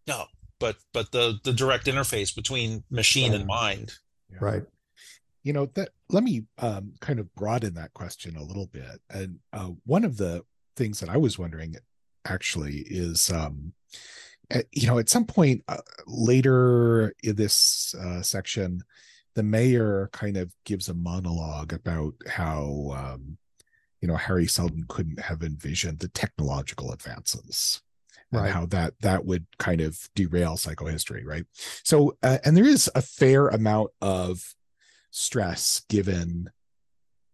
No, 0.06 0.26
but 0.60 0.76
but 0.92 1.12
the 1.12 1.38
the 1.44 1.52
direct 1.52 1.86
interface 1.86 2.34
between 2.34 2.84
machine 2.90 3.32
and 3.32 3.46
mind. 3.46 3.92
Right. 4.40 4.64
You 5.42 5.52
know 5.52 5.66
that 5.74 5.90
let 6.08 6.22
me 6.22 6.44
um, 6.58 6.92
kind 7.00 7.18
of 7.18 7.34
broaden 7.34 7.74
that 7.74 7.92
question 7.94 8.36
a 8.36 8.42
little 8.42 8.66
bit 8.66 9.00
and 9.10 9.38
uh, 9.52 9.70
one 9.84 10.04
of 10.04 10.16
the 10.16 10.42
things 10.76 11.00
that 11.00 11.08
i 11.10 11.16
was 11.16 11.38
wondering 11.38 11.76
actually 12.24 12.78
is 12.86 13.30
um 13.30 13.72
at, 14.50 14.66
you 14.72 14.86
know 14.86 14.98
at 14.98 15.08
some 15.08 15.24
point 15.24 15.62
uh, 15.68 15.76
later 16.06 17.12
in 17.22 17.36
this 17.36 17.94
uh, 18.00 18.22
section 18.22 18.82
the 19.34 19.42
mayor 19.42 20.08
kind 20.12 20.36
of 20.36 20.54
gives 20.64 20.88
a 20.88 20.94
monologue 20.94 21.72
about 21.72 22.14
how 22.28 22.94
um 22.96 23.36
you 24.00 24.08
know 24.08 24.16
Hari 24.16 24.46
Seldon 24.46 24.84
couldn't 24.88 25.20
have 25.20 25.42
envisioned 25.42 26.00
the 26.00 26.08
technological 26.08 26.92
advances 26.92 27.80
and 28.32 28.40
Right. 28.40 28.52
how 28.52 28.66
that 28.66 28.94
that 29.00 29.26
would 29.26 29.46
kind 29.58 29.80
of 29.82 29.98
derail 30.14 30.54
psychohistory 30.56 31.22
right 31.24 31.44
so 31.84 32.16
uh, 32.22 32.38
and 32.44 32.56
there 32.56 32.64
is 32.64 32.90
a 32.94 33.02
fair 33.02 33.48
amount 33.48 33.90
of 34.00 34.54
stress 35.12 35.82
given 35.88 36.50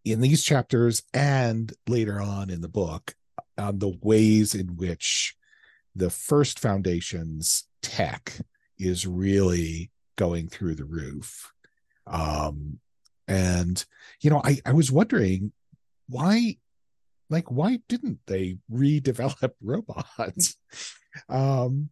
in 0.05 0.21
these 0.21 0.45
chapters 0.45 1.03
and 1.15 1.73
later 1.87 2.21
on 2.21 2.51
in 2.51 2.61
the 2.61 2.69
book 2.69 3.15
on 3.57 3.79
the 3.79 3.97
ways 4.03 4.55
in 4.55 4.77
which 4.77 5.35
the 5.97 6.11
first 6.11 6.59
foundation's 6.59 7.65
tech 7.83 8.35
is 8.79 9.07
really 9.07 9.91
going 10.17 10.49
through 10.49 10.75
the 10.75 10.85
roof 10.85 11.53
um 12.07 12.79
and 13.27 13.87
you 14.21 14.29
know 14.29 14.43
i 14.45 14.59
i 14.67 14.73
was 14.73 14.93
wondering 14.93 15.53
why 16.09 16.57
like 17.31 17.51
why 17.51 17.81
didn't 17.89 18.21
they 18.27 18.59
redevelop 18.73 19.53
robots? 19.63 20.57
um, 21.29 21.91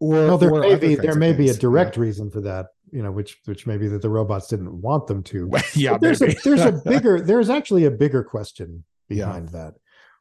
or 0.00 0.14
Well, 0.14 0.38
there 0.38 0.52
or 0.52 0.60
may 0.60 0.74
be 0.76 0.94
there 0.96 1.14
may 1.14 1.32
be 1.32 1.48
a 1.48 1.54
direct 1.54 1.96
reason 1.96 2.30
for 2.30 2.40
that, 2.42 2.66
you 2.94 3.02
know, 3.02 3.10
which 3.10 3.38
which 3.46 3.66
maybe 3.66 3.88
that 3.88 4.02
the 4.02 4.08
robots 4.08 4.46
didn't 4.46 4.80
want 4.80 5.08
them 5.08 5.22
to. 5.24 5.50
Yeah, 5.52 5.62
yeah 5.74 5.90
But 5.92 6.00
there's 6.02 6.22
a 6.22 6.26
there's 6.44 6.60
a 6.60 6.72
bigger 6.84 7.20
there's 7.20 7.50
actually 7.50 7.84
a 7.86 7.90
bigger 7.90 8.22
question 8.22 8.84
Yeah. 9.08 9.26
behind 9.26 9.48
that, 9.50 9.74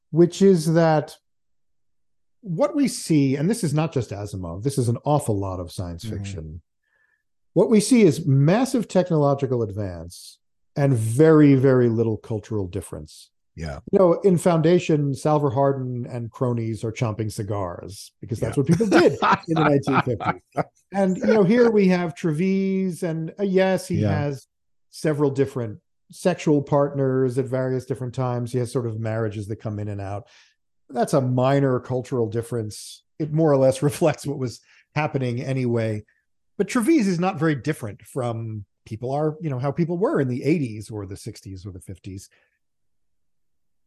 which 0.09 0.41
is 0.41 0.73
that 0.73 1.15
what 2.41 2.75
we 2.75 2.87
see, 2.87 3.35
and 3.35 3.49
this 3.49 3.63
is 3.63 3.73
not 3.73 3.93
just 3.93 4.09
Asimov, 4.09 4.63
this 4.63 4.77
is 4.77 4.89
an 4.89 4.97
awful 5.05 5.39
lot 5.39 5.59
of 5.59 5.71
science 5.71 6.03
Mhm. 6.03 6.09
fiction. 6.17 6.61
What 7.53 7.69
we 7.69 7.79
see 7.79 8.01
is 8.01 8.25
massive 8.25 8.87
technological 8.87 9.61
advance 9.61 10.39
and 10.75 10.93
very, 10.95 11.53
very 11.53 11.87
little 11.87 12.17
cultural 12.17 12.65
difference. 12.67 13.29
Yeah. 13.55 13.79
You 13.91 13.99
know, 13.99 14.13
in 14.21 14.37
Foundation, 14.37 15.13
Salvor 15.13 15.49
Hardin 15.51 16.07
and 16.07 16.31
cronies 16.31 16.83
are 16.83 16.91
chomping 16.91 17.31
cigars 17.31 18.11
because 18.19 18.39
that's 18.39 18.57
what 18.57 18.65
people 18.65 18.87
did 18.87 19.13
in 19.13 19.55
the 19.55 19.79
1950s. 20.15 20.41
And 20.95 21.17
you 21.17 21.25
know, 21.25 21.43
here 21.43 21.71
we 21.71 21.87
have 21.87 22.13
Trevize, 22.13 23.01
and 23.01 23.33
uh, 23.39 23.43
yes, 23.43 23.87
he 23.87 23.95
Yeah. 24.01 24.11
has 24.15 24.45
several 24.91 25.31
different 25.31 25.79
sexual 26.11 26.61
partners 26.61 27.39
at 27.39 27.45
various 27.45 27.85
different 27.85 28.13
times. 28.13 28.51
He 28.51 28.59
has 28.59 28.71
sort 28.71 28.85
of 28.85 28.99
marriages 28.99 29.47
that 29.47 29.55
come 29.55 29.79
in 29.79 29.87
and 29.87 29.99
out. 29.99 30.27
That's 30.89 31.13
a 31.13 31.21
minor 31.21 31.79
cultural 31.79 32.27
difference. 32.29 33.03
It 33.17 33.33
more 33.33 33.51
or 33.51 33.57
less 33.57 33.81
reflects 33.89 34.27
what 34.27 34.37
was 34.37 34.61
happening 34.93 35.41
anyway. 35.41 36.03
But 36.59 36.67
Trevize 36.67 37.07
is 37.07 37.19
not 37.19 37.39
very 37.39 37.55
different 37.55 38.03
from 38.03 38.65
people 38.85 39.11
are, 39.11 39.35
you 39.41 39.49
know, 39.49 39.57
how 39.57 39.71
people 39.71 39.97
were 39.97 40.21
in 40.21 40.27
the 40.27 40.41
80s 40.41 40.91
or 40.91 41.07
the 41.07 41.15
60s 41.15 41.65
or 41.65 41.71
the 41.71 41.79
50s. 41.79 42.29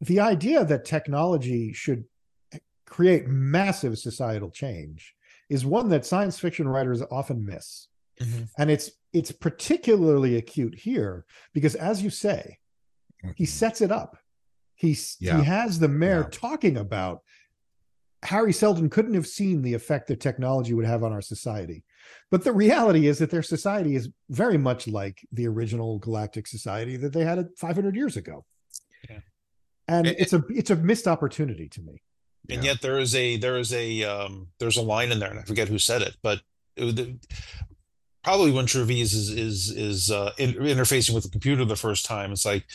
The 0.01 0.19
idea 0.19 0.63
that 0.65 0.85
technology 0.85 1.73
should 1.73 2.05
create 2.85 3.27
massive 3.27 3.97
societal 3.97 4.49
change 4.51 5.13
is 5.49 5.65
one 5.65 5.89
that 5.89 6.05
science 6.05 6.39
fiction 6.39 6.67
writers 6.67 7.01
often 7.11 7.45
miss 7.45 7.87
Mhm. 8.21 8.49
and 8.57 8.71
it's 8.71 8.89
it's 9.13 9.31
particularly 9.31 10.37
acute 10.37 10.73
here 10.79 11.25
because 11.53 11.75
as 11.75 12.01
you 12.01 12.09
say 12.09 12.57
he 13.35 13.45
sets 13.45 13.81
it 13.81 13.91
up 13.91 14.17
he's 14.75 15.17
Yeah. 15.19 15.37
he 15.37 15.43
has 15.45 15.77
the 15.79 15.87
mayor 15.87 16.21
Yeah. 16.21 16.29
talking 16.31 16.77
about 16.77 17.21
Hari 18.25 18.51
Seldon 18.53 18.89
couldn't 18.89 19.13
have 19.13 19.27
seen 19.27 19.61
the 19.61 19.73
effect 19.75 20.07
that 20.07 20.19
technology 20.19 20.73
would 20.73 20.85
have 20.85 21.03
on 21.03 21.11
our 21.11 21.21
society 21.21 21.83
but 22.31 22.43
the 22.43 22.53
reality 22.53 23.07
is 23.07 23.19
that 23.19 23.29
their 23.29 23.43
society 23.43 23.95
is 23.95 24.09
very 24.29 24.57
much 24.57 24.87
like 24.87 25.19
the 25.31 25.45
original 25.47 25.99
galactic 25.99 26.47
society 26.47 26.95
that 26.97 27.13
they 27.13 27.23
had 27.25 27.47
500 27.57 27.95
years 27.95 28.15
ago 28.17 28.45
Yeah. 29.09 29.19
And 29.87 30.07
It- 30.07 30.19
it's 30.19 30.33
a 30.33 30.43
it's 30.49 30.69
a 30.69 30.75
missed 30.75 31.07
opportunity 31.07 31.67
to 31.69 31.81
me. 31.81 32.01
And 32.49 32.63
Yeah. 32.63 32.71
yet 32.71 32.81
there 32.81 32.99
is 32.99 33.13
a 33.15 33.37
there 33.37 33.57
is 33.57 33.73
a 33.73 34.03
um 34.03 34.47
there's 34.59 34.77
a 34.77 34.81
line 34.81 35.11
in 35.11 35.19
there 35.19 35.29
and 35.29 35.39
i 35.39 35.43
forget 35.43 35.67
who 35.67 35.77
said 35.79 36.01
it 36.01 36.15
but 36.23 36.41
it, 36.77 36.95
the- 36.95 37.19
probably 38.23 38.51
when 38.51 38.65
Trevize 38.65 39.13
is 39.13 39.29
is 39.29 39.69
is 39.71 40.11
uh 40.11 40.31
in, 40.37 40.53
interfacing 40.53 41.13
with 41.13 41.23
the 41.23 41.29
computer 41.29 41.65
the 41.65 41.75
first 41.75 42.05
time 42.05 42.31
it's 42.31 42.45
like 42.45 42.65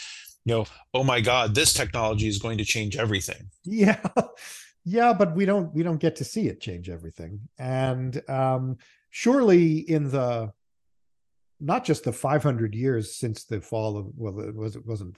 you 0.44 0.54
know 0.54 0.66
oh 0.92 1.04
my 1.04 1.20
god 1.20 1.54
this 1.54 1.72
technology 1.72 2.28
is 2.28 2.38
going 2.38 2.58
to 2.58 2.64
change 2.64 2.96
everything. 2.96 3.50
Yeah. 3.64 4.00
Yeah 4.84 5.12
but 5.12 5.36
we 5.36 5.44
don't 5.44 5.72
we 5.72 5.84
don't 5.84 6.00
get 6.00 6.16
to 6.16 6.24
see 6.24 6.48
it 6.48 6.60
change 6.60 6.88
everything. 6.90 7.48
And 7.58 8.20
um 8.28 8.78
surely 9.10 9.78
in 9.78 10.10
the 10.10 10.52
not 11.60 11.84
just 11.84 12.02
the 12.04 12.12
500 12.12 12.74
years 12.74 13.14
since 13.14 13.44
the 13.44 13.60
fall 13.60 13.96
of 13.96 14.06
well 14.16 14.40
it 14.40 14.54
was 14.56 14.74
it 14.74 14.84
wasn't 14.84 15.16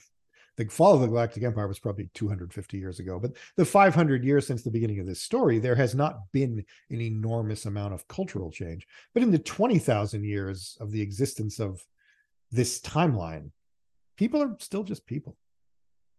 the 0.57 0.65
fall 0.65 0.95
of 0.95 1.01
the 1.01 1.07
galactic 1.07 1.43
empire 1.43 1.67
was 1.67 1.79
probably 1.79 2.09
250 2.13 2.77
years 2.77 2.99
ago 2.99 3.19
but 3.19 3.31
the 3.57 3.65
500 3.65 4.23
years 4.23 4.47
since 4.47 4.63
the 4.63 4.71
beginning 4.71 4.99
of 4.99 5.05
this 5.05 5.21
story 5.21 5.59
there 5.59 5.75
has 5.75 5.95
not 5.95 6.31
been 6.31 6.63
an 6.89 7.01
enormous 7.01 7.65
amount 7.65 7.93
of 7.93 8.07
cultural 8.07 8.51
change. 8.51 8.87
But 9.13 9.23
in 9.23 9.31
the 9.31 9.39
20,000 9.39 10.23
years 10.23 10.77
of 10.79 10.91
the 10.91 11.01
existence 11.01 11.59
of 11.59 11.83
this 12.51 12.79
timeline 12.79 13.51
people 14.17 14.41
are 14.41 14.55
still 14.59 14.83
just 14.83 15.05
people. 15.05 15.35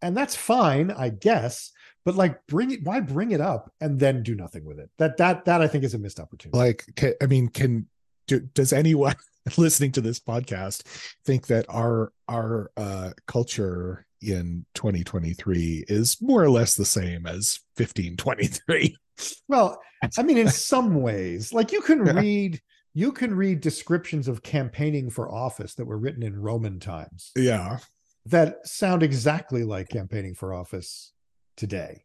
And 0.02 0.16
that's 0.16 0.36
fine 0.36 0.90
i 0.90 1.08
guess 1.08 1.72
but 2.04 2.14
like 2.14 2.46
bring 2.46 2.70
it 2.70 2.84
why 2.84 3.00
bring 3.00 3.32
it 3.32 3.40
up 3.40 3.72
and 3.80 3.98
then 3.98 4.22
do 4.22 4.34
nothing 4.34 4.64
with 4.64 4.78
it? 4.78 4.90
That 4.98 5.16
that 5.16 5.44
that 5.46 5.60
i 5.60 5.68
think 5.68 5.84
is 5.84 5.94
a 5.94 5.98
missed 5.98 6.20
opportunity. 6.20 6.58
Like 6.58 6.84
ca 6.96 7.14
i 7.22 7.26
mean 7.26 7.48
can 7.48 7.86
do, 8.26 8.40
does 8.40 8.72
anyone 8.72 9.14
listening 9.56 9.92
to 9.92 10.00
this 10.00 10.20
podcast 10.20 10.82
think 11.24 11.46
that 11.46 11.66
our 11.68 12.12
our 12.28 12.70
uh 12.76 13.10
culture 13.26 14.06
in 14.26 14.66
2023 14.74 15.84
is 15.88 16.16
more 16.20 16.42
or 16.42 16.50
less 16.50 16.74
the 16.74 16.84
same 16.84 17.26
as 17.26 17.60
1523 17.76 18.96
well 19.48 19.80
i 20.18 20.22
mean 20.22 20.38
in 20.38 20.48
some 20.70 21.00
ways 21.00 21.52
like 21.52 21.72
you 21.72 21.80
can 21.80 22.00
read 22.00 22.60
you 22.94 23.12
can 23.12 23.34
read 23.34 23.60
descriptions 23.60 24.26
of 24.28 24.42
campaigning 24.42 25.10
for 25.10 25.30
office 25.30 25.74
that 25.74 25.84
were 25.86 25.98
written 25.98 26.22
in 26.22 26.40
roman 26.40 26.78
times 26.80 27.30
yeah. 27.36 27.78
that 28.24 28.66
sound 28.66 29.02
exactly 29.02 29.62
like 29.64 29.88
campaigning 29.88 30.34
for 30.34 30.52
office 30.54 31.12
today. 31.56 32.02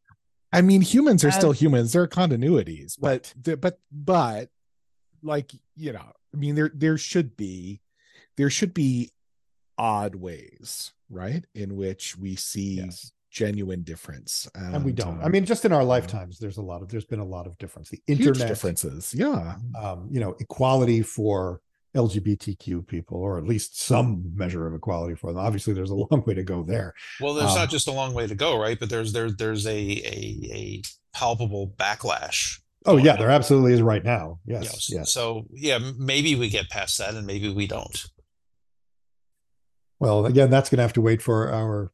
I 0.54 0.62
mean 0.62 0.82
humans 0.82 1.24
are 1.24 1.28
And- 1.28 1.36
still 1.36 1.52
humans. 1.54 1.94
There 1.94 2.02
are 2.02 2.08
continuities 2.08 2.98
but 3.00 3.34
Right. 3.48 3.60
but 3.62 3.80
but 3.92 4.50
like 5.24 5.52
you 5.76 5.94
know 5.94 6.12
i 6.34 6.38
mean 6.38 6.56
there 6.56 6.72
there 6.74 6.98
should 6.98 7.38
be 7.38 7.82
there 8.38 8.50
should 8.50 8.74
be 8.74 9.12
odd 9.78 10.16
ways 10.16 10.92
right 11.12 11.44
in 11.56 11.76
which 11.76 12.18
we 12.18 12.36
see 12.36 12.76
yes 12.76 13.12
genuine 13.32 13.82
difference 13.84 14.50
and 14.56 14.84
we 14.84 14.92
don't 14.92 15.22
uh, 15.22 15.26
i 15.26 15.30
mean 15.30 15.46
just 15.46 15.64
in 15.64 15.72
our 15.72 15.86
lifetimes 15.86 16.38
there's 16.38 16.58
a 16.58 16.62
lot 16.62 16.82
of 16.82 16.90
there's 16.90 17.06
been 17.06 17.20
a 17.22 17.26
lot 17.26 17.48
of 17.48 17.58
difference 17.60 17.90
the 17.90 18.02
huge 18.08 18.20
internet 18.20 18.48
differences 18.50 19.14
yeah 19.16 19.56
um, 19.82 20.10
you 20.12 20.20
know, 20.20 20.36
equality 20.42 21.02
for 21.02 21.62
LGBTQ 21.94 22.88
people, 22.88 23.18
or 23.18 23.38
at 23.38 23.46
least 23.46 23.80
some 23.82 24.24
measure 24.36 24.66
of 24.66 24.74
equality 24.74 25.14
for 25.16 25.28
them. 25.34 25.38
Obviously, 25.42 25.74
there's 25.74 25.90
a 25.90 25.96
long 26.12 26.24
way 26.26 26.34
to 26.34 26.44
go 26.44 26.64
there. 26.64 26.94
well 27.20 27.34
there's 27.34 27.52
Um, 27.52 27.56
not 27.58 27.70
just 27.70 27.88
a 27.88 27.92
long 27.92 28.14
way 28.14 28.28
to 28.28 28.36
go 28.36 28.58
right 28.58 28.80
but 28.80 28.90
there's 28.90 29.12
there 29.14 29.30
there's 29.32 29.66
a 29.66 29.72
a 29.78 30.50
a 30.54 30.82
palpable 31.14 31.74
backlash 31.78 32.60
Oh 32.86 32.98
yeah, 32.98 33.12
on. 33.14 33.20
there 33.20 33.30
absolutely 33.30 33.74
is 33.74 33.82
right 33.84 34.04
now. 34.04 34.40
Yes, 34.44 34.64
Yes. 34.64 34.90
yes. 34.92 35.12
So 35.14 35.44
yeah, 35.54 35.78
maybe 36.00 36.34
we 36.36 36.50
get 36.50 36.68
past 36.70 36.98
that, 36.98 37.14
and 37.14 37.28
maybe 37.28 37.54
we 37.54 37.68
don't. 37.68 37.96
Well, 40.02 40.26
again, 40.26 40.50
that's 40.50 40.70
going 40.70 40.78
to 40.78 40.82
have 40.82 40.94
to 40.94 41.02
wait 41.02 41.22
for 41.22 41.54
our 41.54 41.92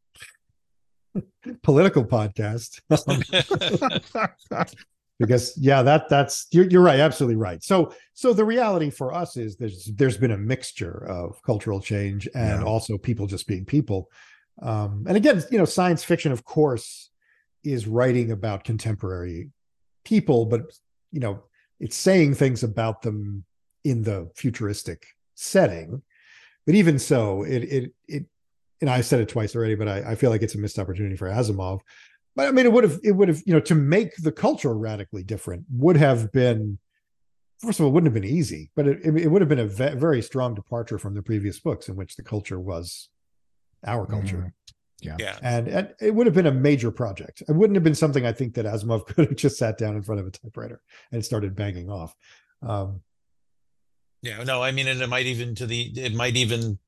political 1.61 2.05
podcast 2.05 2.79
because 5.19 5.57
yeah, 5.57 5.83
that 5.83 6.07
that's 6.07 6.47
you're 6.51 6.69
you're 6.69 6.81
right, 6.81 7.01
absolutely 7.01 7.35
right. 7.35 7.61
So 7.61 7.93
so 8.13 8.31
the 8.31 8.45
reality 8.45 8.89
for 8.91 9.13
us 9.13 9.35
is 9.35 9.57
there's 9.57 9.91
there's 9.95 10.17
been 10.17 10.31
a 10.31 10.37
mixture 10.37 11.05
of 11.05 11.41
cultural 11.43 11.81
change 11.81 12.29
and 12.33 12.61
Yeah. 12.61 12.65
also 12.65 12.97
people 12.97 13.27
just 13.27 13.45
being 13.45 13.65
people. 13.65 14.09
Um, 14.61 15.03
and 15.05 15.17
again, 15.17 15.43
you 15.51 15.57
know, 15.57 15.65
science 15.65 16.01
fiction, 16.03 16.31
of 16.31 16.45
course, 16.45 17.11
is 17.65 17.87
writing 17.87 18.31
about 18.31 18.63
contemporary 18.63 19.49
people, 20.05 20.45
but 20.45 20.61
you 21.11 21.19
know, 21.19 21.43
it's 21.81 21.97
saying 21.97 22.35
things 22.35 22.63
about 22.63 23.01
them 23.01 23.43
in 23.83 24.01
the 24.01 24.29
futuristic 24.35 25.05
setting. 25.35 26.01
But 26.67 26.75
even 26.75 26.99
so, 26.99 27.41
it 27.43 27.63
it 27.63 27.93
it 28.07 28.25
and 28.81 28.89
I 28.91 29.01
said 29.01 29.21
it 29.21 29.29
twice 29.29 29.55
already, 29.55 29.73
but 29.73 29.87
I, 29.87 30.11
I 30.11 30.15
feel 30.15 30.29
like 30.29 30.43
it's 30.43 30.53
a 30.53 30.59
missed 30.59 30.77
opportunity 30.77 31.15
for 31.15 31.27
Asimov. 31.27 31.79
But 32.35 32.47
I 32.47 32.51
mean, 32.51 32.65
it 32.67 32.71
would 32.71 32.83
have 32.83 32.99
it 33.03 33.13
would 33.13 33.29
have 33.29 33.41
you 33.47 33.53
know 33.53 33.59
to 33.61 33.73
make 33.73 34.15
the 34.17 34.31
culture 34.31 34.73
radically 34.75 35.23
different 35.23 35.65
would 35.71 35.97
have 35.97 36.31
been 36.31 36.77
first 37.59 37.79
of 37.79 37.85
all 37.85 37.91
wouldn't 37.91 38.13
have 38.13 38.21
been 38.21 38.29
easy, 38.29 38.69
but 38.75 38.87
it 38.87 38.99
it 39.03 39.27
would 39.29 39.41
have 39.41 39.49
been 39.49 39.59
a 39.59 39.65
ve- 39.65 39.95
very 39.95 40.21
strong 40.21 40.53
departure 40.53 40.99
from 40.99 41.15
the 41.15 41.23
previous 41.23 41.59
books 41.59 41.87
in 41.89 41.95
which 41.95 42.15
the 42.17 42.23
culture 42.23 42.59
was 42.59 43.09
our 43.85 44.05
culture, 44.05 44.53
Yeah. 45.01 45.37
and 45.41 45.67
and 45.67 45.93
it 46.01 46.13
would 46.13 46.27
have 46.27 46.35
been 46.35 46.47
a 46.47 46.51
major 46.51 46.91
project. 46.91 47.41
It 47.47 47.55
wouldn't 47.55 47.75
have 47.75 47.83
been 47.83 47.95
something 47.95 48.25
I 48.25 48.33
think 48.33 48.55
that 48.55 48.65
Asimov 48.65 49.05
could 49.07 49.29
have 49.29 49.37
just 49.37 49.57
sat 49.57 49.77
down 49.77 49.95
in 49.95 50.03
front 50.03 50.19
of 50.21 50.27
a 50.27 50.31
typewriter 50.31 50.81
and 51.11 51.23
started 51.23 51.55
banging 51.55 51.89
off. 51.89 52.13
Um, 52.61 53.01
Yeah. 54.21 54.43
No, 54.43 54.61
I 54.63 54.71
mean, 54.71 54.87
and 54.87 55.01
it 55.01 55.07
might 55.07 55.25
even 55.25 55.55
to 55.55 55.65
the 55.65 55.81
it 55.95 56.13
might 56.13 56.35
even 56.35 56.79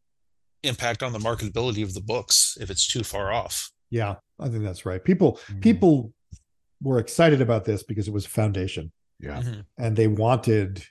impact 0.63 1.03
on 1.03 1.13
the 1.13 1.19
marketability 1.19 1.83
of 1.83 1.93
the 1.93 2.01
books 2.01 2.57
if 2.59 2.69
it's 2.69 2.87
too 2.87 3.03
far 3.03 3.31
off. 3.31 3.71
yeah, 3.91 4.15
I 4.39 4.49
think 4.49 4.63
that's 4.63 4.85
right. 4.85 5.03
People 5.03 5.39
Mhm. 5.47 5.61
people 5.61 6.13
were 6.81 6.99
excited 6.99 7.41
about 7.41 7.65
this 7.65 7.81
because 7.83 8.07
it 8.07 8.13
was 8.13 8.25
a 8.25 8.29
foundation. 8.29 8.91
yeah 9.21 9.41
Mhm. 9.41 9.65
and 9.77 9.95
they 9.97 10.07
wanted 10.07 10.85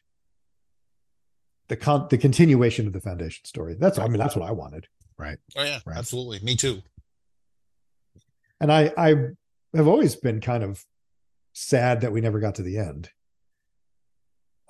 the 1.68 1.76
con 1.76 2.07
the 2.11 2.18
continuation 2.18 2.86
of 2.86 2.93
the 2.93 3.01
foundation 3.01 3.45
story. 3.45 3.74
That's 3.78 3.99
I 3.99 4.07
mean 4.09 4.18
that's 4.18 4.36
what 4.36 4.47
I 4.49 4.53
wanted, 4.53 4.86
Right. 5.18 5.39
Oh 5.57 5.62
yeah, 5.64 5.80
Right. 5.86 5.97
absolutely. 5.99 6.39
Me 6.41 6.55
too. 6.57 6.82
and 8.61 8.72
I 8.72 8.93
I 8.97 9.09
have 9.74 9.86
always 9.89 10.16
been 10.16 10.41
kind 10.41 10.62
of 10.64 10.84
sad 11.53 12.01
that 12.03 12.12
we 12.12 12.20
never 12.20 12.41
got 12.41 12.55
to 12.57 12.62
the 12.62 12.78
end. 12.78 13.11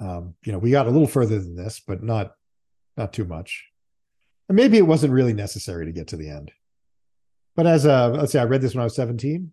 Um, 0.00 0.34
you 0.44 0.52
know, 0.52 0.58
we 0.58 0.70
got 0.70 0.86
a 0.86 0.90
little 0.90 1.08
further 1.08 1.38
than 1.40 1.56
this, 1.56 1.80
but 1.84 2.02
not 2.02 2.34
not 2.96 3.12
too 3.12 3.24
much. 3.24 3.66
And 4.48 4.56
maybe 4.56 4.78
it 4.78 4.86
wasn't 4.86 5.12
really 5.12 5.34
necessary 5.34 5.86
to 5.86 5.92
get 5.92 6.08
to 6.08 6.16
the 6.16 6.30
end. 6.30 6.52
But 7.56 7.66
as 7.66 7.84
a 7.84 8.08
let's 8.08 8.32
say 8.32 8.40
I 8.40 8.44
read 8.44 8.62
this 8.62 8.74
when 8.74 8.82
I 8.82 8.84
was 8.84 8.94
17. 8.94 9.52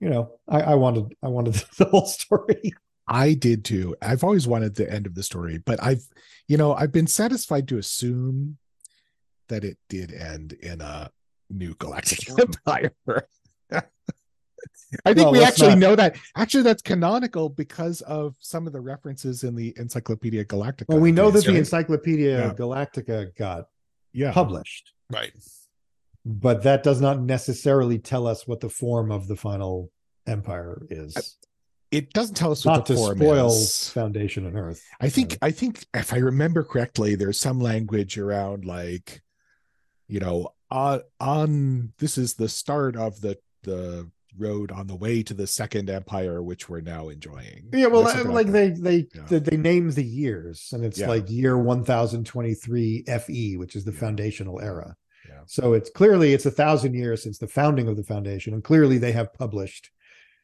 you 0.00 0.08
know, 0.10 0.32
I, 0.48 0.60
I 0.60 0.74
wanted 0.74 1.14
I 1.22 1.28
wanted 1.28 1.54
the 1.78 1.86
whole 1.86 2.06
story. 2.06 2.72
I 3.08 3.34
did 3.34 3.64
too. 3.64 3.96
I've 4.00 4.24
always 4.24 4.46
wanted 4.46 4.74
the 4.74 4.90
end 4.90 5.06
of 5.06 5.14
the 5.14 5.22
story, 5.22 5.58
but 5.58 5.82
I've, 5.82 6.02
you 6.48 6.56
know, 6.56 6.74
I've 6.74 6.92
been 6.92 7.06
satisfied 7.06 7.68
to 7.68 7.78
assume 7.78 8.58
that 9.48 9.64
it 9.64 9.76
did 9.88 10.12
end 10.12 10.52
in 10.52 10.80
a 10.80 11.10
new 11.50 11.74
galactic 11.74 12.28
empire. 12.38 12.92
I 15.04 15.14
think 15.14 15.24
Well, 15.26 15.32
we 15.32 15.44
actually 15.44 15.70
not- 15.70 15.78
know 15.78 15.96
that. 15.96 16.16
Actually, 16.36 16.64
that's 16.64 16.82
canonical 16.82 17.48
because 17.48 18.00
of 18.02 18.36
some 18.40 18.66
of 18.66 18.72
the 18.72 18.80
references 18.80 19.44
in 19.44 19.54
the 19.54 19.72
Encyclopedia 19.76 20.44
Galactica. 20.44 20.84
Well, 20.88 21.00
we 21.00 21.12
know 21.12 21.30
that 21.30 21.44
the? 21.44 21.56
Encyclopedia 21.56 22.38
Yeah. 22.48 22.54
Galactica 22.54 23.34
got 23.36 23.68
yeah, 24.12 24.32
published, 24.32 24.92
Right. 25.10 25.32
but 26.24 26.62
that 26.64 26.82
does 26.82 27.00
not 27.00 27.20
necessarily 27.20 27.98
tell 27.98 28.26
us 28.26 28.46
what 28.46 28.60
the 28.60 28.68
form 28.68 29.10
of 29.10 29.28
the 29.28 29.36
final 29.36 29.90
empire 30.26 30.86
is. 30.90 31.36
it 31.90 32.10
doesn't 32.14 32.34
tell 32.36 32.52
us 32.52 32.64
not 32.64 32.78
what 32.78 32.86
the 32.86 32.94
to 32.94 32.98
form 33.00 33.18
spoil 33.18 33.46
is. 33.48 33.88
Foundation 33.90 34.46
on 34.46 34.56
Earth. 34.56 34.82
I 35.00 35.08
think 35.10 35.36
I 35.42 35.50
think 35.50 35.84
if 35.92 36.12
I 36.14 36.16
remember 36.18 36.64
correctly, 36.64 37.14
there's 37.16 37.38
some 37.38 37.60
language 37.60 38.16
around 38.16 38.64
like, 38.64 39.20
you 40.08 40.18
know, 40.20 40.54
on 40.70 41.02
on 41.20 41.92
this 41.98 42.16
is 42.16 42.32
the 42.34 42.48
start 42.48 42.96
of 42.96 43.20
the 43.20 43.36
the 43.64 44.10
road 44.38 44.72
on 44.72 44.86
the 44.86 44.96
way 44.96 45.22
to 45.22 45.34
the 45.34 45.46
second 45.46 45.90
empire, 45.90 46.42
which 46.42 46.68
we're 46.68 46.80
now 46.80 47.08
enjoying. 47.08 47.68
Yeah, 47.72 47.86
well, 47.86 48.06
something 48.08 48.32
like 48.32 48.48
they 48.48 48.70
they, 48.70 49.06
Yeah. 49.14 49.22
they 49.28 49.38
they 49.38 49.56
name 49.56 49.90
the 49.90 50.04
years, 50.04 50.70
and 50.72 50.84
it's 50.84 50.98
Yeah. 50.98 51.08
like 51.08 51.30
year 51.30 51.58
one 51.58 51.84
thousand 51.84 52.24
twenty 52.26 52.54
three 52.54 53.04
FE, 53.06 53.56
which 53.56 53.76
is 53.76 53.84
the 53.84 53.92
Yeah. 53.92 53.98
foundational 54.00 54.60
era. 54.60 54.96
Yeah. 55.28 55.42
So 55.46 55.74
it's 55.74 55.90
clearly 55.90 56.32
it's 56.32 56.46
a 56.46 56.50
thousand 56.50 56.94
years 56.94 57.22
since 57.22 57.38
the 57.38 57.46
founding 57.48 57.88
of 57.88 57.96
the 57.96 58.02
foundation, 58.04 58.54
and 58.54 58.64
clearly 58.64 58.98
they 58.98 59.12
have 59.12 59.32
published, 59.34 59.90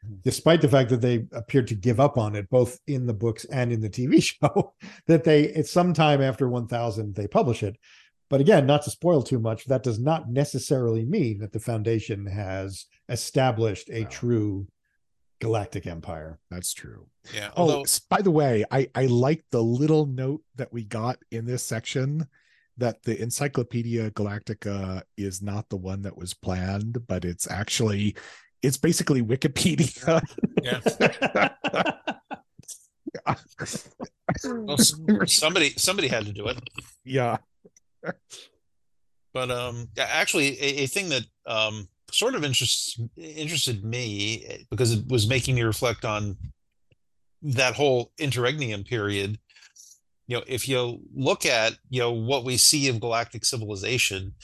Mhm. 0.07 0.22
despite 0.22 0.61
the 0.61 0.68
fact 0.68 0.91
that 0.91 1.01
they 1.01 1.26
appeared 1.32 1.66
to 1.68 1.74
give 1.74 1.99
up 1.99 2.18
on 2.18 2.36
it 2.36 2.49
both 2.51 2.78
in 2.86 3.07
the 3.07 3.14
books 3.14 3.45
and 3.47 3.72
in 3.72 3.80
the 3.80 3.91
TV 3.91 4.20
show, 4.20 4.74
that 5.07 5.24
they 5.24 5.45
it's 5.45 5.70
sometime 5.70 6.20
after 6.20 6.49
one 6.49 6.66
thousand 6.68 7.14
they 7.14 7.26
publish 7.26 7.62
it. 7.62 7.76
But 8.31 8.41
again, 8.41 8.66
not 8.66 8.83
to 8.83 8.91
spoil 8.91 9.22
too 9.22 9.39
much, 9.39 9.64
that 9.66 9.83
does 9.83 9.99
not 9.99 10.29
necessarily 10.29 11.05
mean 11.05 11.39
that 11.39 11.53
the 11.53 11.61
foundation 11.61 12.26
has 12.26 12.85
established 13.09 13.89
a 13.91 14.03
No. 14.03 14.09
true 14.09 14.66
galactic 15.41 15.87
empire. 15.87 16.39
That's 16.51 16.72
true. 16.74 17.07
Yeah. 17.33 17.51
Oh, 17.57 17.62
Although, 17.62 17.83
s- 17.83 18.01
by 18.01 18.20
the 18.22 18.31
way, 18.31 18.64
I 18.70 18.89
I 18.95 19.07
like 19.07 19.45
the 19.51 19.62
little 19.62 20.05
note 20.07 20.43
that 20.57 20.72
we 20.72 20.85
got 20.85 21.18
in 21.31 21.47
this 21.47 21.62
section 21.62 22.26
that 22.76 23.03
the 23.03 23.20
Encyclopedia 23.20 24.11
Galactica 24.12 25.03
is 25.16 25.41
not 25.43 25.68
the 25.68 25.76
one 25.76 26.03
that 26.03 26.16
was 26.16 26.35
planned, 26.35 27.07
but 27.07 27.24
it's 27.24 27.51
actually 27.51 28.14
it's 28.62 28.76
basically 28.76 29.22
Wikipedia. 29.22 30.20
yeah. 30.62 30.81
Well, 34.45 34.79
somebody 34.79 35.70
somebody 35.76 36.09
had 36.09 36.26
to 36.26 36.33
do 36.33 36.47
it. 36.49 36.59
yeah. 37.05 37.39
But 39.34 39.51
um, 39.51 39.88
actually, 39.99 40.61
a, 40.61 40.82
a 40.82 40.86
thing 40.86 41.11
that 41.11 41.24
um, 41.46 41.88
sort 42.11 42.34
of 42.34 42.44
interests 42.44 42.99
interested 43.16 43.84
me 43.84 44.44
eh, 44.49 44.59
because 44.70 44.92
it 44.92 45.07
was 45.09 45.28
making 45.28 45.55
me 45.55 45.62
reflect 45.62 46.05
on 46.05 46.36
that 47.42 47.74
whole 47.74 48.12
interregnum 48.18 48.84
period. 48.84 49.38
You 50.26 50.38
know, 50.38 50.44
if 50.46 50.68
you 50.68 51.01
look 51.14 51.46
at 51.46 51.74
you 51.88 52.01
know 52.01 52.12
what 52.12 52.44
we 52.44 52.57
see 52.57 52.88
of 52.88 53.01
galactic 53.01 53.44
civilization, 53.44 54.34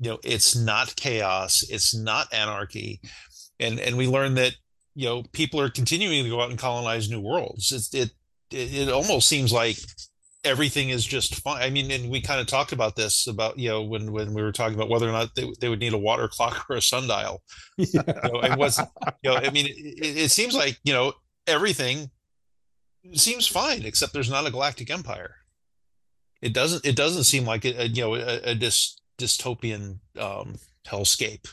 you 0.00 0.10
know, 0.10 0.18
it's 0.22 0.54
not 0.54 0.94
chaos, 0.96 1.64
it's 1.68 1.94
not 1.94 2.32
anarchy, 2.32 3.00
and 3.58 3.80
and 3.80 3.96
we 3.96 4.06
learn 4.06 4.34
that 4.34 4.56
you 4.94 5.06
know 5.06 5.22
people 5.32 5.60
are 5.60 5.70
continuing 5.70 6.24
to 6.24 6.30
go 6.30 6.40
out 6.40 6.50
and 6.50 6.58
colonize 6.58 7.10
new 7.10 7.20
worlds. 7.20 7.72
It 7.92 8.12
it 8.52 8.74
it 8.74 8.88
almost 8.90 9.28
seems 9.28 9.52
like 9.52 9.78
everything 10.48 10.88
is 10.90 11.04
just 11.04 11.36
fine. 11.42 11.62
I 11.62 11.70
mean, 11.70 11.90
and 11.90 12.10
we 12.10 12.20
kind 12.20 12.40
of 12.40 12.46
talked 12.46 12.72
about 12.72 12.96
this 12.96 13.26
about 13.26 13.58
you 13.58 13.68
know 13.68 13.82
when 13.82 14.10
when 14.12 14.34
we 14.34 14.42
were 14.42 14.52
talking 14.52 14.74
about 14.74 14.88
whether 14.88 15.08
or 15.08 15.12
not 15.12 15.34
they, 15.36 15.50
they 15.60 15.68
would 15.68 15.80
need 15.80 15.92
a 15.92 15.98
water 15.98 16.26
clock 16.32 16.66
or 16.68 16.76
a 16.76 16.82
sundial. 16.82 17.42
Yeah. 17.76 18.02
You 18.06 18.30
know, 18.32 18.40
and 18.40 18.56
what's 18.56 18.78
you 18.78 19.30
know, 19.30 19.36
I 19.36 19.50
mean, 19.50 19.66
it, 19.66 19.76
it 19.76 20.16
it 20.24 20.30
seems 20.30 20.54
like 20.54 20.78
you 20.84 20.92
know 20.92 21.12
everything 21.46 22.10
seems 23.14 23.46
fine 23.46 23.84
except 23.84 24.12
there's 24.12 24.30
not 24.30 24.46
a 24.46 24.50
galactic 24.50 24.90
empire. 24.90 25.36
It 26.42 26.52
doesn't. 26.54 26.84
It 26.86 26.96
doesn't 26.96 27.24
seem 27.24 27.44
like 27.44 27.64
a, 27.64 27.82
a 27.82 27.84
you 27.86 28.02
know 28.02 28.14
a, 28.14 28.36
a 28.50 28.54
dys, 28.54 28.94
dystopian 29.18 29.98
um, 30.18 30.56
hellscape. 30.86 31.48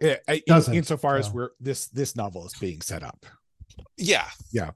Yeah, 0.00 0.16
I- 0.28 0.34
in, 0.34 0.42
Doesn't, 0.46 0.74
insofar 0.74 1.16
as 1.16 1.26
so. 1.26 1.32
we're 1.32 1.50
this 1.60 1.88
this 1.88 2.16
novel 2.16 2.46
is 2.46 2.54
being 2.54 2.80
set 2.80 3.02
up. 3.02 3.24
Yeah, 3.98 4.26
yeah. 4.52 4.70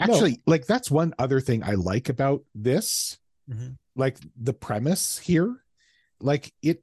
Actually, 0.00 0.40
like 0.46 0.66
that's 0.66 0.90
one 0.90 1.14
other 1.18 1.40
thing 1.40 1.62
I 1.62 1.74
like 1.74 2.08
about 2.08 2.42
this. 2.54 3.18
Mhm. 3.50 3.76
like 3.94 4.16
the 4.40 4.54
premise 4.54 5.18
here 5.18 5.54
like 6.18 6.54
it 6.62 6.82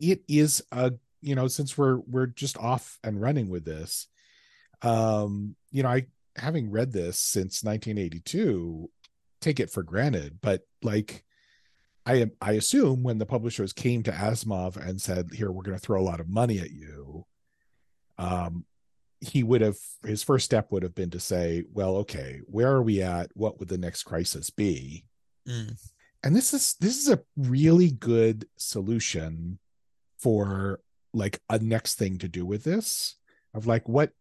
it 0.00 0.22
is 0.26 0.62
a 0.72 0.94
you 1.20 1.34
know 1.34 1.46
since 1.46 1.76
we're 1.76 1.98
we're 2.06 2.26
just 2.26 2.56
off 2.56 2.98
and 3.04 3.20
running 3.20 3.50
with 3.50 3.66
this 3.66 4.06
um 4.80 5.54
you 5.72 5.82
know 5.82 5.90
i 5.90 6.06
having 6.36 6.70
read 6.70 6.90
this 6.90 7.18
since 7.18 7.62
1982 7.62 8.90
take 9.42 9.60
it 9.60 9.70
for 9.70 9.82
granted 9.82 10.38
but 10.40 10.62
like 10.82 11.22
i 12.06 12.14
am 12.14 12.32
i 12.40 12.52
assume 12.52 13.02
when 13.02 13.18
the 13.18 13.26
publishers 13.26 13.74
came 13.74 14.02
to 14.02 14.10
asimov 14.10 14.76
and 14.78 15.02
said 15.02 15.28
here 15.34 15.52
we're 15.52 15.62
going 15.62 15.76
to 15.78 15.84
throw 15.84 16.00
a 16.00 16.02
lot 16.02 16.18
of 16.18 16.30
money 16.30 16.58
at 16.60 16.70
you 16.70 17.26
um 18.16 18.64
he 19.26 19.42
would 19.42 19.60
have 19.60 19.76
his 20.04 20.22
first 20.22 20.44
step 20.44 20.70
would 20.70 20.82
have 20.82 20.94
been 20.94 21.10
to 21.10 21.20
say 21.20 21.64
well 21.72 21.96
okay 21.96 22.40
where 22.46 22.70
are 22.70 22.82
we 22.82 23.02
at? 23.02 23.30
What 23.34 23.58
would 23.58 23.68
the 23.68 23.78
next 23.78 24.04
crisis 24.04 24.50
be? 24.50 25.04
Mm. 25.48 25.76
and 26.22 26.34
this 26.34 26.54
is 26.54 26.74
this 26.80 26.96
is 26.96 27.10
a 27.10 27.20
really 27.36 27.90
good 27.90 28.48
solution 28.56 29.58
for 30.18 30.80
like 31.12 31.40
a 31.50 31.58
next 31.58 31.96
thing 31.96 32.16
to 32.18 32.28
do 32.28 32.46
with 32.46 32.64
this 32.64 33.16
of 33.52 33.66
like 33.66 33.86
what 33.86 34.12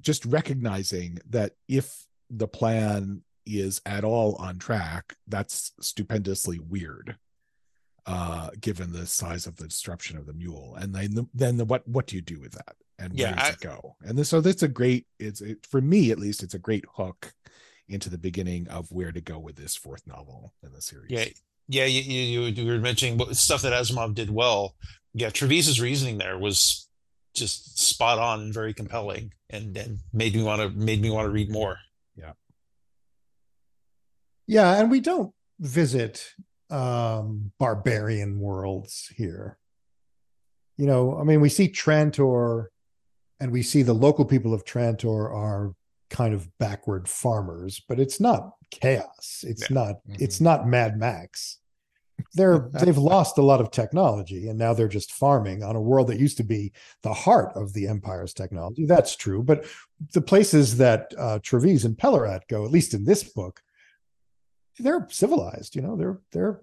just 0.00 0.24
recognizing 0.24 1.18
that 1.28 1.52
if 1.68 2.06
the 2.30 2.46
plan 2.46 3.22
is 3.44 3.80
at 3.84 4.04
all 4.04 4.36
on 4.36 4.58
track 4.58 5.16
that's 5.26 5.72
stupendously 5.80 6.60
weird 6.60 7.16
uh 8.06 8.50
given 8.60 8.92
the 8.92 9.06
size 9.06 9.46
of 9.46 9.56
the 9.56 9.66
disruption 9.66 10.16
of 10.16 10.26
the 10.26 10.32
mule. 10.32 10.76
And 10.78 10.94
then 10.94 11.14
the, 11.14 11.26
then 11.34 11.56
the, 11.56 11.64
what 11.64 11.86
what 11.88 12.06
do 12.06 12.16
you 12.16 12.22
do 12.22 12.40
with 12.40 12.52
that 12.52 12.76
and 13.02 13.18
Yeah, 13.18 13.30
where 13.30 13.40
I- 13.40 13.48
it 13.50 13.60
go 13.60 13.96
and 14.04 14.16
this, 14.18 14.28
so 14.28 14.40
that's 14.40 14.62
a 14.62 14.68
great 14.68 15.06
it's 15.18 15.40
it, 15.40 15.66
for 15.66 15.80
me 15.80 16.10
at 16.10 16.18
least 16.18 16.42
it's 16.42 16.54
a 16.54 16.58
great 16.58 16.84
hook 16.96 17.34
into 17.88 18.08
the 18.08 18.18
beginning 18.18 18.68
of 18.68 18.90
where 18.92 19.12
to 19.12 19.20
go 19.20 19.38
with 19.38 19.56
this 19.56 19.74
fourth 19.76 20.06
novel 20.06 20.54
in 20.62 20.72
the 20.72 20.80
series 20.80 21.10
Yeah, 21.10 21.26
yeah. 21.68 21.84
You 21.86 22.00
you, 22.02 22.40
you 22.46 22.66
were 22.70 22.78
mentioning 22.78 23.18
stuff 23.34 23.62
that 23.62 23.72
Asimov 23.72 24.14
did 24.14 24.30
well. 24.30 24.74
Yeah, 25.14 25.30
Trevize's 25.30 25.80
reasoning 25.80 26.18
there 26.18 26.38
was 26.38 26.88
just 27.34 27.78
spot 27.78 28.18
on 28.18 28.40
and 28.40 28.54
very 28.54 28.72
compelling, 28.74 29.32
and 29.50 29.76
and 29.76 29.98
made 30.12 30.34
me 30.34 30.42
want 30.42 30.60
to 30.62 30.68
made 30.70 31.00
me 31.02 31.10
want 31.10 31.26
to 31.26 31.30
read 31.30 31.50
more. 31.50 31.78
Yeah, 32.16 32.32
Yeah, 34.46 34.78
and 34.80 34.90
we 34.90 35.00
don't 35.00 35.32
visit 35.58 36.34
um 36.70 37.52
barbarian 37.58 38.38
worlds 38.40 39.12
here. 39.16 39.58
You 40.78 40.86
know, 40.86 41.18
I 41.18 41.24
mean, 41.24 41.40
we 41.40 41.48
see 41.48 41.68
Trantor 41.68 42.66
and 43.42 43.50
we 43.52 43.62
see 43.62 43.82
the 43.82 43.92
local 43.92 44.24
people 44.24 44.54
of 44.54 44.64
Trantor 44.64 45.30
are 45.34 45.74
kind 46.10 46.32
of 46.32 46.48
backward 46.58 47.08
farmers, 47.08 47.80
but 47.88 47.98
it's 47.98 48.20
not 48.20 48.52
chaos. 48.70 49.44
It's 49.46 49.62
Yeah. 49.68 49.74
not 49.74 49.94
it's 50.24 50.40
not 50.40 50.68
Mad 50.68 50.96
Max. 50.98 51.58
They're 52.34 52.68
they've 52.80 52.96
lost 52.98 53.38
a 53.38 53.42
lot 53.42 53.60
of 53.60 53.70
technology 53.70 54.48
and 54.48 54.58
now 54.58 54.74
they're 54.74 54.88
just 54.88 55.12
farming 55.12 55.62
on 55.64 55.74
a 55.74 55.80
world 55.80 56.06
that 56.08 56.20
used 56.20 56.36
to 56.36 56.44
be 56.44 56.72
the 57.02 57.12
heart 57.12 57.52
of 57.56 57.72
the 57.72 57.88
empire's 57.88 58.32
technology. 58.32 58.86
That's 58.86 59.16
true, 59.16 59.42
but 59.42 59.64
the 60.12 60.22
places 60.22 60.76
that 60.78 61.12
uh 61.18 61.38
Trevize 61.40 61.84
and 61.84 61.96
Pelorat 61.98 62.42
go, 62.48 62.64
at 62.64 62.70
least 62.70 62.94
in 62.94 63.04
this 63.04 63.22
book, 63.24 63.60
they're 64.78 65.06
civilized 65.10 65.74
you 65.76 65.82
know 65.82 65.96
they're 65.96 66.20
they're 66.32 66.60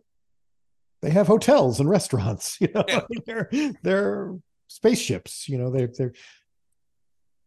they 1.01 1.09
have 1.11 1.27
hotels 1.27 1.79
and 1.79 1.89
restaurants 1.89 2.57
you 2.61 2.69
know 2.73 2.83
Yeah. 2.87 3.01
they're 3.25 3.49
they're 3.83 4.35
spaceships 4.67 5.47
you 5.49 5.57
know 5.57 5.69
they're 5.71 5.91
they're 5.97 6.13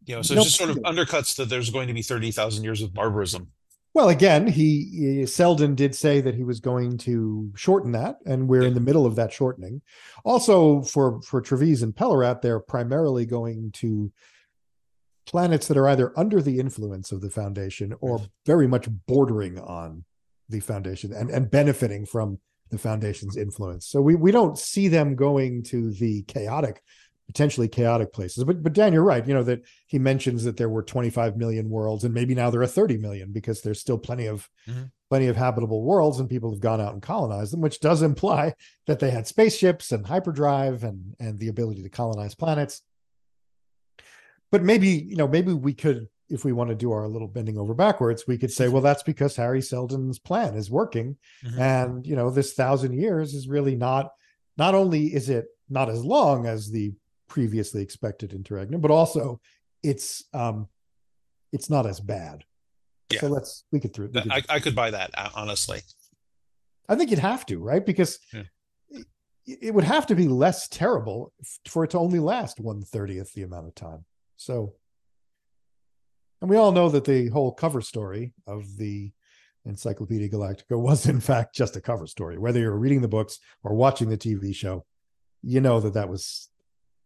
You 0.05 0.15
know, 0.15 0.21
so 0.21 0.35
No, 0.35 0.41
it 0.41 0.43
just 0.43 0.57
sort 0.57 0.69
of 0.69 0.77
undercuts 0.77 1.35
that 1.37 1.49
there's 1.49 1.69
going 1.69 1.87
to 1.87 1.93
be 1.93 2.01
thirty 2.01 2.31
thousand 2.31 2.63
years 2.63 2.81
of 2.81 2.93
barbarism. 2.93 3.47
well 3.93 4.09
again 4.09 4.47
he, 4.47 5.25
Seldon 5.25 5.75
did 5.75 5.95
say 5.95 6.21
that 6.21 6.35
he 6.35 6.43
was 6.43 6.59
going 6.59 6.97
to 6.99 7.51
shorten 7.55 7.91
that 7.93 8.17
and 8.25 8.47
we're 8.47 8.63
in 8.63 8.73
the 8.73 8.79
middle 8.79 9.05
of 9.05 9.15
that 9.15 9.31
shortening. 9.31 9.81
Also 10.23 10.81
for 10.81 11.21
for 11.21 11.41
Trevize 11.41 11.83
and 11.83 11.95
Pelorat 11.95 12.41
they're 12.41 12.59
primarily 12.59 13.25
going 13.25 13.71
to 13.73 14.11
planets 15.25 15.67
that 15.67 15.77
are 15.77 15.87
either 15.87 16.11
under 16.17 16.41
the 16.41 16.59
influence 16.59 17.11
of 17.11 17.21
the 17.21 17.29
foundation 17.29 17.93
or 18.01 18.19
mm. 18.19 18.29
very 18.45 18.67
much 18.67 18.87
bordering 19.07 19.57
on 19.59 20.03
the 20.49 20.59
foundation 20.59 21.13
and 21.13 21.29
and 21.29 21.49
benefiting 21.49 22.05
from 22.05 22.39
the 22.69 22.77
foundation's 22.77 23.37
influence. 23.37 23.87
So 23.87 24.01
we 24.01 24.15
we 24.15 24.31
don't 24.31 24.57
see 24.57 24.87
them 24.87 25.15
going 25.15 25.63
to 25.65 25.91
the 25.93 26.23
chaotic 26.23 26.81
potentially 27.27 27.67
chaotic 27.67 28.11
places. 28.13 28.43
But 28.43 28.61
but 28.63 28.73
Dan, 28.73 28.93
you're 28.93 29.03
right. 29.03 29.25
You 29.27 29.33
know 29.33 29.43
that 29.43 29.61
he 29.87 29.97
mentions 29.99 30.43
that 30.43 30.57
there 30.57 30.69
were 30.69 30.83
25 30.83 31.37
million 31.37 31.69
worlds, 31.69 32.03
and 32.03 32.13
maybe 32.13 32.35
now 32.35 32.49
there 32.49 32.61
are 32.61 32.67
30 32.67 32.97
million 32.97 33.31
because 33.31 33.61
there's 33.61 33.79
still 33.79 33.97
plenty 33.97 34.25
of 34.27 34.49
Mhm. 34.67 34.91
plenty 35.09 35.27
of 35.27 35.35
habitable 35.37 35.83
worlds, 35.83 36.19
and 36.19 36.29
people 36.29 36.51
have 36.51 36.59
gone 36.59 36.81
out 36.81 36.93
and 36.93 37.01
colonized 37.01 37.53
them, 37.53 37.61
which 37.61 37.79
does 37.79 38.01
imply 38.01 38.53
that 38.87 38.99
they 38.99 39.11
had 39.11 39.27
spaceships 39.27 39.91
and 39.91 40.07
hyperdrive 40.07 40.83
and 40.83 41.15
and 41.19 41.39
the 41.39 41.47
ability 41.47 41.83
to 41.83 41.89
colonize 41.89 42.35
planets. 42.35 42.81
But 44.51 44.63
maybe 44.63 44.87
you 44.89 45.15
know 45.15 45.27
maybe 45.27 45.53
we 45.53 45.73
could. 45.73 46.07
If 46.29 46.43
we 46.45 46.51
want 46.53 46.69
to 46.69 46.75
do 46.75 46.91
our 46.93 47.07
little 47.07 47.27
bending 47.27 47.57
over 47.59 47.75
backwards, 47.75 48.23
we 48.27 48.37
could 48.39 48.49
say, 48.51 48.67
well, 48.67 48.81
that's 48.81 49.03
because 49.03 49.35
Hari 49.35 49.61
Seldon's 49.61 50.17
plan 50.17 50.55
is 50.55 50.71
working, 50.71 51.17
Mhm. 51.45 51.59
and 51.59 52.07
you 52.07 52.15
know 52.15 52.29
this 52.31 52.53
thousand 52.53 52.93
years 52.93 53.33
is 53.33 53.47
really 53.47 53.75
not. 53.75 54.11
Not 54.57 54.73
only 54.73 55.13
is 55.13 55.29
it 55.29 55.45
not 55.69 55.89
as 55.89 56.03
long 56.03 56.45
as 56.47 56.71
the 56.71 56.93
previously 57.37 57.81
expected 57.81 58.31
interregnum, 58.31 58.79
but 58.79 58.91
also 58.91 59.41
it's 59.81 60.23
um 60.33 60.67
it's 61.51 61.67
not 61.67 61.85
as 61.87 61.99
bad. 61.99 62.43
So 63.19 63.25
Yeah. 63.27 63.31
let's 63.33 63.63
we 63.71 63.79
could 63.79 63.91
through. 63.93 64.09
we 64.13 64.21
could- 64.21 64.31
I, 64.31 64.41
I 64.49 64.59
could 64.59 64.75
buy 64.75 64.91
that 64.91 65.09
uh, 65.17 65.29
honestly. 65.33 65.81
I 66.87 66.95
think 66.95 67.09
you'd 67.09 67.19
have 67.33 67.43
to, 67.47 67.57
right? 67.57 67.83
Because 67.83 68.19
Yeah. 68.31 68.43
it, 68.89 69.05
it 69.67 69.73
would 69.73 69.83
have 69.95 70.05
to 70.07 70.15
be 70.15 70.27
less 70.27 70.67
terrible 70.67 71.33
for 71.67 71.83
it 71.85 71.89
to 71.91 71.97
only 71.97 72.19
last 72.19 72.59
one 72.59 72.83
thirtieth 72.83 73.33
the 73.33 73.41
amount 73.43 73.67
of 73.67 73.73
time. 73.73 74.05
So, 74.35 74.75
and 76.41 76.49
we 76.51 76.57
all 76.57 76.71
know 76.71 76.89
that 76.89 77.05
the 77.05 77.29
whole 77.29 77.51
cover 77.51 77.81
story 77.81 78.33
of 78.45 78.77
the 78.77 79.11
Encyclopedia 79.65 80.29
Galactica 80.29 80.77
was, 80.77 81.07
in 81.07 81.19
fact, 81.19 81.55
just 81.55 81.75
a 81.77 81.81
cover 81.81 82.05
story. 82.05 82.37
Whether 82.37 82.59
you're 82.59 82.77
reading 82.77 83.01
the 83.01 83.07
books 83.17 83.39
or 83.63 83.73
watching 83.73 84.09
the 84.09 84.17
TV 84.17 84.53
show, 84.53 84.85
you 85.41 85.61
know 85.61 85.79
that 85.79 85.93
that 85.95 86.09
was. 86.09 86.49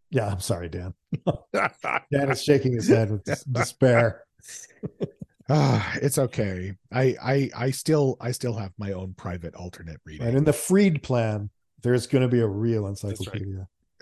Yeah, 0.10 0.28
I'm 0.28 0.40
sorry, 0.40 0.70
Dan. 0.70 0.94
Dan 2.12 2.32
is 2.32 2.42
shaking 2.44 2.74
his 2.74 2.88
head 2.88 3.12
with 3.12 3.24
des- 3.24 3.44
despair. 3.52 4.24
Ah, 5.50 5.94
it's 6.02 6.18
okay. 6.18 6.74
I 6.92 7.16
I 7.24 7.50
I 7.56 7.72
still 7.72 8.18
I 8.20 8.32
still 8.34 8.54
have 8.56 8.74
my 8.78 8.92
own 8.92 9.14
private 9.14 9.56
alternate 9.56 10.02
reading. 10.06 10.28
And 10.28 10.36
in 10.36 10.44
the 10.44 10.52
Freed 10.52 11.02
plan, 11.02 11.50
there's 11.84 12.06
going 12.06 12.22
to 12.24 12.28
be 12.28 12.42
a 12.42 12.48
real 12.48 12.84
right. 12.84 12.90
encyclopedia 12.90 13.66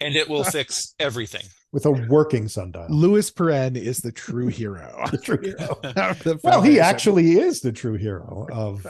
And 0.00 0.14
it 0.14 0.28
will 0.28 0.44
fix 0.44 0.94
everything. 1.00 1.44
with 1.72 1.86
a 1.86 1.90
working 1.90 2.48
sundial. 2.48 2.86
Lewis 2.90 3.30
Pirenne 3.30 3.76
is 3.76 4.00
the 4.00 4.12
true 4.12 4.48
hero. 4.48 5.06
The 5.10 5.16
true 5.16 5.40
hero. 5.40 5.78
the 5.82 6.38
Well, 6.44 6.60
he 6.60 6.80
actually 6.80 7.38
is 7.38 7.62
the 7.62 7.72
true 7.72 7.94
hero 7.96 8.46
of 8.52 8.86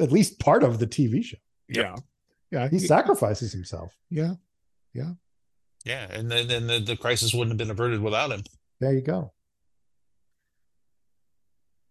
at 0.00 0.12
least 0.12 0.40
part 0.40 0.62
of 0.62 0.78
the 0.78 0.86
TV 0.86 1.22
show. 1.22 1.36
yeah 1.68 1.94
yeah 2.50 2.68
He 2.70 2.78
sacrifices 2.78 3.52
himself. 3.52 3.94
yeah 4.08 4.32
Yeah, 4.94 5.12
Yeah, 5.84 6.06
and 6.10 6.30
then, 6.30 6.46
then 6.48 6.66
the, 6.66 6.78
the 6.78 6.96
crisis 6.96 7.34
wouldn't 7.34 7.50
have 7.52 7.58
been 7.58 7.70
averted 7.70 8.00
without 8.00 8.30
him. 8.30 8.42
There 8.80 8.92
you 8.94 9.00
go. 9.02 9.32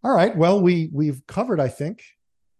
All 0.03 0.13
right. 0.15 0.35
Well, 0.35 0.61
we 0.61 0.89
we've 0.91 1.25
covered, 1.27 1.59
I 1.59 1.67
think, 1.67 2.03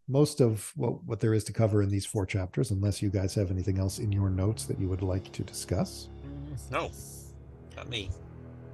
most 0.08 0.40
of 0.42 0.72
what, 0.76 1.04
what 1.04 1.20
there 1.20 1.34
is 1.34 1.44
to 1.46 1.54
cover 1.54 1.82
in 1.82 1.90
these 1.90 2.06
four 2.06 2.26
chapters, 2.26 2.72
unless 2.72 3.02
you 3.02 3.10
guys 3.10 3.34
have 3.36 3.52
anything 3.52 3.80
else 3.80 4.00
in 4.00 4.12
your 4.12 4.30
notes 4.30 4.66
that 4.66 4.80
you 4.80 4.88
would 4.90 5.02
like 5.02 5.32
to 5.34 5.44
discuss. 5.44 6.10
No, 6.72 6.92
not 7.76 7.90
me. 7.90 8.10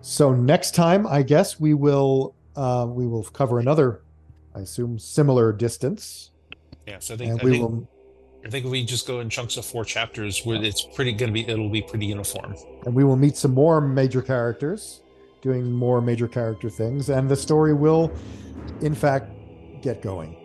So 0.01 0.33
next 0.33 0.75
time, 0.75 1.07
I 1.07 1.23
guess 1.23 1.59
we 1.59 1.73
will 1.73 2.35
uh, 2.55 2.87
we 2.89 3.07
will 3.07 3.23
cover 3.23 3.59
another, 3.59 4.01
I 4.55 4.59
assume, 4.61 4.99
similar 4.99 5.51
distance, 5.53 6.31
Yeah, 6.87 6.99
so 6.99 7.13
I 7.13 7.17
think 7.17 7.31
and 7.31 7.41
I 7.41 7.43
we 7.43 7.51
think, 7.51 7.63
will 7.63 7.89
I 8.45 8.49
think 8.49 8.65
if 8.65 8.71
we 8.71 8.85
just 8.85 9.05
go 9.05 9.19
in 9.19 9.29
chunks 9.29 9.57
of 9.57 9.65
four 9.65 9.83
chapters, 9.83 10.45
where 10.45 10.63
it's 10.63 10.81
pretty 10.81 11.11
going 11.11 11.29
to 11.29 11.33
be, 11.33 11.47
it'll 11.47 11.69
be 11.69 11.81
pretty 11.81 12.05
uniform. 12.05 12.55
and 12.85 12.95
we 12.95 13.03
will 13.03 13.17
meet 13.17 13.35
some 13.35 13.53
more 13.53 13.81
major 13.81 14.21
characters, 14.21 15.01
doing 15.41 15.69
more 15.71 15.99
major 16.01 16.27
character 16.27 16.69
things, 16.69 17.09
and 17.09 17.29
the 17.29 17.35
story 17.35 17.73
will, 17.73 18.11
in 18.81 18.95
fact, 18.95 19.29
get 19.81 20.01
going. 20.01 20.35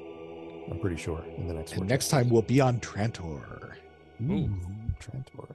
I'm 0.71 0.81
pretty 0.81 0.97
sure 0.97 1.23
in 1.37 1.47
the 1.47 1.55
next 1.55 1.73
and 1.73 1.81
one. 1.83 1.89
next 1.89 2.09
time 2.09 2.29
we'll 2.31 2.43
be 2.43 2.61
on 2.61 2.81
Trantor 2.81 3.41
Ooh, 4.23 4.49
Trantor. 5.01 5.49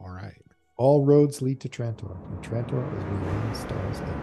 all 0.00 0.08
right 0.10 0.34
All 0.76 1.04
roads 1.04 1.42
lead 1.42 1.60
to 1.60 1.68
Trantor, 1.68 2.16
and 2.30 2.42
Trantor 2.42 2.82
is 2.96 3.04
where 3.04 3.48
the 3.50 3.54
stars 3.54 4.00
end. 4.00 4.22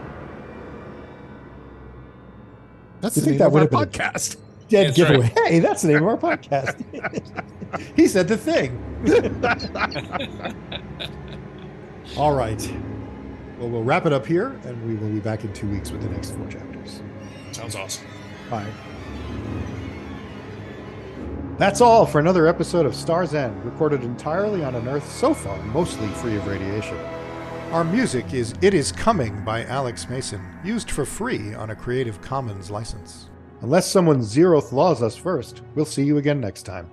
that's 3.01 3.15
You 3.17 3.21
the 3.21 3.25
think 3.25 3.31
name 3.33 3.37
that 3.39 3.47
of 3.47 3.53
would 3.53 3.73
our 3.73 3.79
have 3.81 3.91
been 3.91 4.05
a- 4.05 4.09
podcast 4.09 4.37
Dead 4.67 4.87
That's 4.87 4.97
giveaway. 4.97 5.31
Hey, 5.45 5.59
that's 5.59 5.83
the 5.83 5.89
name 5.89 5.97
of 5.97 6.07
our 6.07 6.17
podcast. 6.17 6.83
he 7.95 8.07
said 8.07 8.27
the 8.27 8.37
thing. 8.37 8.81
All 12.17 12.33
right. 12.33 12.73
Well, 13.59 13.69
we'll 13.69 13.83
wrap 13.83 14.05
it 14.05 14.13
up 14.13 14.25
here, 14.25 14.59
and 14.63 14.87
we 14.87 14.95
will 14.95 15.09
be 15.09 15.19
back 15.19 15.43
in 15.43 15.53
two 15.53 15.69
weeks 15.69 15.91
with 15.91 16.01
the 16.01 16.09
next 16.09 16.31
four 16.31 16.47
chapters. 16.47 17.01
Sounds 17.51 17.75
awesome. 17.75 18.05
bye 18.49 18.65
That's 21.57 21.79
all 21.79 22.05
for 22.05 22.19
another 22.19 22.47
episode 22.47 22.85
of 22.85 22.95
Star's 22.95 23.33
End, 23.33 23.63
recorded 23.63 24.03
entirely 24.03 24.63
on 24.63 24.75
an 24.75 24.87
Earth 24.87 25.09
so 25.09 25.33
far 25.33 25.57
mostly 25.63 26.07
free 26.09 26.35
of 26.35 26.47
radiation. 26.47 26.97
Our 27.71 27.83
music 27.83 28.33
is 28.33 28.53
It 28.61 28.73
Is 28.73 28.91
Coming 28.91 29.43
by 29.43 29.63
Alex 29.65 30.09
Mason, 30.09 30.41
used 30.63 30.91
for 30.91 31.05
free 31.05 31.53
on 31.53 31.69
a 31.69 31.75
Creative 31.75 32.21
Commons 32.21 32.69
license. 32.69 33.29
Unless 33.61 33.89
someone 33.89 34.19
zeroth 34.21 34.71
laws 34.71 35.01
us 35.01 35.15
first, 35.15 35.61
we'll 35.75 35.85
see 35.85 36.03
you 36.03 36.17
again 36.17 36.39
next 36.39 36.63
time. 36.63 36.89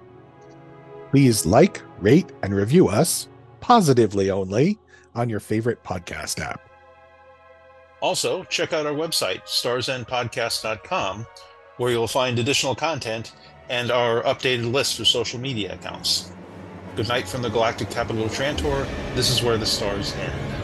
please 1.11 1.45
like 1.45 1.83
rate 2.01 2.33
and 2.43 2.55
review 2.55 2.89
us 2.89 3.29
positively 3.61 4.31
only 4.31 4.79
on 5.15 5.29
your 5.29 5.41
favorite 5.41 5.83
podcast 5.85 6.41
app 6.41 6.61
Also, 8.01 8.45
check 8.45 8.73
out 8.73 8.87
our 8.87 8.95
website, 8.95 9.43
starsendpodcast.com, 9.45 11.27
where 11.77 11.93
you'll 11.93 12.09
find 12.09 12.39
additional 12.39 12.75
content 12.75 13.33
and 13.69 13.91
our 13.91 14.23
updated 14.23 14.73
list 14.73 14.99
of 15.01 15.07
social 15.09 15.39
media 15.39 15.75
accounts. 15.75 16.33
Good 16.97 17.09
night 17.09 17.29
from 17.29 17.43
the 17.43 17.49
galactic 17.51 17.91
capital 17.91 18.25
of 18.25 18.33
Trantor. 18.33 18.87
This 19.15 19.31
is 19.31 19.43
where 19.43 19.57
the 19.59 19.67
stars 19.67 20.15
end. 20.15 20.62